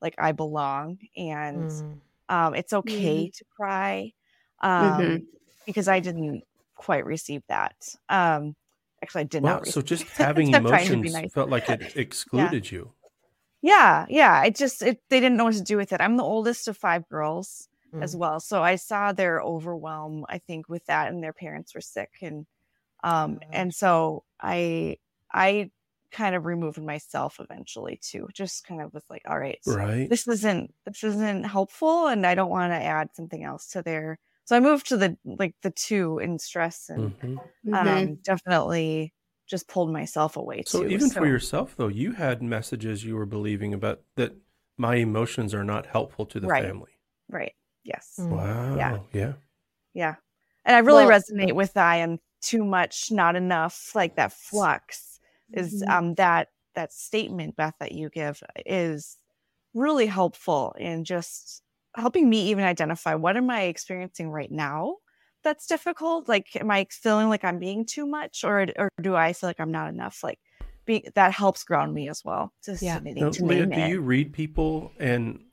like 0.00 0.14
I 0.18 0.32
belong 0.32 0.98
and 1.16 1.70
Mm. 1.70 2.00
um, 2.28 2.54
it's 2.54 2.72
okay 2.72 3.28
to 3.30 3.44
cry 3.54 4.12
um, 4.60 5.00
Mhm. 5.00 5.26
because 5.66 5.88
I 5.88 6.00
didn't 6.00 6.44
quite 6.74 7.04
receive 7.04 7.42
that. 7.48 7.74
Um, 8.08 8.56
actually, 9.02 9.20
I 9.22 9.24
did 9.24 9.42
Well, 9.42 9.56
not. 9.56 9.66
so 9.66 9.82
just 9.82 10.04
having 10.16 10.54
I'm 10.54 10.64
trying 10.64 10.86
to 10.86 10.92
be 10.92 11.08
emotions 11.08 11.12
nice. 11.14 11.32
felt 11.32 11.50
like 11.50 11.68
it 11.68 11.96
excluded 11.96 12.70
you. 12.70 12.92
Yeah, 13.60 14.06
yeah. 14.08 14.42
It 14.44 14.56
just 14.56 14.82
it, 14.82 15.02
they 15.08 15.20
didn't 15.20 15.36
know 15.36 15.44
what 15.44 15.54
to 15.54 15.62
do 15.62 15.76
with 15.76 15.92
it. 15.92 16.00
I'm 16.00 16.16
the 16.16 16.24
oldest 16.24 16.66
of 16.68 16.76
five 16.76 17.08
girls 17.08 17.68
as 18.00 18.14
Mm. 18.14 18.16
well, 18.16 18.40
so 18.40 18.62
I 18.62 18.76
saw 18.76 19.12
their 19.12 19.40
overwhelm. 19.40 20.24
I 20.28 20.38
think 20.38 20.68
with 20.68 20.84
that, 20.86 21.08
and 21.12 21.22
their 21.22 21.32
parents 21.32 21.74
were 21.74 21.80
sick, 21.82 22.10
and 22.22 22.46
um, 23.04 23.40
Oh. 23.40 23.52
and 23.52 23.74
so 23.74 24.24
I 24.40 24.98
I 25.32 25.70
kind 26.12 26.34
of 26.36 26.46
removed 26.46 26.80
myself 26.82 27.40
eventually 27.40 27.98
too. 28.02 28.28
Just 28.34 28.64
kind 28.66 28.80
of 28.82 28.92
was 28.94 29.04
like, 29.10 29.22
all 29.26 29.38
right, 29.38 29.60
Right. 29.64 30.10
this 30.10 30.28
isn't 30.28 30.74
this 30.86 31.04
isn't 31.04 31.44
helpful, 31.44 32.08
and 32.08 32.26
I 32.26 32.34
don't 32.34 32.50
want 32.50 32.72
to 32.72 32.76
add 32.82 33.10
something 33.16 33.44
else 33.44 33.68
to 33.70 33.82
their. 33.82 34.18
So 34.46 34.56
I 34.56 34.60
moved 34.60 34.88
to 34.88 34.96
the 34.98 35.18
like 35.24 35.56
the 35.62 35.70
two 35.72 36.18
in 36.18 36.38
stress 36.38 36.88
and 36.90 37.14
Mhm. 37.22 37.40
Mhm. 37.64 38.08
um, 38.08 38.16
definitely 38.24 39.14
just 39.48 39.68
pulled 39.68 39.92
myself 39.92 40.36
away 40.36 40.64
So 40.64 40.84
too. 40.84 40.88
even 40.88 41.08
for 41.10 41.24
yourself, 41.26 41.76
though, 41.76 41.86
you 41.86 42.12
had 42.14 42.42
messages 42.42 43.04
you 43.04 43.14
were 43.14 43.26
believing 43.26 43.72
about 43.72 44.02
that 44.16 44.36
my 44.76 44.96
emotions 44.96 45.54
are 45.54 45.62
not 45.64 45.86
helpful 45.86 46.26
to 46.26 46.40
the 46.40 46.48
Right. 46.48 46.50
family. 46.50 46.98
right, 47.28 47.54
yes. 47.84 48.14
Mm. 48.18 48.28
Wow. 48.30 48.76
Yeah. 48.76 48.98
Yeah. 49.12 49.32
Yeah. 49.94 50.14
And 50.64 50.76
I 50.76 50.80
really 50.80 51.06
Well- 51.06 51.18
resonate 51.20 51.54
with 51.54 51.76
I 51.76 51.96
am 51.98 52.18
too 52.40 52.64
much, 52.64 53.10
not 53.10 53.36
enough, 53.36 53.94
like 53.94 54.16
that 54.16 54.32
flux 54.32 55.20
is 55.52 55.82
Mhm. 55.82 55.88
um 55.90 56.14
that 56.14 56.48
that 56.74 56.92
statement, 56.92 57.56
Beth, 57.56 57.74
that 57.80 57.92
you 57.92 58.08
give 58.08 58.42
is 58.64 59.18
really 59.74 60.06
helpful 60.06 60.74
in 60.78 61.04
just 61.04 61.62
helping 61.94 62.28
me 62.30 62.48
even 62.48 62.64
identify 62.64 63.14
what 63.14 63.36
am 63.36 63.50
I 63.50 63.62
experiencing 63.64 64.30
right 64.30 64.50
now 64.50 64.96
that's 65.44 65.66
difficult. 65.66 66.28
Like, 66.28 66.54
am 66.56 66.70
I 66.70 66.86
feeling 66.90 67.28
like 67.28 67.42
I'm 67.44 67.58
being 67.58 67.84
too 67.84 68.06
much, 68.06 68.44
or 68.44 68.68
or 68.78 68.88
do 69.00 69.16
I 69.16 69.32
feel 69.32 69.48
like 69.50 69.58
I'm 69.58 69.72
not 69.72 69.88
enough? 69.88 70.22
Like, 70.22 70.38
be, 70.84 71.08
that 71.16 71.32
helps 71.32 71.64
ground 71.64 71.92
me 71.94 72.08
as 72.08 72.24
well. 72.24 72.52
To, 72.62 72.78
Yeah. 72.80 73.00
Now, 73.02 73.30
to 73.30 73.44
Leah, 73.44 73.66
do 73.66 73.72
it. 73.72 73.88
you 73.88 74.00
read 74.00 74.32
people 74.32 74.92
and 75.00 75.44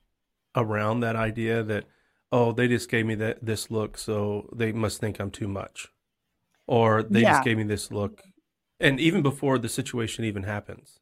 around 0.54 1.00
that 1.00 1.16
idea 1.16 1.64
that 1.64 1.86
oh 2.32 2.52
they 2.52 2.68
just 2.68 2.88
gave 2.90 3.06
me 3.06 3.14
that 3.16 3.44
this 3.44 3.70
look 3.70 3.98
so 3.98 4.48
they 4.54 4.72
must 4.72 5.00
think 5.00 5.18
I'm 5.20 5.30
too 5.30 5.48
much, 5.48 5.88
or 6.66 7.02
they 7.04 7.24
Yeah. 7.24 7.26
just 7.26 7.44
gave 7.44 7.58
me 7.58 7.64
this 7.64 7.90
look, 7.92 8.22
and 8.80 9.00
even 9.00 9.22
before 9.22 9.58
the 9.58 9.68
situation 9.70 10.24
even 10.24 10.44
happens. 10.44 11.00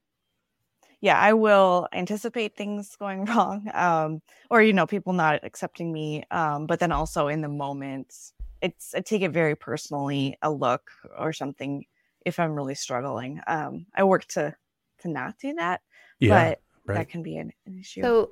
yeah, 1.00 1.18
I 1.18 1.32
will 1.32 1.88
anticipate 1.92 2.56
things 2.56 2.96
going 2.96 3.24
wrong, 3.26 3.68
um, 3.74 4.22
or 4.50 4.62
you 4.62 4.72
know, 4.72 4.86
people 4.86 5.12
not 5.12 5.44
accepting 5.44 5.92
me. 5.92 6.24
Um, 6.30 6.66
but 6.66 6.80
then 6.80 6.92
also 6.92 7.28
in 7.28 7.40
the 7.40 7.48
moment, 7.48 8.14
it's 8.62 8.94
I 8.94 9.00
take 9.00 9.22
it 9.22 9.30
very 9.30 9.54
personally, 9.56 10.36
a 10.42 10.50
look 10.50 10.90
or 11.16 11.32
something. 11.32 11.84
If 12.24 12.38
I'm 12.38 12.52
really 12.54 12.74
struggling, 12.74 13.40
um, 13.46 13.86
I 13.94 14.04
work 14.04 14.26
to 14.28 14.54
to 15.00 15.08
not 15.08 15.38
do 15.38 15.54
that, 15.54 15.82
Yeah, 16.20 16.50
but 16.50 16.60
right. 16.88 16.98
that 16.98 17.08
can 17.08 17.22
be 17.22 17.36
an, 17.36 17.52
an 17.66 17.78
issue. 17.78 18.02
So, 18.02 18.30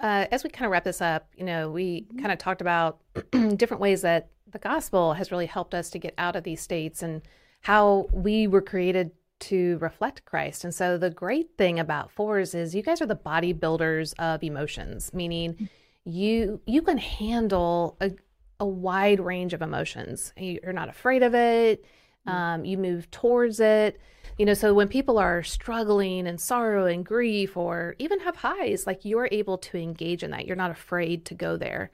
uh, 0.00 0.26
as 0.30 0.44
we 0.44 0.50
kind 0.50 0.66
of 0.66 0.72
wrap 0.72 0.84
this 0.84 1.00
up, 1.00 1.28
you 1.36 1.44
know, 1.44 1.70
we 1.70 2.06
kind 2.18 2.32
of 2.32 2.38
talked 2.38 2.60
about 2.60 3.00
different 3.56 3.80
ways 3.80 4.02
that 4.02 4.30
the 4.50 4.58
gospel 4.58 5.14
has 5.14 5.30
really 5.30 5.46
helped 5.46 5.74
us 5.74 5.90
to 5.90 5.98
get 5.98 6.14
out 6.18 6.36
of 6.36 6.44
these 6.44 6.60
states 6.60 7.02
and 7.02 7.22
how 7.60 8.06
we 8.12 8.46
were 8.46 8.62
created 8.62 9.10
to 9.40 9.78
reflect 9.78 10.24
Christ. 10.24 10.64
And 10.64 10.74
so, 10.74 10.98
the 10.98 11.10
great 11.10 11.50
thing 11.58 11.78
about 11.78 12.10
fours 12.10 12.54
is 12.54 12.74
you 12.74 12.82
guys 12.82 13.00
are 13.00 13.06
the 13.06 13.16
bodybuilders 13.16 14.14
of 14.18 14.42
emotions, 14.42 15.12
meaning 15.12 15.68
you 16.04 16.60
you 16.66 16.82
can 16.82 16.98
handle 16.98 17.96
a, 18.00 18.12
a 18.60 18.66
wide 18.66 19.20
range 19.20 19.52
of 19.52 19.62
emotions. 19.62 20.32
You're 20.36 20.72
not 20.72 20.88
afraid 20.88 21.22
of 21.22 21.34
it. 21.34 21.84
Um, 22.28 22.64
you 22.64 22.78
move 22.78 23.10
towards 23.10 23.60
it. 23.60 24.00
You 24.38 24.46
know, 24.46 24.54
so 24.54 24.72
when 24.72 24.86
people 24.86 25.18
are 25.18 25.42
struggling 25.42 26.28
and 26.28 26.40
sorrow 26.40 26.86
and 26.86 27.04
grief, 27.04 27.56
or 27.56 27.96
even 27.98 28.20
have 28.20 28.36
highs, 28.36 28.86
like 28.86 29.04
you're 29.04 29.28
able 29.32 29.58
to 29.58 29.78
engage 29.78 30.22
in 30.22 30.30
that. 30.30 30.46
You're 30.46 30.54
not 30.54 30.70
afraid 30.70 31.24
to 31.24 31.34
go 31.34 31.56
there, 31.56 31.90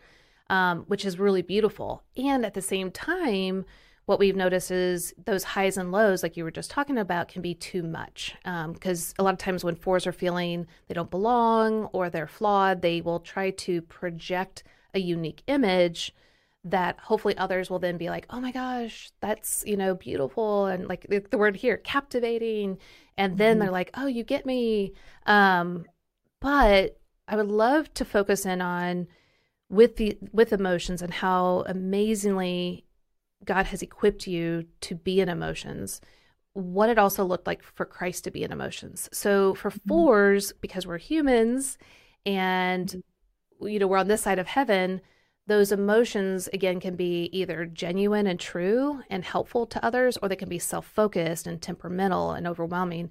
um, 0.50 0.84
which 0.88 1.06
is 1.06 1.18
really 1.18 1.40
beautiful. 1.40 2.02
And 2.16 2.44
at 2.44 2.52
the 2.52 2.60
same 2.60 2.90
time, 2.90 3.64
what 4.06 4.18
we've 4.18 4.36
noticed 4.36 4.70
is 4.70 5.14
those 5.24 5.44
highs 5.44 5.78
and 5.78 5.90
lows, 5.90 6.22
like 6.22 6.36
you 6.36 6.44
were 6.44 6.50
just 6.50 6.70
talking 6.70 6.98
about, 6.98 7.28
can 7.28 7.40
be 7.40 7.54
too 7.54 7.82
much. 7.82 8.36
Because 8.44 9.14
a 9.18 9.22
lot 9.22 9.32
of 9.32 9.38
times 9.38 9.64
when 9.64 9.76
fours 9.76 10.06
are 10.06 10.12
feeling 10.12 10.66
they 10.88 10.94
don't 10.94 11.10
belong 11.10 11.84
or 11.94 12.10
they're 12.10 12.26
flawed, 12.26 12.82
they 12.82 13.00
will 13.00 13.20
try 13.20 13.48
to 13.50 13.80
project 13.80 14.64
a 14.92 14.98
unique 14.98 15.42
image 15.46 16.14
that 16.64 16.98
hopefully 16.98 17.36
others 17.36 17.68
will 17.68 17.78
then 17.78 17.98
be 17.98 18.08
like, 18.08 18.26
oh 18.30 18.40
my 18.40 18.50
gosh, 18.50 19.10
that's, 19.20 19.62
you 19.66 19.76
know, 19.76 19.94
beautiful. 19.94 20.66
And 20.66 20.88
like 20.88 21.06
the, 21.08 21.18
the 21.30 21.38
word 21.38 21.56
here, 21.56 21.76
captivating. 21.76 22.78
And 23.18 23.36
then 23.36 23.54
mm-hmm. 23.54 23.60
they're 23.60 23.70
like, 23.70 23.90
oh, 23.94 24.06
you 24.06 24.24
get 24.24 24.46
me. 24.46 24.92
Um, 25.26 25.84
but 26.40 26.98
I 27.28 27.36
would 27.36 27.48
love 27.48 27.92
to 27.94 28.04
focus 28.04 28.46
in 28.46 28.60
on 28.60 29.08
with 29.70 29.96
the 29.96 30.16
with 30.32 30.52
emotions 30.52 31.02
and 31.02 31.12
how 31.12 31.64
amazingly 31.66 32.84
God 33.44 33.66
has 33.66 33.82
equipped 33.82 34.26
you 34.26 34.66
to 34.82 34.94
be 34.94 35.20
in 35.20 35.28
emotions. 35.28 36.00
What 36.52 36.88
it 36.88 36.98
also 36.98 37.24
looked 37.24 37.46
like 37.46 37.62
for 37.62 37.84
Christ 37.84 38.24
to 38.24 38.30
be 38.30 38.42
in 38.42 38.52
emotions. 38.52 39.08
So 39.12 39.54
for 39.54 39.70
mm-hmm. 39.70 39.88
fours, 39.88 40.52
because 40.60 40.86
we're 40.86 40.98
humans 40.98 41.78
and 42.24 42.88
mm-hmm. 42.88 43.68
you 43.68 43.78
know 43.78 43.86
we're 43.86 43.98
on 43.98 44.08
this 44.08 44.22
side 44.22 44.38
of 44.38 44.46
heaven, 44.46 45.00
those 45.46 45.72
emotions 45.72 46.48
again 46.52 46.80
can 46.80 46.96
be 46.96 47.28
either 47.32 47.66
genuine 47.66 48.26
and 48.26 48.40
true 48.40 49.02
and 49.10 49.24
helpful 49.24 49.66
to 49.66 49.84
others, 49.84 50.16
or 50.16 50.28
they 50.28 50.36
can 50.36 50.48
be 50.48 50.58
self-focused 50.58 51.46
and 51.46 51.60
temperamental 51.60 52.32
and 52.32 52.46
overwhelming. 52.46 53.10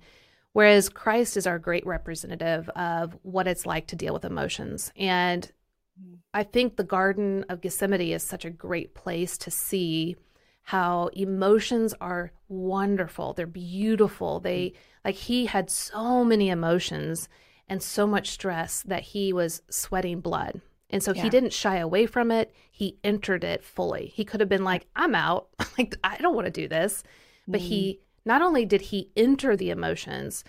Whereas 0.54 0.90
Christ 0.90 1.38
is 1.38 1.48
our 1.48 1.60
great 1.60 1.86
representative 1.86 2.70
of 2.70 3.18
what 3.22 3.48
it's 3.48 3.66
like 3.66 3.88
to 3.88 3.96
deal 3.96 4.14
with 4.14 4.26
emotions. 4.26 4.92
And 4.96 5.52
mm-hmm. 6.00 6.16
I 6.34 6.44
think 6.44 6.76
the 6.76 6.84
Garden 6.84 7.46
of 7.50 7.62
Gethsemane 7.62 8.14
is 8.14 8.24
such 8.24 8.46
a 8.46 8.52
great 8.52 8.94
place 8.96 9.38
to 9.40 9.52
see 9.52 10.16
how 10.64 11.08
emotions 11.14 11.94
are 12.00 12.32
wonderful. 12.48 13.34
They're 13.34 13.48
beautiful. 13.48 14.40
They 14.40 14.68
mm-hmm. 14.68 14.78
like 15.06 15.16
he 15.16 15.48
had 15.48 15.70
so 15.70 16.24
many 16.24 16.50
emotions 16.50 17.30
and 17.68 17.82
so 17.82 18.08
much 18.08 18.30
stress 18.30 18.82
that 18.84 19.04
he 19.04 19.34
was 19.34 19.62
sweating 19.70 20.20
blood. 20.20 20.62
And 20.94 21.04
so 21.04 21.14
he 21.14 21.30
didn't 21.30 21.54
shy 21.54 21.78
away 21.78 22.06
from 22.06 22.32
it. 22.32 22.54
He 22.72 22.98
entered 23.04 23.44
it 23.44 23.64
fully. 23.64 24.08
He 24.08 24.24
could 24.24 24.39
have 24.39 24.50
been 24.50 24.64
like, 24.64 24.86
I'm 24.96 25.16
out. 25.16 25.50
like, 25.78 25.96
I 26.04 26.18
don't 26.18 26.36
want 26.36 26.46
to 26.46 26.52
do 26.52 26.68
this. 26.68 27.04
But 27.48 27.60
he 27.62 28.00
not 28.26 28.41
only 28.41 28.66
did 28.66 28.82
he 28.82 29.12
enter 29.18 29.56
the 29.58 29.70
emotions, 29.70 30.44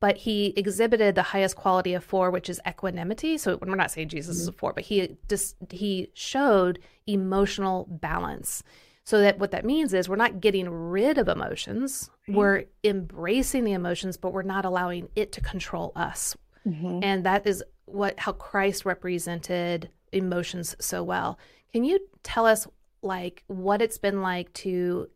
but 0.00 0.16
he 0.16 0.52
exhibited 0.56 1.14
the 1.14 1.22
highest 1.22 1.54
quality 1.54 1.94
of 1.94 2.02
four, 2.02 2.30
which 2.32 2.50
is 2.50 2.60
equanimity. 2.66 3.38
So 3.38 3.58
we're 3.62 3.76
not 3.76 3.92
saying 3.92 4.08
Jesus 4.08 4.36
is 4.36 4.48
a 4.48 4.52
four, 4.52 4.72
but 4.72 4.82
he 4.82 5.16
just 5.28 5.54
he 5.70 6.10
showed 6.14 6.80
emotional 7.06 7.86
balance. 7.88 8.64
So 9.04 9.20
that 9.20 9.38
what 9.38 9.52
that 9.52 9.64
means 9.64 9.94
is 9.94 10.08
we're 10.08 10.16
not 10.16 10.40
getting 10.40 10.68
rid 10.68 11.18
of 11.18 11.28
emotions. 11.28 12.10
We're 12.26 12.64
embracing 12.82 13.64
the 13.64 13.72
emotions, 13.72 14.16
but 14.16 14.32
we're 14.32 14.42
not 14.42 14.64
allowing 14.64 15.08
it 15.14 15.32
to 15.32 15.40
control 15.40 15.92
us. 15.94 16.36
Mhm. 16.66 17.00
And 17.02 17.24
that 17.26 17.46
is 17.46 17.62
what 17.92 18.18
how 18.20 18.32
Christ 18.32 18.84
represented 18.84 19.90
emotions 20.12 20.76
so 20.80 21.02
well. 21.02 21.38
Can 21.72 21.84
you 21.84 22.00
tell 22.22 22.46
us 22.46 22.66
like 23.02 23.44
what 23.48 23.82
it's 23.82 23.98
been 23.98 24.22
like 24.22 24.52
to 24.54 25.08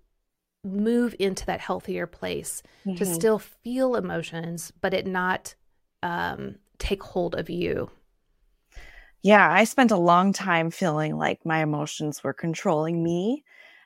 move 0.64 1.14
into 1.18 1.46
that 1.46 1.60
healthier 1.60 2.06
place 2.06 2.62
to 2.96 3.04
Mhm. 3.04 3.06
still 3.06 3.38
feel 3.38 3.94
emotions 3.96 4.72
but 4.80 4.92
it 4.94 5.06
not 5.06 5.54
um, 6.02 6.56
take 6.78 7.02
hold 7.02 7.34
of 7.34 7.48
you 7.50 7.90
Yeah, 9.22 9.50
I 9.50 9.64
spent 9.64 9.90
a 9.90 9.96
long 9.96 10.32
time 10.32 10.70
feeling 10.70 11.16
like 11.16 11.44
my 11.44 11.62
emotions 11.62 12.22
were 12.22 12.32
controlling 12.32 13.02
me. 13.02 13.44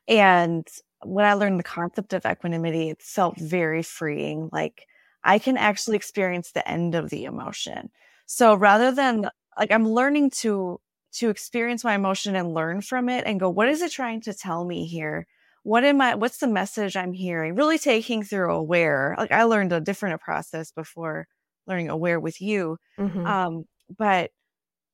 And 0.08 0.66
when 1.02 1.24
I 1.24 1.34
learned 1.34 1.58
the 1.58 1.64
concept 1.64 2.12
of 2.12 2.26
equanimity, 2.26 2.90
it 2.90 3.02
felt 3.02 3.38
very 3.38 3.82
freeing. 3.82 4.50
Like 4.52 4.86
I 5.24 5.38
can 5.38 5.56
actually 5.56 5.96
experience 5.96 6.52
the 6.52 6.68
end 6.68 6.94
of 6.94 7.10
the 7.10 7.24
emotion. 7.24 7.90
So 8.32 8.54
rather 8.54 8.92
than 8.92 9.28
like 9.58 9.72
I'm 9.72 9.88
learning 9.88 10.30
to 10.42 10.80
to 11.14 11.30
experience 11.30 11.82
my 11.82 11.94
emotion 11.96 12.36
and 12.36 12.54
learn 12.54 12.80
from 12.80 13.08
it 13.08 13.24
and 13.26 13.40
go, 13.40 13.50
what 13.50 13.68
is 13.68 13.82
it 13.82 13.90
trying 13.90 14.20
to 14.22 14.32
tell 14.32 14.64
me 14.64 14.86
here? 14.86 15.26
What 15.64 15.82
am 15.82 16.00
I 16.00 16.14
what's 16.14 16.38
the 16.38 16.46
message 16.46 16.96
I'm 16.96 17.12
hearing? 17.12 17.56
Really 17.56 17.76
taking 17.76 18.22
through 18.22 18.52
aware. 18.54 19.16
Like 19.18 19.32
I 19.32 19.42
learned 19.42 19.72
a 19.72 19.80
different 19.80 20.20
process 20.20 20.70
before 20.70 21.26
learning 21.66 21.88
aware 21.90 22.20
with 22.20 22.40
you. 22.40 22.76
Mhm. 23.00 23.26
Um, 23.26 23.64
but 23.98 24.30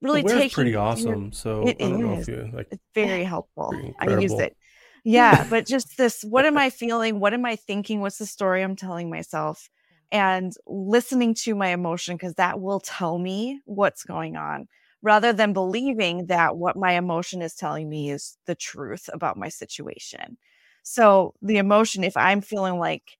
really 0.00 0.22
Aware's 0.22 0.38
taking 0.40 0.54
pretty 0.54 0.72
through- 0.72 0.80
awesome. 0.80 1.32
So 1.32 1.68
It 1.68 1.76
I 1.78 1.90
don't 1.90 2.00
know 2.00 2.14
is. 2.14 2.28
if 2.28 2.34
you 2.34 2.50
like. 2.54 2.68
it's 2.70 2.82
very 2.94 3.24
helpful. 3.24 3.74
I 4.00 4.16
use 4.18 4.32
it. 4.32 4.56
Yeah, 5.04 5.46
but 5.50 5.66
just 5.66 5.98
this 5.98 6.22
what 6.22 6.46
am 6.46 6.56
I 6.56 6.70
feeling? 6.70 7.20
What 7.20 7.34
am 7.34 7.44
I 7.44 7.56
thinking? 7.56 8.00
What's 8.00 8.16
the 8.16 8.24
story 8.26 8.62
I'm 8.62 8.76
telling 8.76 9.10
myself? 9.10 9.68
And 10.12 10.52
listening 10.66 11.34
to 11.34 11.54
my 11.54 11.68
emotion 11.68 12.16
because 12.16 12.34
that 12.34 12.60
will 12.60 12.80
tell 12.80 13.18
me 13.18 13.60
what's 13.64 14.04
going 14.04 14.36
on 14.36 14.68
rather 15.02 15.32
than 15.32 15.52
believing 15.52 16.26
that 16.26 16.56
what 16.56 16.76
my 16.76 16.92
emotion 16.92 17.42
is 17.42 17.54
telling 17.54 17.88
me 17.88 18.10
is 18.10 18.38
the 18.46 18.54
truth 18.54 19.10
about 19.12 19.36
my 19.36 19.48
situation. 19.48 20.38
So 20.82 21.34
the 21.42 21.56
emotion, 21.58 22.04
if 22.04 22.16
I'm 22.16 22.40
feeling 22.40 22.78
like 22.78 23.18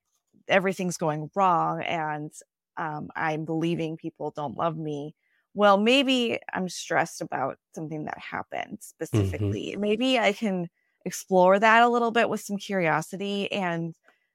everything's 0.49 0.97
going 0.97 1.31
wrong 1.35 1.83
and 1.83 2.33
um, 2.77 3.09
I'm 3.17 3.45
believing 3.45 3.97
people 3.97 4.33
don't 4.35 4.57
love 4.57 4.77
me, 4.77 5.15
well, 5.55 5.79
maybe 5.79 6.39
I'm 6.53 6.69
stressed 6.69 7.21
about 7.21 7.59
something 7.75 8.05
that 8.05 8.19
happened 8.19 8.79
specifically. 8.83 9.75
Maybe 9.79 10.19
I 10.19 10.33
can 10.33 10.69
explore 11.05 11.59
that 11.59 11.83
a 11.83 11.89
little 11.89 12.11
bit 12.11 12.29
with 12.29 12.41
some 12.41 12.59
curiosity 12.59 13.51
and 13.51 13.95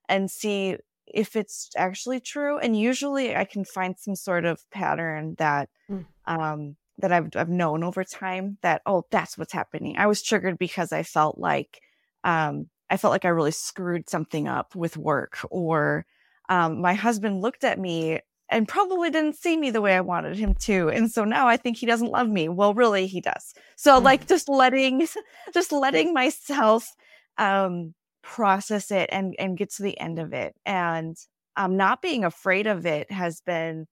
and 0.09 0.29
see 0.31 0.77
if 1.13 1.35
it's 1.35 1.69
actually 1.77 2.19
true. 2.19 2.57
And 2.57 2.77
usually, 2.79 3.35
I 3.35 3.45
can 3.45 3.65
find 3.65 3.97
some 3.97 4.15
sort 4.15 4.45
of 4.45 4.69
pattern 4.71 5.35
that 5.37 5.69
Mm. 5.89 6.05
um, 6.25 6.75
that 6.99 7.11
I've 7.11 7.29
I've 7.35 7.49
known 7.49 7.83
over 7.83 8.03
time 8.03 8.57
that 8.61 8.81
oh, 8.85 9.03
that's 9.11 9.37
what's 9.37 9.53
happening. 9.53 9.97
I 9.97 10.07
was 10.07 10.21
triggered 10.21 10.57
because 10.57 10.91
I 10.91 11.03
felt 11.03 11.37
like 11.39 11.81
um, 12.23 12.69
I 12.89 12.97
felt 12.97 13.11
like 13.11 13.25
I 13.25 13.29
really 13.29 13.51
screwed 13.51 14.09
something 14.09 14.47
up 14.47 14.75
with 14.75 14.97
work, 14.97 15.39
or 15.49 16.05
um, 16.49 16.81
my 16.81 16.93
husband 16.93 17.41
looked 17.41 17.63
at 17.63 17.79
me 17.79 18.19
and 18.49 18.67
probably 18.67 19.09
didn't 19.09 19.37
see 19.37 19.55
me 19.57 19.71
the 19.71 19.79
way 19.81 19.95
I 19.95 20.01
wanted 20.01 20.35
him 20.37 20.53
to. 20.55 20.89
And 20.89 21.09
so 21.09 21.23
now 21.23 21.47
I 21.47 21.55
think 21.55 21.77
he 21.77 21.85
doesn't 21.85 22.11
love 22.11 22.27
me. 22.27 22.49
Well, 22.49 22.73
really 22.73 23.07
he 23.07 23.21
does. 23.21 23.53
So 23.77 23.99
Mhm. 23.99 24.03
like 24.03 24.27
just 24.27 24.49
letting 24.49 25.07
just 25.53 25.71
letting 25.71 26.13
myself 26.13 26.93
um 27.37 27.93
process 28.21 28.91
it 28.91 29.09
and 29.11 29.35
and 29.39 29.57
get 29.57 29.71
to 29.71 29.83
the 29.83 29.99
end 29.99 30.19
of 30.19 30.33
it 30.33 30.55
and 30.65 31.17
um 31.57 31.75
not 31.75 32.01
being 32.01 32.23
afraid 32.23 32.67
of 32.67 32.85
it 32.85 33.11
has 33.11 33.41
been 33.41 33.87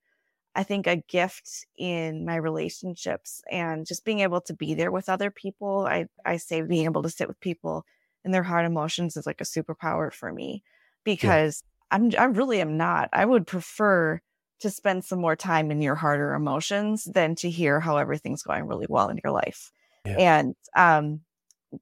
i 0.55 0.63
think 0.63 0.85
a 0.85 1.03
gift 1.07 1.65
in 1.77 2.25
my 2.25 2.35
relationships 2.35 3.41
and 3.51 3.87
just 3.87 4.05
being 4.05 4.19
able 4.19 4.39
to 4.41 4.53
be 4.53 4.73
there 4.73 4.91
with 4.91 5.09
other 5.09 5.31
people 5.31 5.87
i 5.89 6.05
i 6.25 6.37
say 6.37 6.61
being 6.61 6.85
able 6.85 7.01
to 7.01 7.09
sit 7.09 7.27
with 7.27 7.39
people 7.39 7.85
and 8.23 8.33
their 8.33 8.43
hard 8.43 8.65
emotions 8.65 9.17
is 9.17 9.25
like 9.25 9.41
a 9.41 9.45
superpower 9.45 10.13
for 10.13 10.31
me 10.31 10.63
because 11.03 11.63
yeah. 11.91 11.97
i'm 11.97 12.11
i 12.17 12.25
really 12.25 12.61
am 12.61 12.77
not 12.77 13.09
i 13.11 13.25
would 13.25 13.47
prefer 13.47 14.21
to 14.59 14.69
spend 14.69 15.05
some 15.05 15.21
more 15.21 15.37
time 15.37 15.71
in 15.71 15.81
your 15.81 15.95
harder 15.95 16.33
emotions 16.33 17.05
than 17.05 17.33
to 17.33 17.49
hear 17.49 17.79
how 17.79 17.97
everything's 17.97 18.43
going 18.43 18.67
really 18.67 18.87
well 18.89 19.09
in 19.09 19.19
your 19.23 19.33
life 19.33 19.71
yeah. 20.05 20.15
and 20.17 20.55
um 20.75 21.21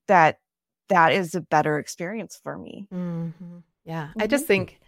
that 0.08 0.39
that 0.89 1.13
is 1.13 1.35
a 1.35 1.41
better 1.41 1.79
experience 1.79 2.39
for 2.41 2.57
me. 2.57 2.88
Mm-hmm. 2.93 3.57
Yeah. 3.85 4.07
Mm-hmm. 4.07 4.21
I 4.21 4.27
just 4.27 4.45
think, 4.45 4.79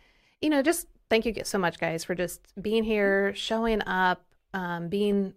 you 0.42 0.50
know, 0.50 0.62
just 0.62 0.88
thank 1.10 1.26
you 1.26 1.34
so 1.44 1.58
much, 1.58 1.80
guys, 1.80 2.04
for 2.04 2.16
just 2.16 2.42
being 2.62 2.84
here, 2.84 3.34
showing 3.36 3.82
up, 3.88 4.24
um, 4.54 4.90
being 4.90 5.34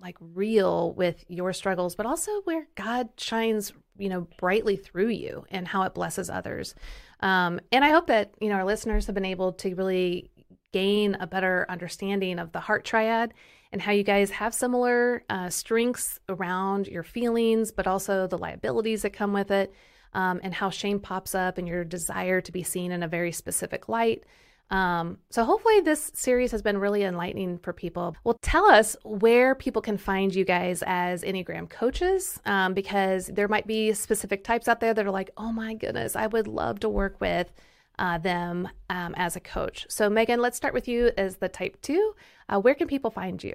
like 0.00 0.16
real 0.20 0.92
with 0.94 1.24
your 1.28 1.52
struggles, 1.52 1.94
but 1.94 2.06
also 2.06 2.42
where 2.42 2.66
God 2.74 3.08
shines, 3.16 3.72
you 3.96 4.08
know, 4.08 4.26
brightly 4.38 4.76
through 4.76 5.08
you 5.08 5.44
and 5.50 5.68
how 5.68 5.82
it 5.82 5.94
blesses 5.94 6.28
others. 6.28 6.74
Um, 7.20 7.60
and 7.70 7.84
I 7.84 7.90
hope 7.90 8.08
that, 8.08 8.34
you 8.40 8.48
know, 8.48 8.56
our 8.56 8.64
listeners 8.64 9.06
have 9.06 9.14
been 9.14 9.24
able 9.24 9.52
to 9.54 9.74
really 9.74 10.30
gain 10.72 11.16
a 11.20 11.26
better 11.26 11.66
understanding 11.68 12.38
of 12.38 12.50
the 12.52 12.60
heart 12.60 12.84
triad 12.84 13.32
and 13.70 13.80
how 13.80 13.92
you 13.92 14.02
guys 14.02 14.30
have 14.30 14.54
similar 14.54 15.22
uh, 15.30 15.48
strengths 15.50 16.18
around 16.28 16.88
your 16.88 17.02
feelings, 17.02 17.70
but 17.70 17.86
also 17.86 18.26
the 18.26 18.38
liabilities 18.38 19.02
that 19.02 19.12
come 19.12 19.32
with 19.32 19.50
it 19.50 19.72
um, 20.14 20.40
and 20.42 20.54
how 20.54 20.70
shame 20.70 21.00
pops 21.00 21.34
up 21.34 21.58
and 21.58 21.66
your 21.66 21.84
desire 21.84 22.40
to 22.40 22.52
be 22.52 22.62
seen 22.62 22.92
in 22.92 23.02
a 23.02 23.08
very 23.08 23.32
specific 23.32 23.88
light. 23.88 24.24
Um, 24.70 25.18
so 25.28 25.44
hopefully 25.44 25.80
this 25.80 26.10
series 26.14 26.50
has 26.50 26.62
been 26.62 26.78
really 26.78 27.02
enlightening 27.02 27.58
for 27.58 27.74
people. 27.74 28.16
Well, 28.24 28.38
tell 28.40 28.64
us 28.64 28.96
where 29.04 29.54
people 29.54 29.82
can 29.82 29.98
find 29.98 30.34
you 30.34 30.46
guys 30.46 30.82
as 30.86 31.22
Enneagram 31.22 31.68
coaches, 31.68 32.40
um, 32.46 32.72
because 32.72 33.26
there 33.26 33.48
might 33.48 33.66
be 33.66 33.92
specific 33.92 34.44
types 34.44 34.68
out 34.68 34.80
there 34.80 34.94
that 34.94 35.06
are 35.06 35.10
like, 35.10 35.30
oh 35.36 35.52
my 35.52 35.74
goodness, 35.74 36.16
I 36.16 36.26
would 36.26 36.46
love 36.46 36.80
to 36.80 36.88
work 36.88 37.20
with 37.20 37.52
uh, 37.98 38.16
them 38.16 38.66
um, 38.88 39.14
as 39.18 39.36
a 39.36 39.40
coach. 39.40 39.84
So 39.90 40.08
Megan, 40.08 40.40
let's 40.40 40.56
start 40.56 40.72
with 40.72 40.88
you 40.88 41.10
as 41.18 41.36
the 41.36 41.50
type 41.50 41.76
two. 41.82 42.14
Uh, 42.48 42.58
where 42.58 42.74
can 42.74 42.88
people 42.88 43.10
find 43.10 43.44
you? 43.44 43.52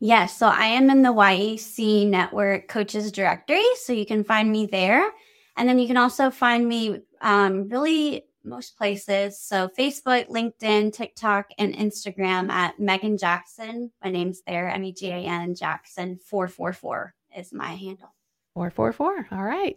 Yes, 0.00 0.36
so 0.36 0.48
I 0.48 0.66
am 0.66 0.90
in 0.90 1.02
the 1.02 1.12
YEC 1.12 2.08
Network 2.08 2.68
Coaches 2.68 3.10
Directory, 3.12 3.64
so 3.82 3.92
you 3.92 4.06
can 4.06 4.22
find 4.24 4.50
me 4.50 4.66
there. 4.66 5.10
And 5.58 5.68
then 5.68 5.78
you 5.78 5.86
can 5.88 5.96
also 5.96 6.30
find 6.30 6.66
me 6.66 7.00
um, 7.20 7.68
really 7.68 8.24
most 8.44 8.78
places. 8.78 9.38
So 9.38 9.68
Facebook, 9.68 10.28
LinkedIn, 10.28 10.92
TikTok, 10.92 11.50
and 11.58 11.74
Instagram 11.74 12.48
at 12.48 12.78
Megan 12.78 13.18
Jackson. 13.18 13.90
My 14.02 14.10
name's 14.10 14.40
there, 14.46 14.68
M 14.70 14.84
E 14.84 14.92
G 14.92 15.08
A 15.08 15.16
N 15.16 15.54
Jackson 15.54 16.18
444 16.24 17.14
is 17.36 17.52
my 17.52 17.74
handle. 17.74 18.14
444. 18.54 19.28
All 19.32 19.44
right. 19.44 19.76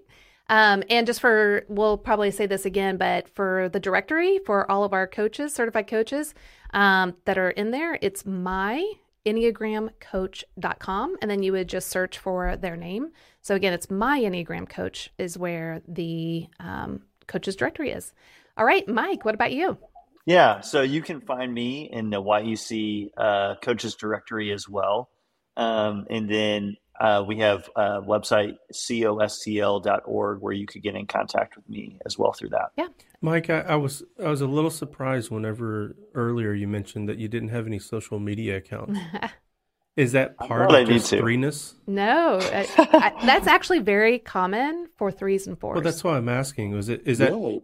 Um, 0.50 0.84
and 0.90 1.08
just 1.08 1.22
for, 1.22 1.66
we'll 1.70 1.98
probably 1.98 2.30
say 2.30 2.46
this 2.46 2.66
again, 2.66 2.98
but 2.98 3.30
for 3.30 3.70
the 3.70 3.80
directory 3.80 4.40
for 4.40 4.70
all 4.70 4.84
of 4.84 4.94
our 4.94 5.08
coaches, 5.08 5.54
certified 5.54 5.88
coaches 5.88 6.34
um, 6.74 7.16
that 7.26 7.38
are 7.38 7.52
in 7.52 7.72
there, 7.72 7.98
it's 8.02 8.26
my 8.26 8.84
enneagramcoach.com 9.26 11.16
and 11.22 11.32
then 11.32 11.44
you 11.44 11.52
would 11.52 11.70
just 11.70 11.90
search 11.90 12.18
for 12.18 12.58
their 12.58 12.76
name. 12.76 13.12
So 13.42 13.56
again 13.56 13.74
it's 13.74 13.90
my 13.90 14.20
enneagram 14.20 14.68
coach 14.68 15.12
is 15.18 15.38
where 15.38 15.82
the 15.88 16.48
um, 16.60 17.02
coaches 17.28 17.56
directory 17.56 17.92
is. 17.92 18.14
All 18.58 18.66
right 18.66 18.88
mike 18.88 19.24
what 19.26 19.36
about 19.36 19.52
you? 19.52 19.78
Yeah 20.26 20.62
so 20.62 20.82
you 20.82 21.02
can 21.02 21.22
find 21.22 21.54
me 21.54 21.90
in 21.92 22.10
the 22.10 22.22
YEC 22.22 23.12
uh, 23.18 23.56
coaches 23.62 23.96
directory 23.96 24.52
as 24.52 24.68
well. 24.68 25.10
Um, 25.58 26.06
and 26.10 26.30
then 26.30 26.78
uh, 27.02 27.24
we 27.26 27.40
have 27.40 27.68
a 27.76 28.00
website 28.00 28.58
costl.org 28.72 30.40
where 30.40 30.54
you 30.54 30.68
could 30.68 30.84
get 30.84 30.96
in 30.96 31.08
contact 31.08 31.56
with 31.56 31.68
me 31.68 31.98
as 32.06 32.16
well 32.18 32.32
through 32.32 32.50
that. 32.50 32.72
Yeah. 32.78 32.88
Mike 33.22 33.50
I, 33.50 33.62
I, 33.62 33.76
was 33.76 34.04
i 34.24 34.30
was 34.30 34.42
a 34.42 34.48
little 34.48 34.70
surprised 34.70 35.32
whenever 35.32 35.96
earlier 36.14 36.54
you 36.54 36.68
mentioned 36.68 37.10
that 37.10 37.18
you 37.18 37.28
didn't 37.28 37.50
have 37.50 37.66
any 37.66 37.80
social 37.80 38.20
media 38.20 38.58
accounts. 38.58 39.00
Is 39.98 40.14
that 40.14 40.38
part 40.38 40.74
of 40.74 40.88
just 40.88 41.12
threeness 41.12 41.74
no 41.86 42.40
I, 42.42 42.68
I, 42.78 43.14
that's 43.26 43.46
actually 43.46 43.80
very 43.80 44.20
common 44.20 44.88
for 44.96 45.12
threes 45.12 45.48
and 45.48 45.60
fours. 45.60 45.76
Well 45.76 45.84
that's 45.84 46.04
why 46.04 46.16
i'm 46.18 46.30
asking. 46.30 46.72
Was 46.72 46.88
it 46.88 47.02
is 47.06 47.18
that 47.18 47.32
really? 47.32 47.62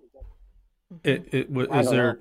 it, 1.04 1.30
it, 1.32 1.48
it 1.50 1.72
is 1.74 1.90
there 1.90 2.20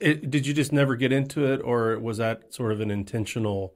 it, 0.00 0.30
did 0.30 0.46
you 0.46 0.54
just 0.54 0.72
never 0.72 0.96
get 0.96 1.12
into 1.12 1.44
it 1.44 1.60
or 1.64 1.98
was 1.98 2.18
that 2.18 2.54
sort 2.54 2.72
of 2.72 2.80
an 2.80 2.90
intentional 2.90 3.74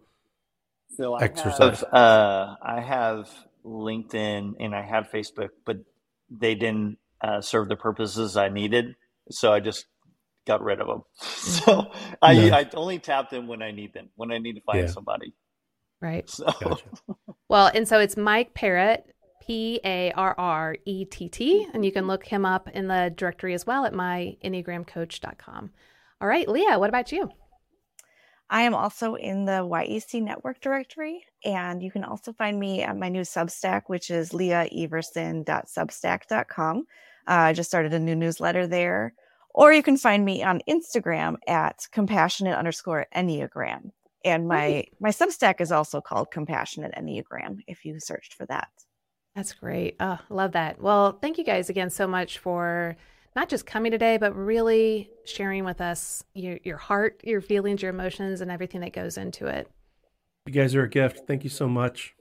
so 0.97 1.15
I 1.15 1.25
exercise. 1.25 1.81
Have, 1.81 1.85
uh, 1.93 2.57
I 2.63 2.81
have 2.81 3.31
LinkedIn 3.65 4.55
and 4.61 4.75
I 4.75 4.83
have 4.83 5.11
Facebook, 5.13 5.51
but 5.65 5.79
they 6.31 6.55
didn't 6.55 6.99
uh, 7.21 7.41
serve 7.41 7.69
the 7.69 7.77
purposes 7.77 8.37
I 8.37 8.49
needed, 8.49 8.97
so 9.31 9.53
I 9.53 9.61
just 9.61 9.87
got 10.47 10.63
rid 10.63 10.81
of 10.81 10.87
them. 10.87 11.03
so 11.21 11.91
I, 12.23 12.33
yeah. 12.33 12.57
I 12.57 12.69
only 12.75 12.99
tap 12.99 13.31
them 13.31 13.47
when 13.47 13.63
I 13.63 13.73
need 13.73 13.93
them, 13.93 14.11
when 14.17 14.33
I 14.33 14.39
need 14.39 14.55
to 14.55 14.63
find 14.63 14.81
yeah. 14.81 14.87
somebody. 14.87 15.35
Right. 16.01 16.29
So. 16.29 16.45
Gotcha. 16.61 16.85
well, 17.49 17.71
and 17.75 17.89
so 17.89 17.99
it's 17.99 18.17
Mike 18.17 18.55
Parrett, 18.55 19.03
P 19.47 19.81
A 19.85 20.13
R 20.13 20.35
R 20.39 20.77
E 20.85 21.05
T 21.05 21.29
T, 21.29 21.67
and 21.73 21.85
you 21.85 21.93
can 21.93 22.07
look 22.07 22.25
him 22.25 22.45
up 22.45 22.69
in 22.69 22.89
the 22.89 23.13
directory 23.17 23.55
as 23.55 23.67
well 23.67 23.85
at 23.85 23.93
myenneagramcoach.com. 23.93 25.71
All 26.21 26.29
right, 26.29 26.49
Leah, 26.49 26.79
what 26.79 26.89
about 26.89 27.13
you? 27.13 27.31
I 28.49 28.63
am 28.63 28.75
also 28.75 29.17
in 29.17 29.45
the 29.45 29.67
YEC 29.67 30.23
network 30.23 30.61
directory, 30.61 31.25
and 31.45 31.83
you 31.83 31.91
can 31.91 32.05
also 32.05 32.33
find 32.33 32.61
me 32.61 32.83
at 32.83 32.97
my 32.97 33.09
new 33.09 33.23
Substack, 33.23 33.83
which 33.89 34.09
is 34.11 34.31
leaheverson.substack.com. 34.31 36.79
Uh, 37.29 37.31
I 37.31 37.53
just 37.53 37.69
started 37.69 37.93
a 37.93 37.99
new 37.99 38.15
newsletter 38.15 38.69
there. 38.69 39.15
Or 39.53 39.73
you 39.73 39.83
can 39.83 39.97
find 39.97 40.25
me 40.25 40.43
on 40.43 40.61
Instagram 40.69 41.37
at 41.49 41.89
compassionate 41.91 42.57
underscore 42.57 43.07
Enneagram. 43.17 43.91
And 44.25 44.47
my, 44.47 44.85
my 45.01 45.09
Substack 45.09 45.61
is 45.61 45.73
also 45.73 46.01
called 46.01 46.31
Compassionate 46.31 46.95
Enneagram 46.95 47.63
if 47.67 47.85
you 47.85 47.99
searched 47.99 48.35
for 48.35 48.47
that. 48.47 48.69
That's 49.35 49.55
great. 49.55 49.97
Oh, 49.99 50.21
love 50.29 50.53
that. 50.53 50.81
Well, 50.81 51.19
thank 51.21 51.39
you 51.39 51.45
guys 51.45 51.69
again 51.71 51.91
so 51.91 52.07
much 52.07 52.39
for 52.39 52.97
not 53.37 53.49
just 53.49 53.67
coming 53.67 53.93
today, 53.93 54.17
but 54.17 54.35
really 54.35 55.11
sharing 55.25 55.65
with 55.65 55.81
us 55.81 56.25
your, 56.35 56.59
your 56.65 56.79
heart, 56.79 57.21
your 57.23 57.41
feelings, 57.41 57.83
your 57.83 57.91
emotions, 57.91 58.41
and 58.41 58.51
everything 58.51 58.81
that 58.81 58.95
goes 58.95 59.19
into 59.19 59.47
it. 59.47 59.71
You 60.47 60.55
guys 60.55 60.75
are 60.75 60.85
a 60.85 60.89
gift. 60.89 61.27
Thank 61.29 61.45
you 61.45 61.51
so 61.51 61.69
much. 61.69 62.16